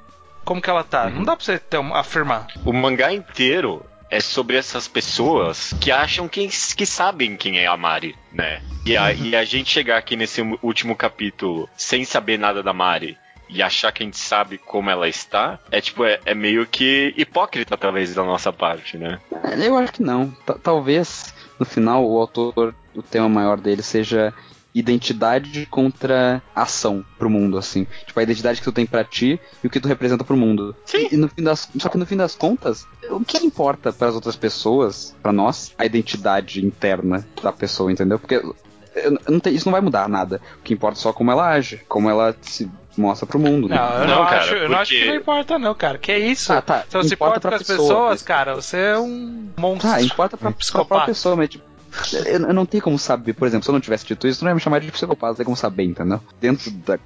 [0.44, 1.06] Como que ela tá?
[1.06, 1.12] Uhum.
[1.12, 2.48] Não dá pra você ter um- afirmar.
[2.66, 7.78] O mangá inteiro é sobre essas pessoas que acham que, que sabem quem é a
[7.78, 8.62] Mari, né?
[8.86, 13.18] E a, e a gente chegar aqui nesse último capítulo sem saber nada da Mari
[13.50, 17.14] e achar que a gente sabe como ela está, é tipo, é, é meio que
[17.18, 19.20] hipócrita talvez da nossa parte, né?
[19.44, 20.30] É, Eu acho que não.
[20.46, 24.34] Ta- Talvez no final o autor, o tema maior dele seja
[24.74, 27.86] identidade contra ação pro mundo, assim.
[28.06, 30.76] Tipo, a identidade que tu tem pra ti e o que tu representa pro mundo.
[30.86, 31.08] Sim.
[31.12, 34.16] E, no fim das, só que no fim das contas, o que importa para as
[34.16, 38.20] outras pessoas, pra nós, a identidade interna da pessoa, entendeu?
[38.20, 38.56] Porque eu-
[38.96, 40.42] eu não isso não vai mudar nada.
[40.60, 42.70] O que importa é só como ela age, como ela se
[43.00, 43.68] mostra pro mundo.
[43.70, 43.76] né?
[43.76, 45.98] Não, eu não, Não, cara, acho, eu não acho porque- que não importa, não, cara.
[45.98, 46.48] Que é isso?
[46.48, 49.50] Tá, tá, Se você importa importa pra com as pessoa, pessoas, cara, você é um
[49.58, 49.90] monstro.
[49.90, 50.88] Tá, importa pra, Um pra psicopata.
[50.88, 51.64] própria pessoa, mas tipo,
[52.14, 53.34] eu, eu não tenho como saber.
[53.34, 55.36] Por exemplo, se eu não tivesse dito isso, não ia me chamar de psicopata, não
[55.36, 56.22] tem como saber, entendeu?
[56.40, 57.00] Dentro da.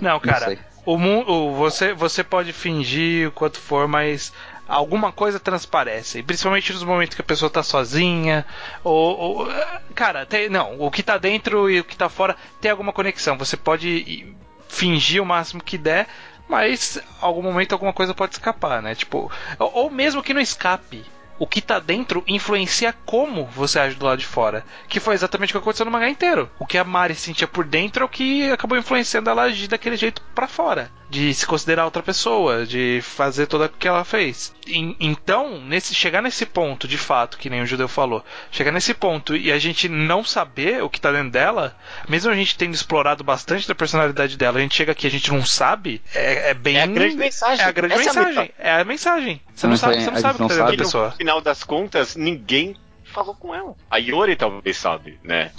[0.00, 0.58] Não, cara, sei.
[0.84, 4.32] o mundo, você, você pode fingir o quanto for, mas
[4.68, 6.18] alguma coisa transparece.
[6.18, 8.44] E principalmente nos momentos que a pessoa tá sozinha,
[8.82, 9.48] ou, ou-
[9.94, 13.36] cara, tem, não, o que tá dentro e o que tá fora tem alguma conexão.
[13.38, 14.34] Você pode
[14.68, 16.06] fingir o máximo que der,
[16.48, 18.94] mas algum momento alguma coisa pode escapar, né?
[18.94, 21.04] Tipo, ou, mesmo que não escape.
[21.36, 24.64] O que tá dentro influencia como você age do lado de fora.
[24.88, 26.48] Que foi exatamente o que aconteceu no mangá inteiro.
[26.60, 29.96] O que a Mari sentia por dentro é o que acabou influenciando ela agir daquele
[29.96, 30.92] jeito pra fora.
[31.10, 34.52] De se considerar outra pessoa, de fazer tudo o que ela fez.
[34.66, 38.94] Em- então, nesse, chegar nesse ponto, de fato, que nem o judeu falou, chegar nesse
[38.94, 41.76] ponto e a gente não saber o que tá dentro dela,
[42.08, 45.10] mesmo a gente tendo explorado bastante da personalidade dela, a gente chega aqui e a
[45.10, 46.76] gente não sabe, é, é bem.
[46.78, 47.64] É a grande mensagem.
[47.64, 48.54] É a grande Essa é a mensagem.
[48.58, 49.40] É a mensagem.
[49.54, 50.76] Você Não, não sabe, você não sabe o que tá dentro da sabe.
[50.76, 51.10] No pessoa.
[51.12, 52.74] final das contas, ninguém
[53.14, 53.74] falou com ela.
[53.90, 55.50] A Yori talvez sabe, né?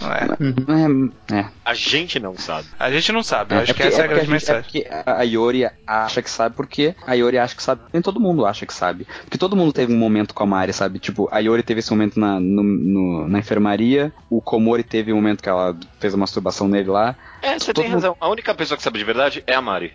[1.29, 1.35] É.
[1.39, 2.67] É, A gente não sabe.
[2.79, 4.31] A gente não sabe, eu é, acho é que essa é a é grande é
[4.31, 4.85] mensagem.
[5.05, 8.65] a Yori acha que sabe porque a Yori acha que sabe, nem todo mundo acha
[8.65, 9.07] que sabe.
[9.23, 10.99] Porque todo mundo teve um momento com a Mari, sabe?
[10.99, 15.15] Tipo, a Yori teve esse momento na, no- no- na enfermaria, o Komori teve um
[15.17, 17.15] momento que ela fez a masturbação nele lá.
[17.41, 18.15] É, você Todo tem razão.
[18.19, 19.93] A única pessoa que sabe de verdade é a Mari.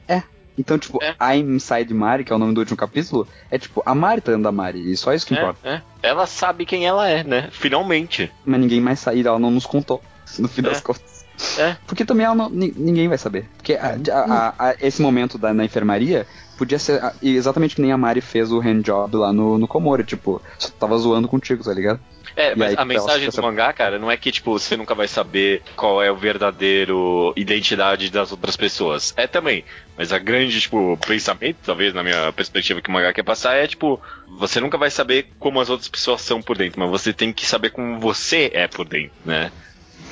[0.61, 1.15] Então, tipo, É.
[1.35, 4.31] I'm Inside Mari, que é o nome do último capítulo, é tipo, a Mari tá
[4.31, 5.59] dentro da Mari, e só isso que importa.
[5.67, 5.83] É, é.
[6.03, 7.49] Ela sabe quem ela é, né?
[7.51, 8.31] Finalmente.
[8.45, 10.03] Mas ninguém mais sair, ela não nos contou,
[10.39, 10.81] no fim das É.
[10.83, 11.25] contas.
[11.59, 11.77] É.
[11.87, 13.49] Porque também ela não- ni- ninguém vai saber.
[13.57, 16.27] Porque a- a- a- esse momento da, na enfermaria
[16.59, 20.43] podia ser exatamente que nem a Mari fez o handjob lá no, no Komori, tipo,
[20.59, 21.99] só tava zoando contigo, tá ligado?
[22.37, 24.95] É, E mas aí, a mensagem do mangá, cara, não é que, tipo, você nunca
[24.95, 29.12] vai saber qual é o verdadeiro identidade das outras pessoas.
[29.16, 29.64] É também.
[29.97, 33.66] Mas a grande, tipo, pensamento, talvez, na minha perspectiva que o mangá quer passar, é,
[33.66, 34.01] tipo,
[34.39, 37.45] você nunca vai saber como as outras pessoas são por dentro, mas você tem que
[37.47, 39.51] saber como você é por dentro, né?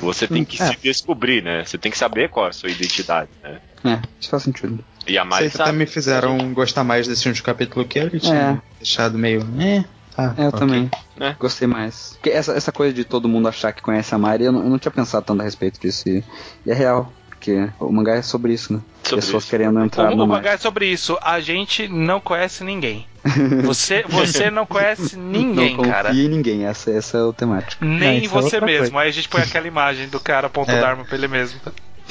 [0.01, 0.67] Você tem que é.
[0.67, 1.63] se descobrir, né?
[1.65, 3.59] Você tem que saber qual é a sua identidade, né?
[3.83, 4.83] É, isso faz sentido.
[5.07, 8.77] E a Vocês até me fizeram gostar mais desse último capítulo que ele tinha É.
[8.77, 9.41] deixado meio.
[9.59, 9.83] É,
[10.15, 10.35] tá.
[10.37, 10.59] É, eu ok.
[10.59, 10.91] também.
[11.19, 11.35] É.
[11.39, 12.11] Gostei mais.
[12.13, 14.69] Porque essa, essa coisa de todo mundo achar que conhece a Mari, eu não, eu
[14.69, 16.07] não tinha pensado tanto a respeito disso.
[16.07, 16.23] E,
[16.65, 17.11] e é real.
[17.29, 18.81] Porque o mangá é sobre isso, né?
[19.01, 19.49] Sobre Pessoas isso.
[19.49, 21.17] querendo entrar O, no o mangá é sobre isso.
[21.21, 23.07] A gente não conhece ninguém.
[23.63, 26.11] Você, você não conhece ninguém, não cara.
[26.13, 27.83] em ninguém, essa, essa é o temático.
[27.83, 28.79] É, Nem isso é você outra mesmo.
[28.91, 28.99] coisa.
[28.99, 30.83] Aí a gente põe aquela imagem do cara apontando É.
[30.83, 31.59] a arma pra ele mesmo.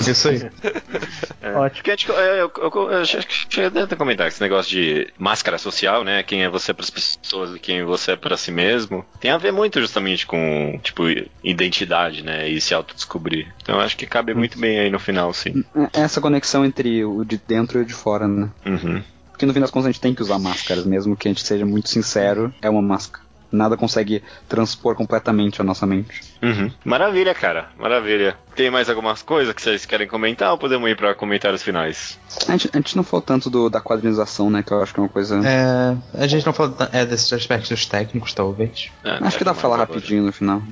[0.07, 0.51] Isso aí.
[1.41, 1.53] É.
[1.53, 1.83] Ótimo.
[1.83, 4.71] Porque, tipo, é, eu, eu, eu, eu acho que cheguei até a comentar esse negócio
[4.71, 6.23] de máscara social, né?
[6.25, 9.07] Quem é você pras pessoas e quem você é pra si mesmo.
[9.21, 11.05] Tem a ver muito justamente com, tipo,
[11.43, 12.49] identidade, né?
[12.49, 13.55] E se autodescobrir.
[13.63, 15.65] Então eu acho que cabe muito bem aí no final, sim.
[15.95, 18.51] É Essa conexão entre o de dentro e o de fora, né?
[18.67, 19.03] Uhum.
[19.31, 21.47] Porque no fim das contas a gente tem que usar máscaras, mesmo que a gente
[21.47, 23.28] seja muito sincero, é uma máscara.
[23.51, 26.21] Nada consegue transpor completamente a nossa mente.
[26.43, 26.71] Uhum.
[26.85, 27.71] Maravilha, cara.
[27.79, 28.37] Maravilha.
[28.55, 32.19] Tem mais algumas coisas que vocês querem comentar ou podemos ir pra comentários finais?
[32.47, 34.63] A gente, a gente não falou tanto do, da quadrinização, né?
[34.63, 35.41] Que eu acho que é uma coisa.
[35.47, 38.91] É, a gente não falou é, desses aspectos técnicos, talvez.
[39.05, 40.63] É, acho que dá pra falar rapidinho no final.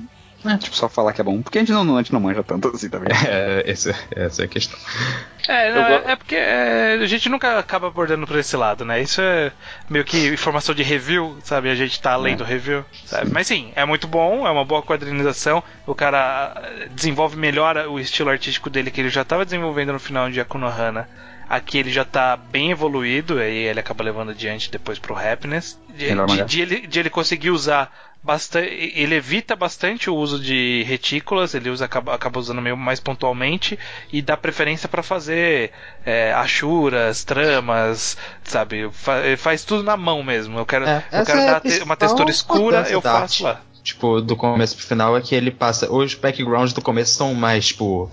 [0.49, 0.57] É.
[0.57, 1.41] Tipo, só falar que é bom.
[1.41, 3.09] Porque a gente não, a gente não manja tanto assim também.
[3.27, 4.79] É, esse- essa é a questão.
[5.47, 9.01] É, não, é, é porque é, a gente nunca acaba abordando por esse lado, né?
[9.01, 9.51] Isso é
[9.89, 11.69] meio que informação de review, sabe?
[11.69, 12.37] A gente tá além É.
[12.37, 13.31] do review, sabe?
[13.31, 15.63] Mas sim, é muito bom, é uma boa quadrinização.
[15.85, 16.53] O cara
[16.91, 21.07] desenvolve melhor o estilo artístico dele que ele já estava desenvolvendo no final de Akunohana.
[21.49, 25.79] Aqui ele já tá bem evoluído, aí ele acaba levando adiante depois pro Happiness.
[25.89, 27.89] De, de- de ele, de ele conseguir usar
[28.23, 28.69] bastante.
[28.95, 33.77] Ele evita bastante o uso de retículas, ele usa, acaba, acaba usando meio mais pontualmente
[34.11, 35.71] e dá preferência para fazer
[36.05, 38.89] é, achuras, tramas, sabe?
[38.91, 40.57] Fa- ele faz tudo na mão mesmo.
[40.59, 43.61] Eu quero, É, eu quero é dar te- uma textura escura, eu faço lá.
[43.83, 45.91] tipo, do começo pro final é que ele passa.
[45.91, 48.09] Os backgrounds do começo são mais, tipo,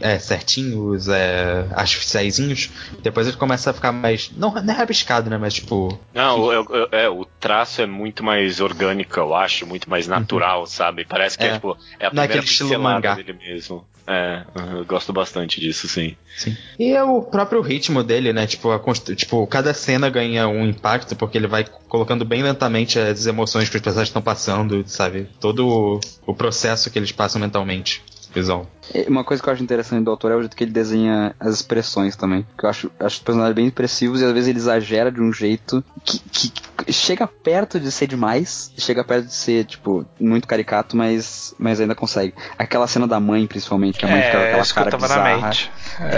[0.00, 2.70] é, certinhos, é, artificiaizinhos.
[3.02, 4.30] Depois ele começa a ficar mais.
[4.36, 5.38] Não, não é rabiscado, né?
[5.38, 5.98] Mas, tipo.
[6.14, 10.66] Não, eu- eu- é, o traço é muito mais orgânico, eu acho, muito mais natural,
[10.66, 11.04] sabe?
[11.04, 11.52] Parece que é, É.
[11.54, 13.14] tipo, é a Não é primeira estilo mangá.
[13.14, 13.84] dele mesmo.
[14.10, 14.42] É,
[14.78, 16.16] eu gosto bastante disso, sim.
[16.34, 16.56] Sim.
[16.78, 18.46] E é o próprio ritmo dele, né?
[18.46, 18.80] Tipo, a
[19.14, 23.76] tipo, cada cena ganha um impacto, porque ele vai colocando bem lentamente as emoções que
[23.76, 25.28] os personagens estão passando, sabe?
[25.38, 28.02] Todo o, o processo que eles passam mentalmente.
[28.32, 28.66] Visão.
[28.94, 31.34] É, Uma coisa que eu acho interessante do autor é o jeito que ele desenha
[31.40, 32.46] as expressões também.
[32.58, 35.32] Que eu acho, acho os personagens bem expressivos e às vezes ele exagera de um
[35.32, 40.96] jeito que, que chega perto de ser demais, chega perto de ser, tipo, muito caricato,
[40.96, 42.34] mas, mas ainda consegue.
[42.56, 45.46] Aquela cena da mãe, principalmente, que a mãe fica com É, aquela cara bizarra.
[45.48, 45.70] mente.
[46.00, 46.16] É.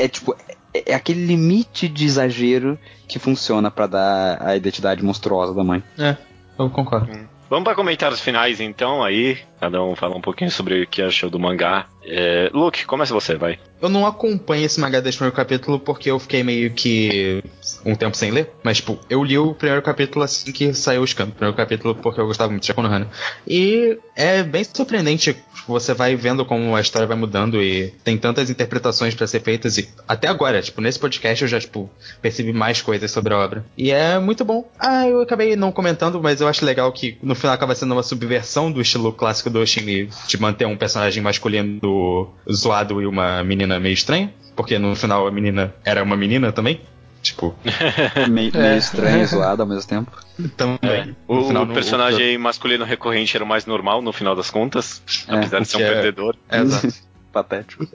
[0.00, 0.36] É, é tipo,
[0.74, 5.82] é, é aquele limite de exagero que funciona pra dar a identidade monstruosa da mãe.
[5.98, 6.16] É,
[6.58, 7.08] eu concordo.
[7.52, 9.38] Vamos para comentários finais então aí.
[9.60, 11.86] Cada um fala um pouquinho sobre o que achou do mangá.
[12.02, 13.58] É, Luke, começa você, vai.
[13.78, 17.44] Eu não acompanho esse mangá desde o primeiro capítulo porque eu fiquei meio que
[17.84, 18.50] um tempo sem ler.
[18.62, 21.32] Mas, tipo, eu li o primeiro capítulo assim que saiu os cantos.
[21.32, 23.08] O primeiro capítulo porque eu gostava muito de Konohana.
[23.46, 25.32] E é bem surpreendente.
[25.32, 29.40] tipo, Você vai vendo como a história vai mudando e tem tantas interpretações pra ser
[29.40, 29.78] feitas.
[29.78, 31.90] E até agora, tipo, nesse podcast eu já, tipo,
[32.20, 33.64] percebi mais coisas sobre a obra.
[33.76, 34.68] E é muito bom.
[34.78, 38.02] Ah, eu acabei não comentando, mas eu acho legal que no final acaba sendo uma
[38.02, 43.78] subversão do estilo clássico do Shinji de manter um personagem masculino zoado e uma menina
[43.78, 44.32] meio estranha.
[44.54, 46.80] Porque no final a menina era uma menina também.
[47.22, 47.54] Tipo,
[48.28, 50.10] Meio, meio estranho e zoado ao mesmo tempo.
[50.56, 51.16] também.
[51.28, 54.50] O, No final, o no- personagem masculino recorrente era o mais normal no final das
[54.50, 56.36] contas, É, apesar o de ser um é- perdedor.
[56.48, 56.92] É, exato.
[57.32, 57.86] Patético.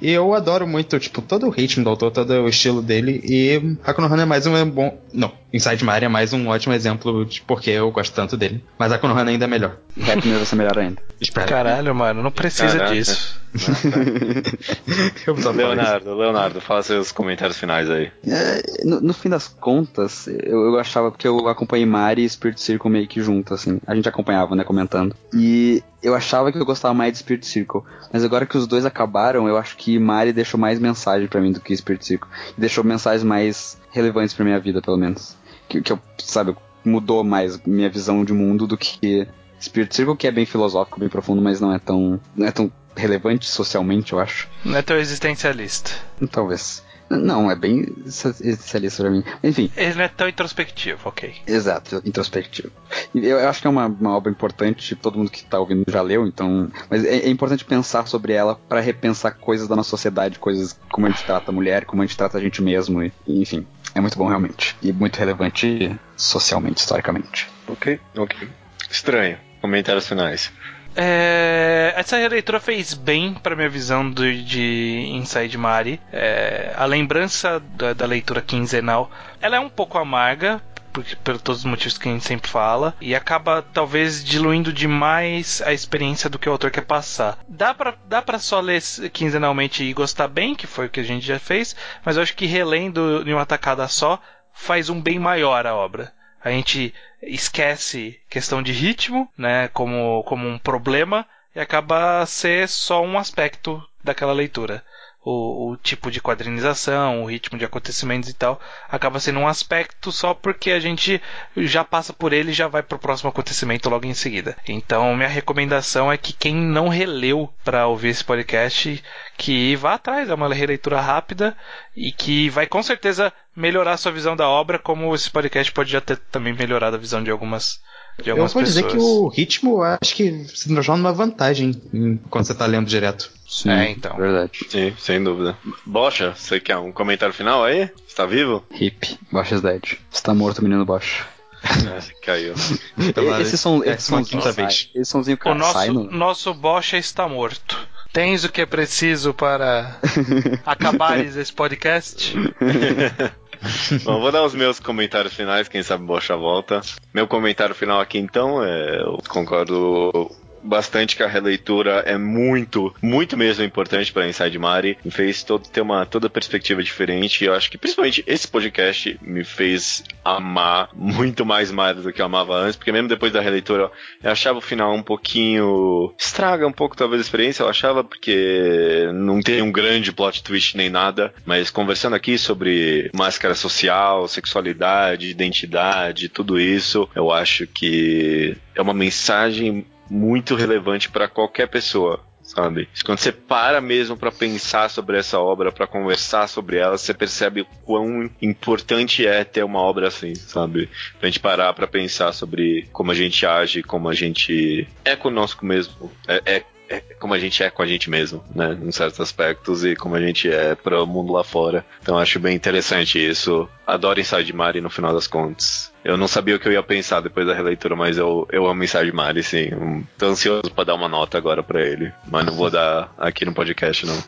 [0.00, 3.20] E eu adoro muito, tipo, todo o ritmo do autor, todo o estilo dele.
[3.24, 4.98] E Hakuna Hana é mais um bom.
[5.12, 8.62] Não, Inside Mario é mais um ótimo exemplo de porque eu gosto tanto dele.
[8.78, 9.76] Mas Hakuna Hana ainda é melhor.
[10.00, 11.00] Happiness vai ser melhor ainda.
[11.20, 11.48] Espero.
[11.48, 12.94] Caralho, mano, não precisa Caraca.
[12.94, 13.42] disso.
[15.54, 18.10] Leonardo, Leonardo, fala seus comentários finais aí.
[18.26, 22.60] É, no, no fim das contas, eu, eu achava porque eu acompanhei Mari e Spirit
[22.60, 23.80] Circle meio que junto, assim.
[23.86, 25.14] A gente acompanhava, né, comentando.
[25.32, 27.82] E eu achava que eu gostava mais de Spirit Circle.
[28.12, 31.50] Mas agora que os dois acabaram, eu acho que Mari deixou mais mensagem pra mim
[31.50, 32.28] do que Spirit Circle.
[32.56, 35.34] E deixou mensagens mais relevantes pra minha vida, pelo menos.
[35.66, 36.54] Que, que eu, sabe,
[36.84, 39.26] mudou mais minha visão de mundo do que
[39.58, 42.70] Spirit Circle, que é bem filosófico, bem profundo, mas não é tão, não é tão
[42.94, 44.46] relevante socialmente, eu acho.
[44.62, 45.90] Não é tão existencialista.
[46.30, 46.82] Talvez.
[47.14, 49.24] Não, é bem existencialista pra mim.
[49.42, 51.34] Enfim, Ele não é tão introspectivo, ok.
[51.46, 52.70] exato, introspectivo.
[53.14, 56.02] Eu, eu acho que é uma, uma obra importante, todo mundo que tá ouvindo já
[56.02, 56.70] leu, então.
[56.90, 61.06] Mas é, é importante pensar sobre ela pra repensar coisas da nossa sociedade, coisas como
[61.06, 63.66] a gente trata a mulher, como a gente trata a gente mesmo, e, e, enfim.
[63.94, 64.76] É muito bom realmente.
[64.82, 67.48] E muito relevante socialmente, historicamente.
[67.68, 68.48] Ok, ok.
[68.90, 69.38] Estranho.
[69.60, 70.52] Comentários finais.
[70.96, 76.00] É, essa releitura fez bem pra minha visão do, de Inside Mari.
[76.12, 79.10] É, a lembrança da, da leitura quinzenal,
[79.40, 80.62] ela é um pouco amarga.
[80.92, 85.60] Porque, por todos os motivos que a gente sempre fala, e acaba talvez diluindo demais
[85.66, 87.36] a experiência do que o autor quer passar.
[87.48, 88.80] Dá pra, dá pra só ler
[89.12, 92.36] quinzenalmente e gostar bem, que foi o que a gente já fez, mas eu acho
[92.36, 94.22] que relendo em uma tacada só
[94.52, 96.12] faz um bem maior a obra.
[96.44, 101.26] A gente esquece questão de ritmo, né, como, como um problema
[101.56, 104.84] e acaba ser só um aspecto daquela leitura.
[105.24, 108.60] O, o tipo de quadrinização, o ritmo de acontecimentos e tal,
[108.90, 111.20] acaba sendo um aspecto só porque a gente
[111.56, 114.56] já passa por ele e já vai pro próximo acontecimento logo em seguida.
[114.68, 119.02] Então, minha recomendação é que quem não releu para ouvir esse podcast,
[119.38, 121.56] que vá atrás, é uma releitura rápida
[121.96, 125.90] e que vai com certeza melhorar a sua visão da obra, como esse podcast pode
[125.90, 127.80] já ter também melhorado a visão de algumas
[128.22, 131.80] de Eu algumas vou dizer que o ritmo eu acho que se transforma numa vantagem
[131.92, 133.30] em- quando você tá lendo direto.
[133.48, 134.16] Sim, É, então.
[134.16, 134.52] Verdade.
[134.68, 135.56] Sim, sem dúvida.
[135.84, 137.90] Bocha, você quer um comentário final aí?
[138.08, 138.64] Está vivo?
[138.72, 139.18] Hip.
[139.30, 139.82] Bosch is dead.
[140.12, 141.22] Está morto, menino Bosch.
[141.64, 142.54] É, caiu.
[142.98, 144.90] Então, esse som, é, esse uma somzinho sai- vez.
[144.94, 145.54] Esse somzinho O sai
[145.88, 146.10] nosso, no...
[146.10, 147.78] nosso Bocha está morto.
[148.12, 149.98] Tens o que é preciso para
[150.64, 152.34] acabares esse podcast?
[154.04, 156.80] Bom, vou dar os meus comentários finais, quem sabe Bocha volta.
[157.12, 160.30] Meu comentário final aqui então, é, eu concordo
[160.64, 164.98] bastante que a releitura é muito, muito mesmo importante para Inside Mari.
[165.04, 167.42] Me fez todo, ter uma toda perspectiva diferente.
[167.42, 172.20] E eu acho que principalmente esse podcast me fez amar muito mais Mari do que
[172.20, 173.90] eu amava antes, porque mesmo depois da releitura
[174.22, 176.14] eu achava o final um pouquinho.
[176.18, 180.76] estraga um pouco talvez a experiência, eu achava, porque não tem um grande plot twist
[180.76, 181.32] nem nada.
[181.44, 188.94] Mas conversando aqui sobre máscara social, sexualidade, identidade, tudo isso, eu acho que é uma
[188.94, 192.20] mensagem muito relevante pra qualquer pessoa.
[192.44, 192.90] Sabe?
[193.06, 197.62] Quando você para mesmo pra pensar sobre essa obra, pra conversar sobre ela, você percebe
[197.62, 200.90] o quão importante é ter uma obra assim, sabe?
[201.18, 205.64] Pra gente parar pra pensar sobre como a gente age, como a gente é conosco
[205.64, 208.76] mesmo, é, é é como a gente é com a gente mesmo, né?
[208.82, 211.84] Em certos aspectos e como a gente é para o mundo lá fora.
[212.02, 213.68] Então acho bem interessante isso.
[213.86, 215.92] Adoro Inside Mari no final das contas.
[216.04, 218.84] Eu não sabia o que eu ia pensar depois da releitura, mas eu, eu amo
[218.84, 220.04] Inside Mari, sim.
[220.18, 222.12] Tô ansioso pra dar uma nota agora pra ele.
[222.28, 224.16] Mas não vou dar aqui no podcast, não.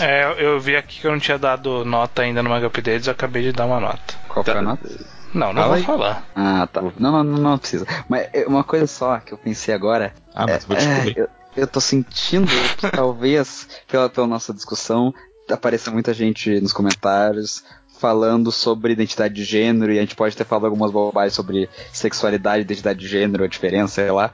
[0.00, 3.12] É, eu- vi aqui que eu não tinha dado nota ainda no Manga Updates, eu
[3.12, 4.14] acabei de dar uma nota.
[4.28, 4.62] Qual foi a Tá.
[4.62, 4.88] nota?
[5.32, 5.82] Não, não Fala vou aí.
[5.84, 6.24] falar.
[6.34, 6.82] Ah, tá.
[6.82, 7.86] Não, não, não, não precisa.
[8.08, 10.12] Mas é, uma coisa só que eu pensei agora.
[10.34, 11.18] Ah, mas vou é, descobrir.
[11.18, 12.46] eu, eu tô sentindo
[12.76, 15.12] que talvez, pela, pela nossa discussão,
[15.50, 17.62] apareça muita gente nos comentários
[17.98, 22.62] falando sobre identidade de gênero e a gente pode ter falado algumas bobagens sobre sexualidade,
[22.62, 24.32] identidade de gênero, a diferença, sei lá.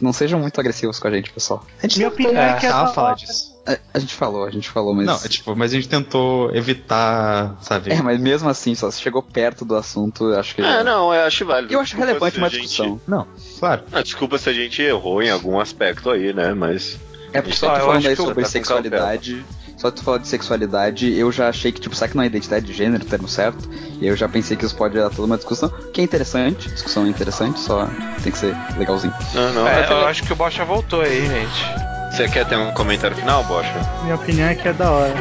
[0.00, 1.64] Não sejam muito agressivos com a gente, pessoal.
[1.78, 3.47] A gente Minha opinião é que é da falar disso.
[3.68, 5.04] A, a gente falou, a gente falou, mas.
[5.06, 7.92] Não, é tipo, mas a gente tentou evitar, sabe?
[7.92, 10.62] É, mas mesmo assim, só se chegou perto do assunto, acho que.
[10.62, 11.72] Ah, não, eu acho válido.
[11.74, 13.00] Eu acho Desculpa relevante uma gente- discussão.
[13.06, 13.26] Não,
[13.58, 13.82] claro.
[13.92, 16.54] Ah, desculpa se a gente errou em algum aspecto aí, né?
[16.54, 16.98] Mas.
[17.30, 19.44] É porque Isso, só eu tu falando acho aí sobre tá sexualidade.
[19.76, 22.66] Só tu falar de sexualidade, eu já achei que, tipo, será que não é identidade
[22.66, 23.68] de gênero, o termo certo?
[24.00, 27.06] E eu já pensei que isso pode dar toda uma discussão, que é interessante, discussão
[27.06, 27.86] é interessante, só
[28.24, 29.14] tem que ser legalzinho.
[29.32, 29.68] Não, não.
[29.68, 31.87] É, eu acho que o Bosch já voltou aí, gente.
[32.10, 33.72] Você quer ter um comentário final, Bocha?
[34.02, 35.14] Minha opinião é que é da hora.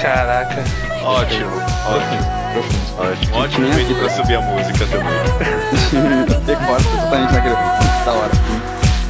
[0.00, 0.64] Caraca.
[1.02, 1.50] Ótimo,
[1.86, 2.38] ótimo.
[2.98, 3.94] Ótimo, ótimo vida.
[3.94, 6.40] pra subir a música também.
[6.46, 7.54] Decorta totalmente naquele
[8.04, 8.32] da hora.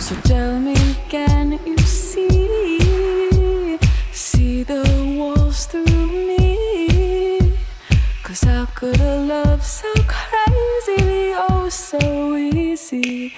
[0.00, 0.74] So tell me,
[1.08, 3.78] can you see?
[4.12, 4.82] See the
[5.16, 7.38] walls through me?
[8.24, 13.32] Cause how could a love so crazy be oh so easy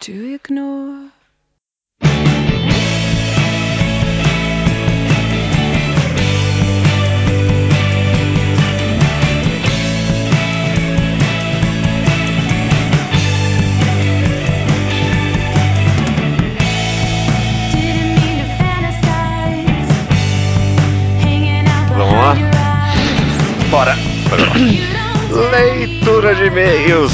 [0.00, 1.10] to ignore?
[23.72, 23.96] Bora.
[25.50, 27.12] Leitura de e-mails.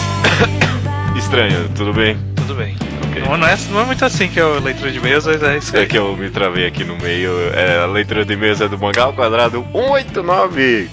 [1.16, 2.16] Estranho, tudo bem?
[2.34, 2.74] Tudo bem.
[3.08, 3.22] Ok.
[3.22, 5.56] Não, não é, não é muito assim que é a leitura de e-mails, mas é
[5.58, 5.86] isso É aí.
[5.86, 7.30] que eu me travei aqui no meio.
[7.54, 10.90] É, a leitura de e-mails é do mangá ao quadrado 189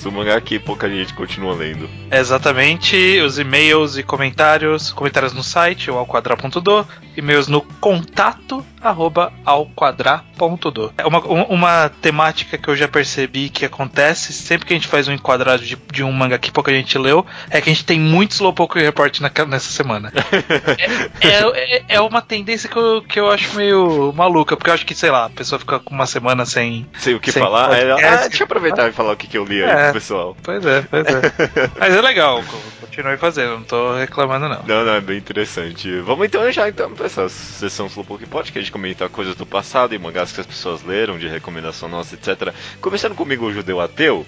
[0.00, 0.06] Crimsons.
[0.06, 1.88] O mangá que pouca gente continua lendo.
[2.10, 6.86] Exatamente, os e-mails e comentários, comentários no site, o alquadra.do,
[7.16, 10.92] e-mails no contato, arroba alquadra.do.
[10.96, 14.88] É uma, um- uma temática que eu já percebi que acontece sempre que a gente
[14.88, 17.84] faz um enquadrado de, de um manga que pouca gente leu, é que a gente
[17.84, 20.12] tem muito Slowpoke Report naquela- nessa semana.
[21.20, 24.86] é, é, é uma tendência que eu, que eu acho meio maluca, porque eu acho
[24.86, 26.86] que, sei lá, a pessoa fica com uma semana sem...
[26.98, 27.76] Sei o que Sem falar.
[27.78, 28.24] Ela, podcast.
[28.24, 29.89] ah, deixa eu aproveitar e falar o que, que eu li aí É.
[29.90, 30.36] pro pessoal.
[30.42, 31.20] Pois é, pois é.
[31.78, 32.42] Mas é legal,
[32.80, 34.62] continue fazendo, não tô reclamando não.
[34.66, 36.00] Não, não, é bem interessante.
[36.00, 39.98] Vamos então já então pra essa sessão Slowpoke a gente comenta coisas do passado e
[39.98, 42.54] mangás que as pessoas leram, de recomendação nossa, etc.
[42.80, 44.26] Começando comigo, o Judeu Ateu.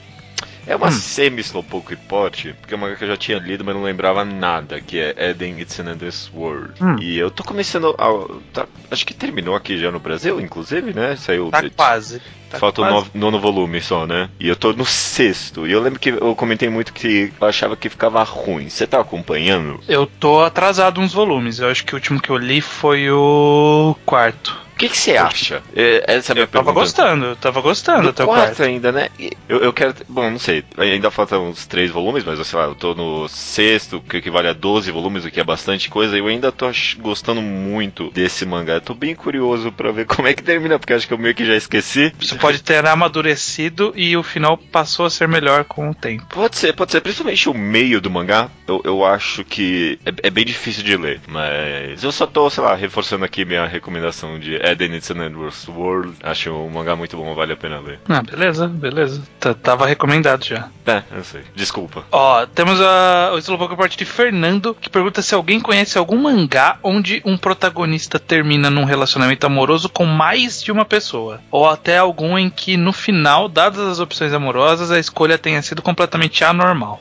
[0.67, 4.25] É uma semi-Slowpoke Report, porque é uma que eu já tinha lido, mas não lembrava
[4.25, 6.75] nada, que é Eden It's an Endless World.
[6.81, 6.97] Hum.
[7.01, 8.39] E eu tô começando a...
[8.53, 11.17] tá- acho que terminou aqui já no Brasil, inclusive, né?
[11.17, 11.51] Saiu...
[11.51, 12.21] Tá quase.
[12.49, 12.95] Tá Falta o quase.
[12.95, 14.29] novo- nono volume só, né?
[14.39, 15.67] E eu tô no sexto.
[15.67, 18.69] E eu lembro que eu comentei muito que eu achava que ficava ruim.
[18.69, 19.81] Você tá acompanhando?
[19.89, 21.59] Eu tô atrasado uns volumes.
[21.59, 24.61] Eu acho que o último que eu li foi o quarto.
[24.83, 25.63] O que que você acha?
[25.77, 26.73] É, Essa é a minha Eu tava pergunta.
[26.73, 28.63] gostando, eu tava gostando Do até o quarto quarto.
[28.65, 29.09] ainda, né?
[29.49, 29.95] Eu, eu quero.
[30.09, 30.65] Bom, não sei.
[30.77, 34.53] Ainda faltam uns três volumes, mas sei lá, eu tô no sexto, que equivale a
[34.53, 36.17] 12 volumes, o que é bastante coisa.
[36.17, 36.67] E eu ainda tô
[36.99, 38.75] gostando muito desse mangá.
[38.75, 41.35] Eu tô bem curioso pra ver como é que termina, porque acho que eu meio
[41.35, 42.13] que já esqueci.
[42.21, 46.27] Isso pode ter amadurecido e o final passou a ser melhor com o tempo.
[46.29, 47.01] Pode ser, pode ser.
[47.01, 51.21] Principalmente o meio do mangá, eu, eu acho que é, é bem difícil de ler.
[51.29, 55.71] Mas eu só tô, sei lá, reforçando aqui minha recomendação de Eden It's an Endless
[55.71, 56.15] World.
[56.23, 58.01] Acho um mangá muito bom, vale a pena ler.
[58.09, 59.23] Ah, beleza, beleza.
[59.39, 60.69] Tá- Tava recomendado já.
[60.87, 61.43] É, eu sei.
[61.55, 62.05] Desculpa.
[62.11, 66.79] Ó, temos a, o Slowpoke Report de Fernando, que pergunta se alguém conhece algum mangá
[66.83, 71.41] onde um protagonista termina num relacionamento amoroso com mais de uma pessoa.
[71.51, 75.83] Ou até algum em que, no final, dadas as opções amorosas, a escolha tenha sido
[75.83, 77.01] completamente anormal.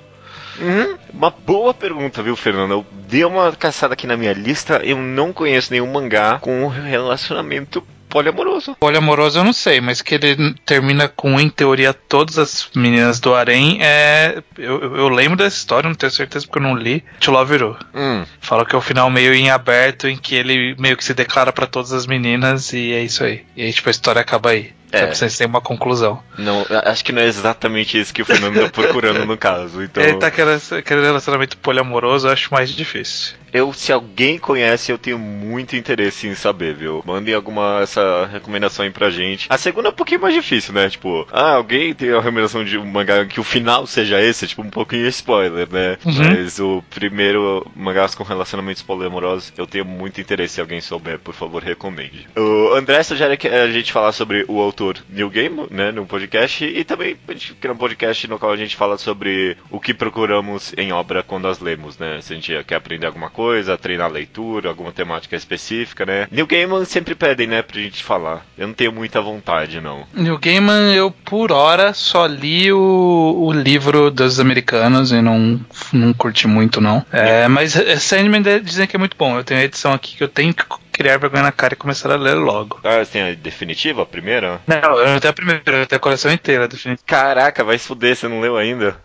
[0.62, 0.98] Uhum.
[1.14, 2.72] Uma boa pergunta, viu, Fernando?
[2.72, 4.82] Eu dei uma caçada aqui na minha lista.
[4.84, 8.76] Eu não conheço nenhum mangá com um relacionamento poliamoroso.
[8.78, 13.34] Poliamoroso eu não sei, mas que ele termina com, em teoria, todas as meninas do
[13.34, 14.44] harém é.
[14.58, 17.04] Eu, eu- lembro dessa história, não tenho certeza porque eu não li.
[17.22, 17.78] To Love Ru.
[17.96, 21.14] Hum, Fala que é o final meio em aberto, em que ele meio que se
[21.14, 23.46] declara pra todas as meninas e é isso aí.
[23.56, 24.74] E aí, tipo, a história acaba aí.
[24.92, 25.00] É.
[25.00, 26.22] Só pra vocês terem uma conclusão.
[26.38, 29.82] não, acho que não é exatamente isso que o Fernando tá procurando no caso.
[29.92, 33.36] Então, Ele tá querendo aquele relacionamento poliamoroso, eu acho mais difícil.
[33.54, 37.04] eu, se alguém conhece, eu tenho muito interesse em saber, viu?
[37.06, 39.48] Mandem alguma essa recomendação aí pra gente.
[39.50, 40.90] A segunda é um pouquinho mais difícil, né?
[40.90, 44.62] Tipo, ah, alguém tem a recomendação de um mangá que o final seja esse, tipo,
[44.62, 45.98] um pouquinho spoiler, né?
[46.06, 46.14] Uhum.
[46.18, 50.56] Mas o primeiro mangás com relacionamentos poliamorosos, eu tenho muito interesse.
[50.56, 52.28] Se alguém souber, por favor, recomende.
[52.38, 56.66] O André sugere que a gente falar sobre o autor Neil Gaiman, né, no podcast,
[56.66, 60.74] e também a gente um podcast no qual a gente fala sobre o que procuramos
[60.78, 62.20] em obra quando as lemos, né?
[62.22, 66.28] Se a gente quer aprender alguma coisa, treinar a leitura, alguma temática específica, né?
[66.32, 68.46] Neil Gaiman sempre pedem, né, pra gente falar.
[68.58, 70.06] Eu não tenho muita vontade, não.
[70.14, 75.60] Neil Gaiman, eu por hora só li o, o livro dos americanos e não,
[75.94, 77.06] não curti muito, não.
[77.12, 79.38] É, mas é, Sandman dizem que é muito bom.
[79.38, 82.12] Eu tenho a edição aqui que eu tenho que criar vergonha na cara e começar
[82.12, 82.80] a ler logo.
[82.84, 84.62] Ah, você tem a definitiva, a primeira?
[84.68, 87.04] Não, eu não tenho a primeira, eu tenho a coleção inteira, definitivamente.
[87.06, 88.98] Caraca, vai se fuder, você não leu ainda?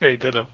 [0.00, 0.46] Ainda não.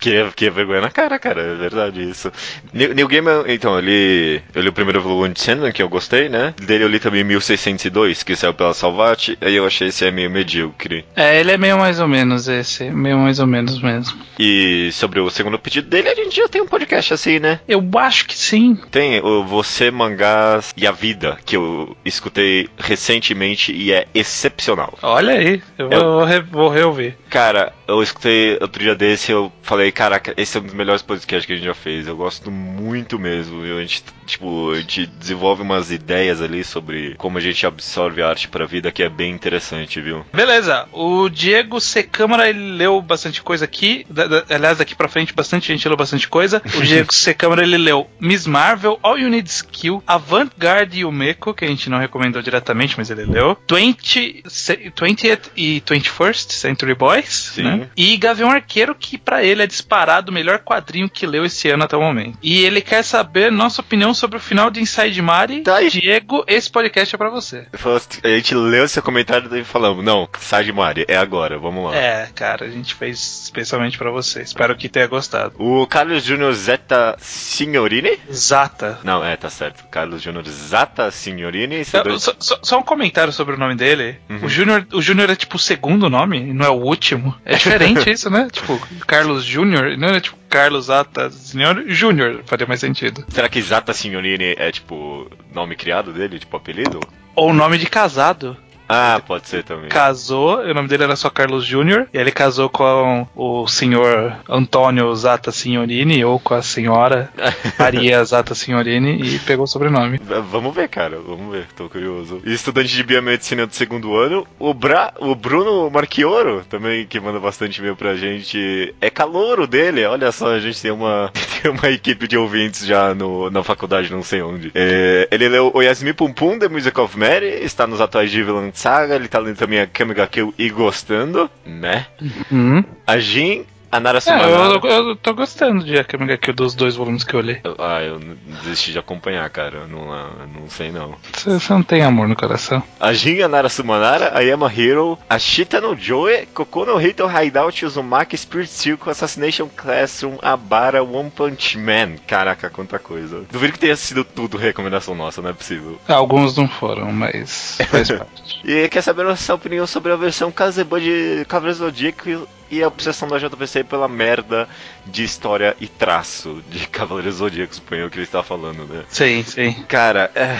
[0.00, 2.32] que, que vergonha na cara, cara, é verdade isso.
[2.72, 6.28] Neil, Neil Gaiman, então, ele, eu li o primeiro volume de Sandman, que eu gostei,
[6.28, 6.54] né?
[6.62, 10.30] Dele eu li também 1602, que saiu pela Salvat, aí eu achei esse é meio
[10.30, 11.04] medíocre.
[11.14, 14.18] É, ele é meio mais ou menos esse, meio mais ou menos mesmo.
[14.38, 17.60] E sobre o segundo pedido dele, a gente já tem um podcast assim, né?
[17.68, 18.76] Eu acho que sim.
[18.90, 24.98] Tem o Você, Mangás e a Vida, que eu escutei recentemente e é excepcional.
[25.02, 27.16] Olha aí, eu, Eu- Vou, re- vou reouvir.
[27.30, 28.23] Cara, eu escutei
[28.60, 31.64] outro dia desse eu falei, caraca, esse é um dos melhores podcasts que a gente
[31.64, 32.06] já fez.
[32.06, 33.62] Eu gosto muito mesmo.
[33.62, 33.78] viu?
[33.78, 38.28] A gente, tipo, a gente desenvolve umas ideias ali sobre como a gente absorve a
[38.28, 40.24] arte pra vida que é bem interessante, viu?
[40.32, 42.02] Beleza, o Diego C.
[42.02, 44.06] Câmara ele leu bastante coisa aqui.
[44.08, 46.62] Da- da- aliás, daqui pra frente, bastante gente leu bastante coisa.
[46.76, 47.34] O Diego C.
[47.34, 51.68] Câmara ele leu Miss Marvel, All You Need Skill, Avant-Garde e o Meco, que a
[51.68, 53.56] gente não recomendou diretamente, mas ele leu.
[53.70, 57.62] 20, se- 20th e 21st Century Boys, Sim.
[57.62, 57.88] né?
[57.96, 61.84] E Gavião Arqueiro, que pra ele é disparado o melhor quadrinho que leu esse ano
[61.84, 62.38] até o momento.
[62.42, 65.60] E ele quer saber nossa opinião sobre o final de Inside Mari.
[65.62, 65.80] Tá.
[65.82, 67.66] Diego, esse podcast é pra você.
[67.72, 71.90] Assim, A gente leu esse comentário e falamos, não, sai de Mari, é agora, vamos
[71.90, 71.96] lá.
[71.96, 74.42] É, cara, a gente fez especialmente pra você.
[74.42, 75.54] Espero que tenha gostado.
[75.58, 78.18] O Carlos Júnior Zeta Signorini?
[78.32, 78.98] Zata.
[79.04, 79.84] Não, é, tá certo.
[79.90, 81.84] Carlos Júnior Zata Signorini.
[81.84, 84.16] Só, dois- só- só- só um comentário sobre o nome dele.
[84.28, 84.44] Uhum.
[84.44, 87.34] O Júnior o Júnior é tipo o segundo nome, não é o último.
[87.44, 88.48] É diferente isso, né?
[88.50, 93.24] Tipo, Carlos Júnior, não é tipo Carlos Zata Senhor Júnior, faria mais sentido.
[93.28, 97.00] Será que Zata Signorini é tipo nome criado dele, tipo apelido?
[97.34, 98.56] Ou nome de casado.
[98.96, 99.88] Ah, pode ser também.
[99.88, 105.12] Casou, o nome dele era só Carlos Júnior, e ele casou com o senhor Antônio
[105.16, 107.28] Zata Signorini, ou com a senhora
[107.76, 110.20] Maria Zata Signorini, e pegou o sobrenome.
[110.48, 112.40] Vamos ver, cara, vamos ver, tô curioso.
[112.44, 117.40] E estudante de biomedicina do segundo ano, o, Bra o Bruno Marchioro, também, que manda
[117.40, 121.90] bastante e-mail pra gente, é calouro dele, olha só, a gente tem uma, tem uma
[121.90, 124.70] equipe de ouvintes já no, na faculdade, não sei onde.
[124.72, 128.44] É, ele leu o Yasmi Pum Pum, The Music of Mary, está nos atuais de
[128.84, 132.06] Saga, ele tá lendo também a Kamiga Kill e gostando, né?
[132.52, 132.84] Hum.
[133.06, 133.64] A Jin,
[133.96, 134.80] a Nara É, Sumanara...
[134.82, 137.60] eu, eu tô gostando de Akamiga Kill dos dois volumes que eu li.
[137.64, 138.18] Eu- Ah, eu
[138.62, 139.78] desisti de acompanhar, cara.
[139.78, 141.14] Eu Não, ah, não sei não.
[141.32, 142.82] Você não tem amor no coração.
[142.98, 147.24] A Jin, a Nara Sumanara, a Yama Hero, a Shita no Joe, Koko no Hito
[147.28, 152.16] Hideout, Uzumaki, Spirit Circle, Assassination Classroom, Abara, One Punch Man.
[152.26, 153.44] Caraca, quanta coisa.
[153.50, 155.98] Duvido que tenha sido tudo recomendação nossa, não é possível.
[156.08, 158.60] Alguns não foram, mas faz parte.
[158.64, 163.28] E quer saber nossa opinião sobre a versão Kazeba de Cavaleiro Zodíaco e a obsessão
[163.28, 164.68] da JPC pela merda
[165.06, 169.04] de história e traço de Cavaleiro Zodíaco, suponho que ele está falando, né?
[169.08, 169.72] Sim, sim.
[169.88, 170.58] Cara, é.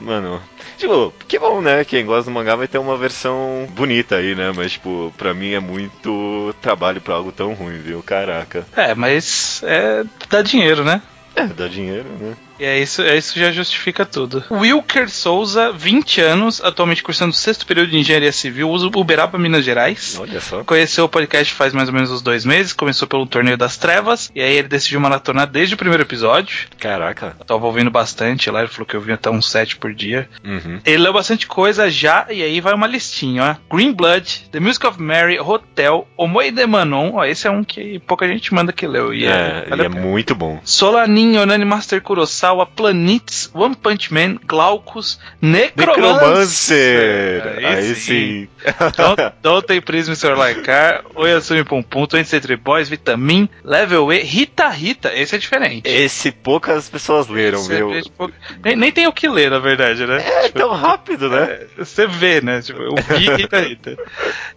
[0.00, 0.40] Mano.
[0.78, 1.84] Tipo, que bom, né?
[1.84, 4.52] Quem gosta do mangá vai ter uma versão bonita aí, né?
[4.54, 8.02] Mas, tipo, pra mim é muito trabalho pra algo tão ruim, viu?
[8.02, 8.66] Caraca.
[8.76, 11.00] É, mas é dá dinheiro, né?
[11.36, 12.34] É, dá dinheiro, né?
[12.58, 14.44] E é isso, é isso já justifica tudo.
[14.50, 19.64] Wilker Souza, 20 anos, atualmente cursando o sexto período de engenharia civil, usa Uberaba, Minas
[19.64, 20.16] Gerais.
[20.20, 20.62] Olha só.
[20.64, 24.30] Conheceu o podcast faz mais ou menos uns dois meses, começou pelo Torneio das Trevas,
[24.34, 26.68] e aí ele decidiu maratonar desde o primeiro episódio.
[26.78, 27.34] Caraca.
[27.38, 30.28] Eu tava ouvindo bastante lá, ele falou que eu vinha até uns sete por dia.
[30.44, 30.78] Uhum.
[30.84, 33.74] Ele leu bastante coisa já, e aí vai uma listinha, ó.
[33.76, 37.98] Green Blood, The Music of Mary, Hotel, Omoi de Manon, ó, esse é um que
[38.00, 39.12] pouca gente manda que leu.
[39.12, 40.00] E É, vale é pena.
[40.00, 40.60] muito bom.
[40.64, 45.96] Solanin, Onani Master Kurosawa, Kurosawa, Planets, One Punch Man, Glaucus, Necromancer.
[45.96, 47.64] Necromancer!
[47.66, 48.48] Aí, sim.
[48.96, 50.36] Don't, don't Take Prism Sr.
[50.36, 55.12] Laikar, Oyasumi Pum, 23 Boys, Vitamin, Level E, Rita Rita.
[55.14, 55.88] Esse é diferente.
[55.88, 58.02] Esse poucas pessoas leram, Esse é viu?
[58.16, 60.18] pouco- nem, nem tem o que ler, na verdade, né?
[60.44, 61.44] É tão rápido, né?
[61.44, 62.60] É, Você vê, né?
[62.60, 63.96] Tipo, eu vi Rita Rita.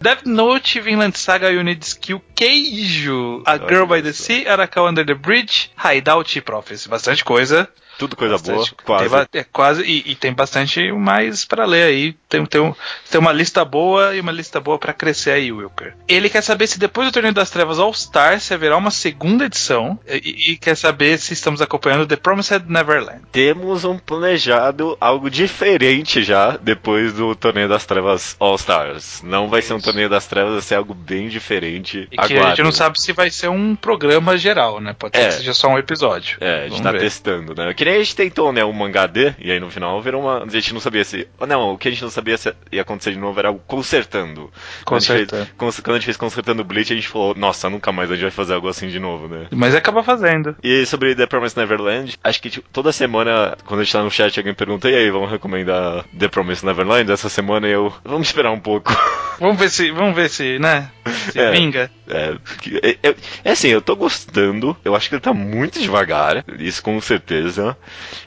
[0.00, 5.14] Death Note, Vinland Saga, Unit Skill, Keijo, A Girl by the Sea, Arakawa Under the
[5.14, 6.88] Bridge, Hideout e Prophecy.
[6.88, 7.68] Bastante coisa.
[7.98, 9.08] Tudo coisa Bastante- boa, Tem, quase.
[9.08, 12.14] ba- é, quase e, e tem bastante mais pra ler aí.
[12.28, 12.74] Tem, tem, um-
[13.10, 15.94] tem uma lista boa e uma lista boa pra crescer aí, Wilker.
[16.06, 19.46] Ele quer saber se depois do Torneio das Trevas All Star se haverá uma segunda
[19.46, 23.22] edição e, e quer saber se estamos acompanhando The Promised Neverland.
[23.32, 29.22] Temos um planejado algo diferente já depois do Torneio das Trevas All Stars.
[29.22, 32.06] Não vai ser um Torneio das Trevas, vai ser algo bem diferente.
[32.12, 34.94] E que a gente não sabe se vai ser um programa geral, né?
[34.98, 35.28] Pode ser É.
[35.28, 36.36] que seja só um episódio.
[36.40, 37.00] É, a gente Vamos tá ver.
[37.00, 37.72] testando, né?
[37.74, 40.44] Que nem a gente tentou, né, um mangá D, e aí no final virou uma.
[40.44, 41.26] A gente não sabia se.
[41.46, 44.50] Não, o que a gente não sabia se ia acontecer de novo era o consertando.
[44.84, 45.48] Quando Consertando.
[45.56, 48.14] cons- Quando a gente fez consertando o Bleach, a gente falou, nossa, nunca mais a
[48.14, 49.46] gente vai fazer algo assim de novo, né?
[49.50, 50.56] Mas acaba fazendo.
[50.62, 54.10] E sobre The Promised Neverland, acho que tipo, toda semana, quando a gente tá no
[54.10, 57.10] chat, alguém pergunta, e aí, vamos recomendar The Promised Neverland?
[57.10, 57.92] Essa semana eu.
[58.04, 58.92] Vamos esperar um pouco.
[59.40, 60.90] Vamos ver se, vamos ver se, né?
[61.32, 61.50] Se É.
[61.52, 61.90] vinga.
[62.10, 62.36] É,
[62.82, 62.98] é,
[63.44, 64.76] é- assim, eu tô gostando.
[64.84, 66.44] Eu acho que ele tá muito devagar.
[66.58, 67.76] Isso com certeza.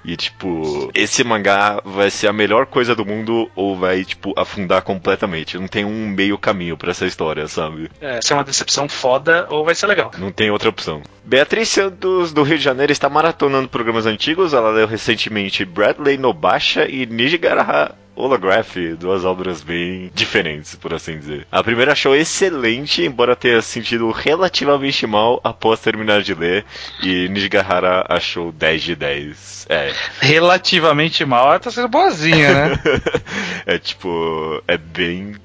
[0.03, 4.81] E, tipo, esse mangá vai ser a melhor coisa do mundo ou vai, tipo, afundar
[4.81, 5.57] completamente.
[5.57, 7.89] Não tem um meio caminho pra essa história, sabe?
[7.99, 10.11] É, se é uma decepção foda ou vai ser legal.
[10.17, 11.01] Não tem outra opção.
[11.23, 14.53] Beatriz Santos, do Rio de Janeiro, está maratonando programas antigos.
[14.53, 21.47] Ela leu recentemente Bradley Nobasha e Nijigaraha Holograph, duas obras bem diferentes, por assim dizer.
[21.51, 26.65] A primeira achou excelente, embora tenha sentido relativamente mal após terminar de ler,
[27.01, 29.67] e Nijigahara achou 10 de 10.
[29.69, 32.79] É, Relativamente mal, ela tá sendo boazinha, né?
[33.65, 35.35] é tipo, é bem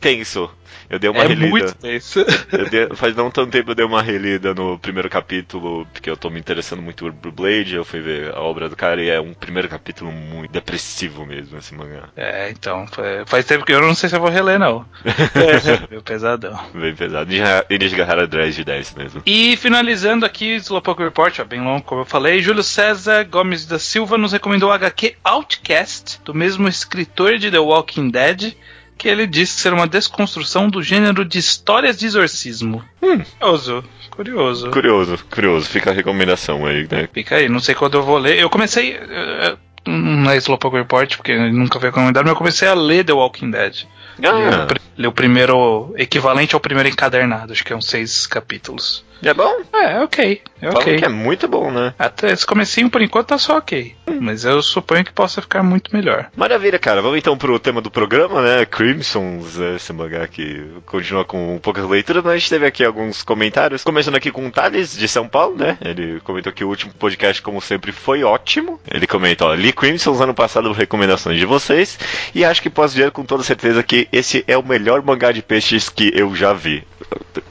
[0.00, 0.50] tenso.
[0.88, 1.48] Eu dei uma é relida.
[1.50, 2.24] muito tenso.
[2.70, 6.30] Dei- faz não tanto tempo eu dei uma relida no primeiro capítulo, porque eu tô
[6.30, 9.34] me interessando muito por Blade, eu fui ver a obra do cara e é um
[9.34, 12.08] primeiro capítulo muito depressivo mesmo, esse mangá.
[12.16, 14.86] É, então, fa- faz tempo que eu não sei se eu vou reler, não.
[15.34, 16.56] É, meu pesadão.
[16.72, 17.30] Bem pesado.
[17.68, 19.22] Eles agarraram 10 de 10 mesmo.
[19.26, 23.78] E finalizando aqui, Slowpoke Report, ó, bem longo, como eu falei, Júlio César Gomes da
[23.78, 28.54] Silva nos recomendou o HQ Outcast, do mesmo escritor de The Walking Dead,
[28.98, 32.82] que ele disse ser uma desconstrução do gênero de histórias de exorcismo.
[33.02, 33.20] Hum.
[33.38, 34.70] Curioso, curioso.
[34.70, 35.68] Curioso, curioso.
[35.68, 37.08] Fica a recomendação aí, né?
[37.12, 38.38] Fica aí, não sei quando eu vou ler.
[38.38, 38.94] Eu comecei.
[38.98, 39.56] eh,
[39.86, 43.50] Não é Slowpoke Report, porque nunca foi recomendado, mas eu comecei a ler The Walking
[43.50, 43.84] Dead.
[44.18, 44.30] Li, o
[44.62, 45.94] Ah, pri- li o primeiro.
[45.96, 49.04] equivalente ao primeiro encadernado, acho que é uns seis capítulos.
[49.22, 49.50] é bom?
[49.74, 50.42] É, é ok.
[50.60, 50.96] É Falam ok.
[50.98, 51.94] que é muito bom, né?
[51.98, 53.94] Até esse comecinho, por enquanto, tá só ok.
[54.20, 56.28] Mas eu suponho que possa ficar muito melhor.
[56.36, 57.00] Maravilha, cara.
[57.02, 58.64] Vamos então pro tema do programa, né?
[58.66, 63.22] Crimsons, é, esse mangá que continua com poucas leituras, mas a gente teve aqui alguns
[63.22, 63.82] comentários.
[63.84, 65.76] Começando aqui com o Thales, de São Paulo, né?
[65.82, 68.80] Ele comentou que o último podcast, como sempre, foi ótimo.
[68.90, 71.98] Ele comenta, ó, li Crimsons ano passado por recomendações de vocês,
[72.34, 75.42] e acho que posso dizer com toda certeza que esse é o melhor mangá de
[75.42, 76.86] peixes que eu já vi.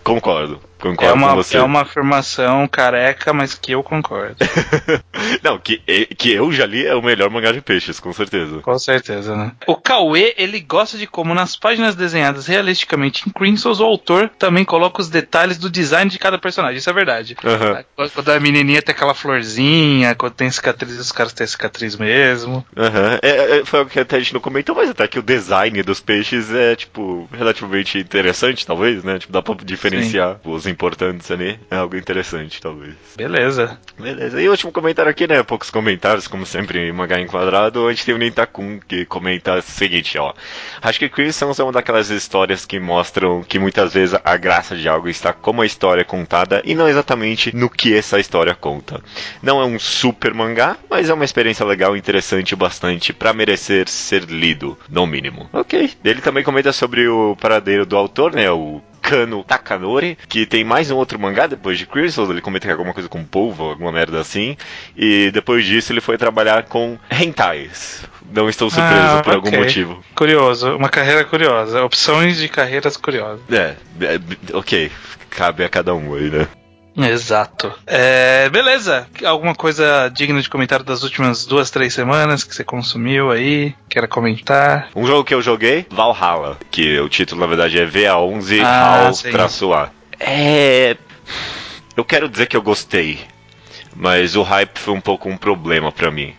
[0.03, 0.59] Concordo.
[0.79, 1.57] Concordo É com uma, você.
[1.57, 4.35] é uma afirmação careca, mas que eu concordo.
[5.41, 5.77] Não, que,
[6.17, 8.59] que eu já li é o melhor mangá de peixes, com certeza.
[8.61, 9.51] Com certeza, né?
[9.67, 14.65] O Cauê, ele gosta de como nas páginas desenhadas realisticamente em Crimsons, o autor também
[14.65, 16.77] coloca os detalhes do design de cada personagem.
[16.77, 17.35] Isso é verdade.
[17.43, 17.83] Aham.
[17.95, 22.65] Quando- a menininha tem aquela florzinha, quando tem cicatriz, os caras têm cicatriz mesmo.
[22.75, 23.19] Aham.
[23.21, 25.81] É, é, foi o que até a gente não comentou, mas até que o design
[25.83, 29.19] dos peixes é, tipo, relativamente interessante, talvez, né?
[29.19, 31.59] Tipo, dá pra diferenciar os importantes ali.
[31.69, 32.95] É algo interessante, talvez.
[33.15, 33.79] Beleza.
[33.99, 34.41] Beleza.
[34.41, 35.41] E o último comentário aqui, né?
[35.43, 37.87] Poucos comentários, como sempre, em mangá enquadrado.
[37.87, 40.33] A gente tem o Nentakun que comenta o seguinte, ó.
[40.81, 44.87] Acho que Crimsons é uma daquelas histórias que mostram que muitas vezes a graça de
[44.87, 49.01] algo está como a história é contada e não exatamente no que essa história conta.
[49.41, 54.23] Não é um super mangá, mas é uma experiência legal interessante bastante pra merecer ser
[54.23, 55.49] lido, no mínimo.
[55.53, 55.91] Ok.
[56.03, 58.49] Ele também comenta sobre o paradeiro do autor, né?
[58.51, 62.69] O Kano Takanori, que tem mais um outro mangá depois de Crystal, ele comenta que
[62.69, 64.57] é alguma coisa com polvo, alguma merda assim,
[64.95, 68.03] e depois disso ele foi trabalhar com hentais.
[68.31, 69.59] Não estou surpreso Ah, por algum ok.
[69.59, 70.03] motivo.
[70.15, 70.75] Curioso.
[70.75, 71.83] Uma carreira curiosa.
[71.83, 73.41] Opções de carreiras curiosas.
[73.51, 74.19] É, é,
[74.53, 74.91] ok,
[75.29, 76.47] cabe a cada um aí, né?
[76.97, 77.73] Exato.
[77.85, 79.07] É, beleza.
[79.25, 83.73] Alguma coisa digna de comentário das últimas duas, três semanas que você consumiu aí?
[83.89, 84.89] Quer comentar?
[84.95, 89.13] Um jogo que eu joguei, Valhalla, que o título na verdade é VA11 Ah, HAL
[89.13, 89.29] sim.
[89.31, 89.89] traço A.
[90.19, 90.95] É.
[91.97, 93.19] Eu quero dizer que eu gostei.
[93.95, 96.33] Mas o hype foi um pouco um problema pra mim.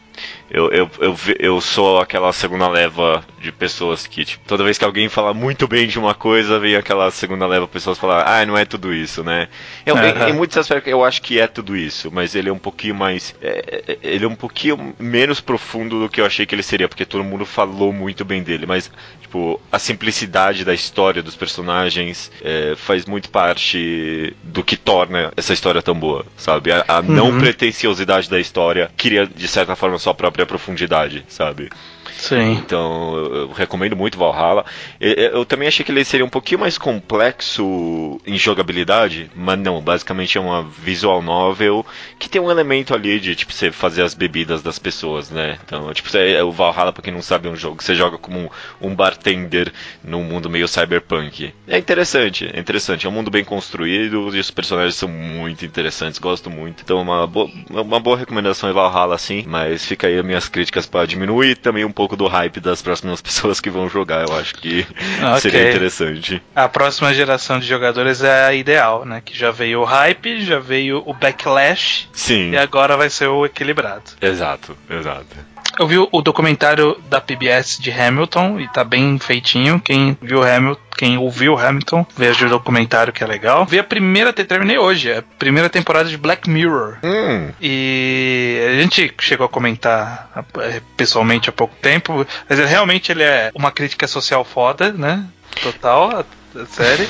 [0.49, 4.85] Eu, eu, eu, eu sou aquela segunda leva de pessoas que, tipo, toda vez que
[4.85, 8.47] alguém fala muito bem de uma coisa, vem aquela segunda leva de pessoas falar, ah,
[8.47, 9.49] não é tudo isso, né?
[9.85, 10.29] Eu, em- Aham.
[10.29, 13.35] em, muitos aspectos eu acho que é tudo isso, mas ele é um pouquinho mais.
[13.43, 16.89] é, é, ele é um pouquinho menos profundo do que eu achei que ele seria,
[16.89, 18.91] porque todo mundo falou muito bem dele, mas,
[19.21, 25.53] tipo, a simplicidade da história dos personagens é, faz muito parte do que torna essa
[25.53, 26.71] história tão boa, sabe?
[26.73, 27.39] A, a não Uhum.
[27.39, 31.71] pretensiosidade da história cria, de certa forma, sua própria profundidade, sabe?
[32.19, 32.53] Sim.
[32.53, 34.65] Então, eu, eu recomendo muito Valhalla.
[34.99, 39.81] Eu, eu- também achei que ele seria um pouquinho mais complexo em jogabilidade, mas não,
[39.83, 41.85] basicamente é uma visual novel
[42.19, 45.59] que tem um elemento ali de, tipo, você fazer as bebidas das pessoas, né?
[45.65, 47.95] Então, tipo, você, é o Valhalla, pra quem não sabe, é um jogo que você
[47.95, 48.49] joga como um,
[48.81, 49.73] um bartender
[50.03, 51.53] num mundo meio cyberpunk.
[51.67, 53.07] É interessante, é interessante.
[53.07, 56.83] É um mundo bem construído e os personagens são muito interessantes, gosto muito.
[56.83, 60.87] Então, uma, bo uma boa recomendação é Valhalla, sim, mas fica aí as minhas críticas
[60.87, 64.29] pra diminuir também um pouco do hype das próximas pessoas que vão jogar.
[64.29, 64.87] Eu acho que
[65.23, 65.41] Ok.
[65.41, 66.43] seria interessante.
[66.55, 69.23] A próxima geração de jogadores é a ideal, né?
[69.25, 73.45] Que já veio o hype, já veio o backlash Sim, e agora vai ser o
[73.47, 74.05] equilibrado.
[74.21, 75.35] exato, exato.
[75.79, 79.79] Eu vi o- documentário da PBS de Hamilton e tá bem feitinho.
[79.79, 83.67] Quem viu Hamilton, quem ouviu Hamilton, veja o documentário que é legal.
[83.67, 86.97] Vi a primeira, te- terminei hoje, a primeira temporada de Black Mirror.
[87.05, 90.31] Hum, E a gente chegou a comentar
[90.61, 95.25] eh, pessoalmente há pouco tempo, mas realmente ele é uma crítica social foda, né?
[95.63, 96.25] Total, a,
[96.61, 97.07] a série.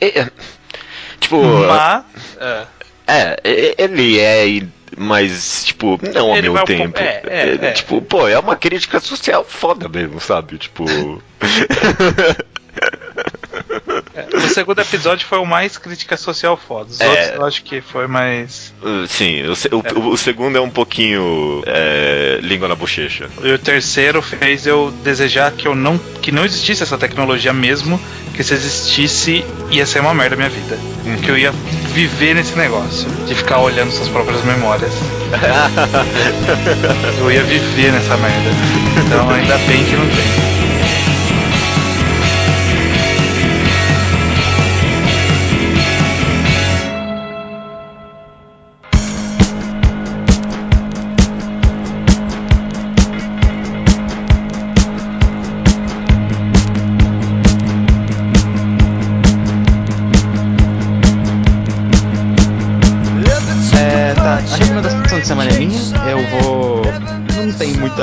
[0.00, 0.30] é- é-
[1.20, 2.02] tipo, Mas.
[2.40, 2.66] é,
[3.08, 3.36] É,
[3.78, 4.46] ele é,
[4.96, 6.98] mas, tipo, não ao Ele meu tempo.
[6.98, 7.72] é, é, é.
[7.72, 10.56] Tipo, pô, é uma crítica social foda mesmo, sabe?
[10.58, 10.84] Tipo.
[14.16, 16.90] é, o segundo episódio foi o mais crítica social foda.
[16.90, 17.06] Os É.
[17.08, 18.72] outros eu acho que foi mais.
[18.82, 23.28] uh, Sim, o, o- o segundo é um pouquinho é, língua na bochecha.
[23.42, 28.00] E o terceiro fez eu desejar que eu não que não existisse essa tecnologia mesmo,
[28.34, 30.76] que se existisse ia ser uma merda a minha vida.
[31.22, 31.52] Que eu ia
[31.94, 34.92] viver nesse negócio de ficar olhando suas próprias memórias.
[37.20, 38.50] eu ia viver nessa merda.
[39.06, 40.65] Então ainda bem que não tem.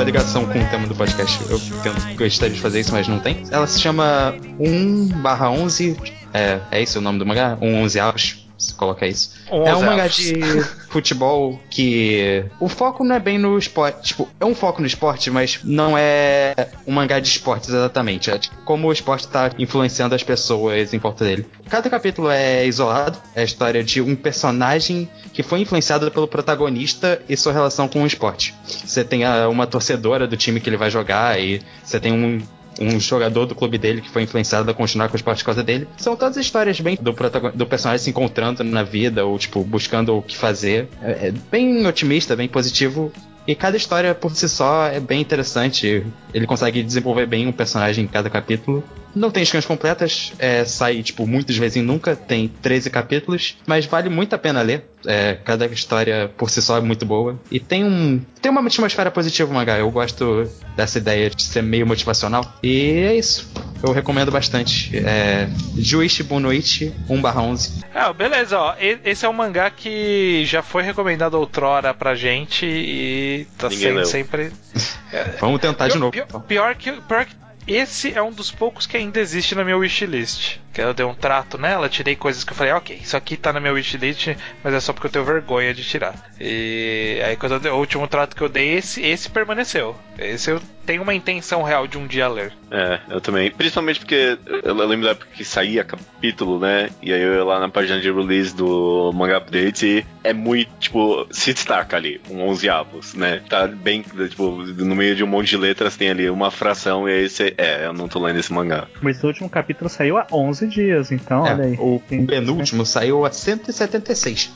[0.04, 1.40] Ligação com o tema do podcast.
[1.50, 3.42] Eu tento, gostaria de fazer isso, mas não tem.
[3.50, 5.96] Ela se chama 1/11.
[6.32, 7.56] É, é esse o nome do mangá?
[7.60, 8.43] 1/11 avos.
[8.56, 9.32] Se coloca isso.
[9.50, 12.44] é um 11 mangá de futebol que.
[12.60, 14.02] O foco não é bem no esporte.
[14.08, 18.30] Tipo, é um foco no esporte, mas não é um mangá de esportes exatamente.
[18.30, 21.46] É tipo, como o esporte tá influenciando as pessoas em volta dele.
[21.68, 23.18] Cada capítulo é isolado.
[23.34, 28.02] É a história de um personagem que foi influenciado pelo protagonista e sua relação com
[28.02, 28.54] o esporte.
[28.64, 32.40] Você tem a- uma torcedora do time que ele vai jogar e você tem um.
[32.80, 35.62] Um jogador do clube dele que foi influenciado a continuar com o esporte por causa
[35.62, 35.86] dele.
[35.96, 37.14] São todas histórias bem do,
[37.54, 40.88] do personagem se encontrando na vida, ou tipo, buscando o que fazer.
[41.02, 43.12] É, é bem otimista, bem positivo.
[43.46, 46.04] E cada história por si só é bem interessante.
[46.32, 48.82] Ele consegue desenvolver bem um personagem em cada capítulo.
[49.14, 53.86] Não tem scans completas, é, sai tipo muitas vezes em nunca, tem 13 capítulos, mas
[53.86, 54.84] vale muito a pena ler.
[55.06, 57.38] É, cada história por si só é muito boa.
[57.50, 58.20] E tem um.
[58.40, 59.76] Tem uma atmosfera positiva o mangá.
[59.78, 62.42] Eu gosto dessa ideia de ser meio motivacional.
[62.62, 63.52] E é isso.
[63.82, 64.96] Eu recomendo bastante.
[64.96, 65.46] É.
[65.76, 67.84] Juichi Bunoichi 1/11.
[67.94, 68.74] Ah, beleza, ó.
[68.80, 74.50] Esse é um mangá que já foi recomendado outrora pra gente e tá Ninguém sempre.
[75.38, 76.12] Vamos tentar de Pior- novo.
[76.12, 77.34] Pior, pior que, pior que
[77.66, 80.58] esse é um dos poucos que ainda existe na minha wishlist.
[80.74, 83.52] Que eu dei um trato nela, tirei coisas que eu falei, ok, isso aqui tá
[83.52, 86.14] na minha wishlist, mas é só porque eu tenho vergonha de tirar.
[86.40, 89.96] E aí quando eu dei, o último trato que eu dei, esse, esse permaneceu.
[90.18, 92.52] Esse eu tenho uma intenção real de um dia ler.
[92.70, 93.50] É, eu também.
[93.50, 96.90] Principalmente porque eu, lembro da época que saía capítulo, né?
[97.02, 100.70] E aí eu ia lá na página de release do Manga Update e é muito,
[100.78, 103.42] tipo, se destaca ali, um 11 avos, né?
[103.48, 107.12] Tá bem, tipo, no meio de um monte de letras tem ali uma fração e
[107.12, 107.54] aí você.
[107.56, 108.86] É, eu não tô lendo esse mangá.
[109.00, 111.76] Mas o último capítulo saiu há 11 dias, então É, olha aí.
[111.78, 114.50] o Tem- penúltimo saiu a 176.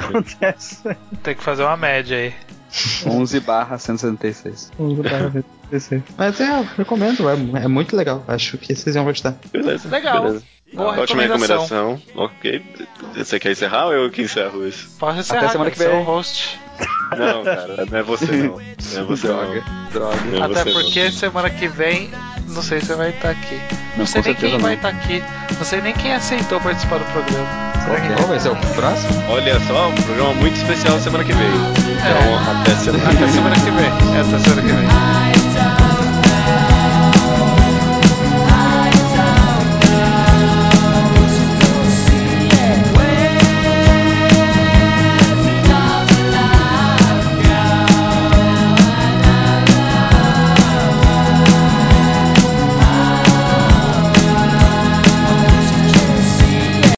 [0.00, 0.78] Acontece.
[1.22, 2.34] Tem que fazer uma média aí.
[3.06, 4.70] 11 barra 176.
[4.78, 5.28] 11 barra
[5.70, 6.02] 26.
[6.16, 8.24] Mas é, eu recomendo, é, é muito legal.
[8.28, 9.36] Acho que vocês iam gostar.
[9.52, 9.88] Beleza.
[9.88, 10.22] Legal.
[10.24, 10.42] Beleza.
[10.74, 11.62] Boa Ótima recomendação.
[11.62, 12.02] recomendação.
[12.14, 12.62] Ok.
[13.16, 14.90] Você quer encerrar ou eu que encerro isso?
[14.98, 16.04] Pode encerrar, semana cara, que vem.
[16.04, 16.60] host.
[17.16, 18.48] Não, cara, não é você não.
[18.56, 19.90] Não é você Droga, não.
[19.90, 20.16] droga.
[20.26, 22.10] Não é Até você, porque semana que vem,
[22.48, 23.60] não sei se vai estar aqui.
[23.92, 24.72] Não, Não, sei nem quem vai não.
[24.72, 25.22] estar aqui.
[25.58, 27.48] Não sei nem quem aceitou participar do programa.
[27.84, 28.16] Será que é?
[28.16, 29.22] Qual vai ser o próximo?
[29.22, 29.30] não.
[29.34, 31.48] Olha só, um programa muito especial semana que vem.
[31.48, 34.20] Então, até semana Até semana que vem.
[34.20, 35.47] Até semana que vem.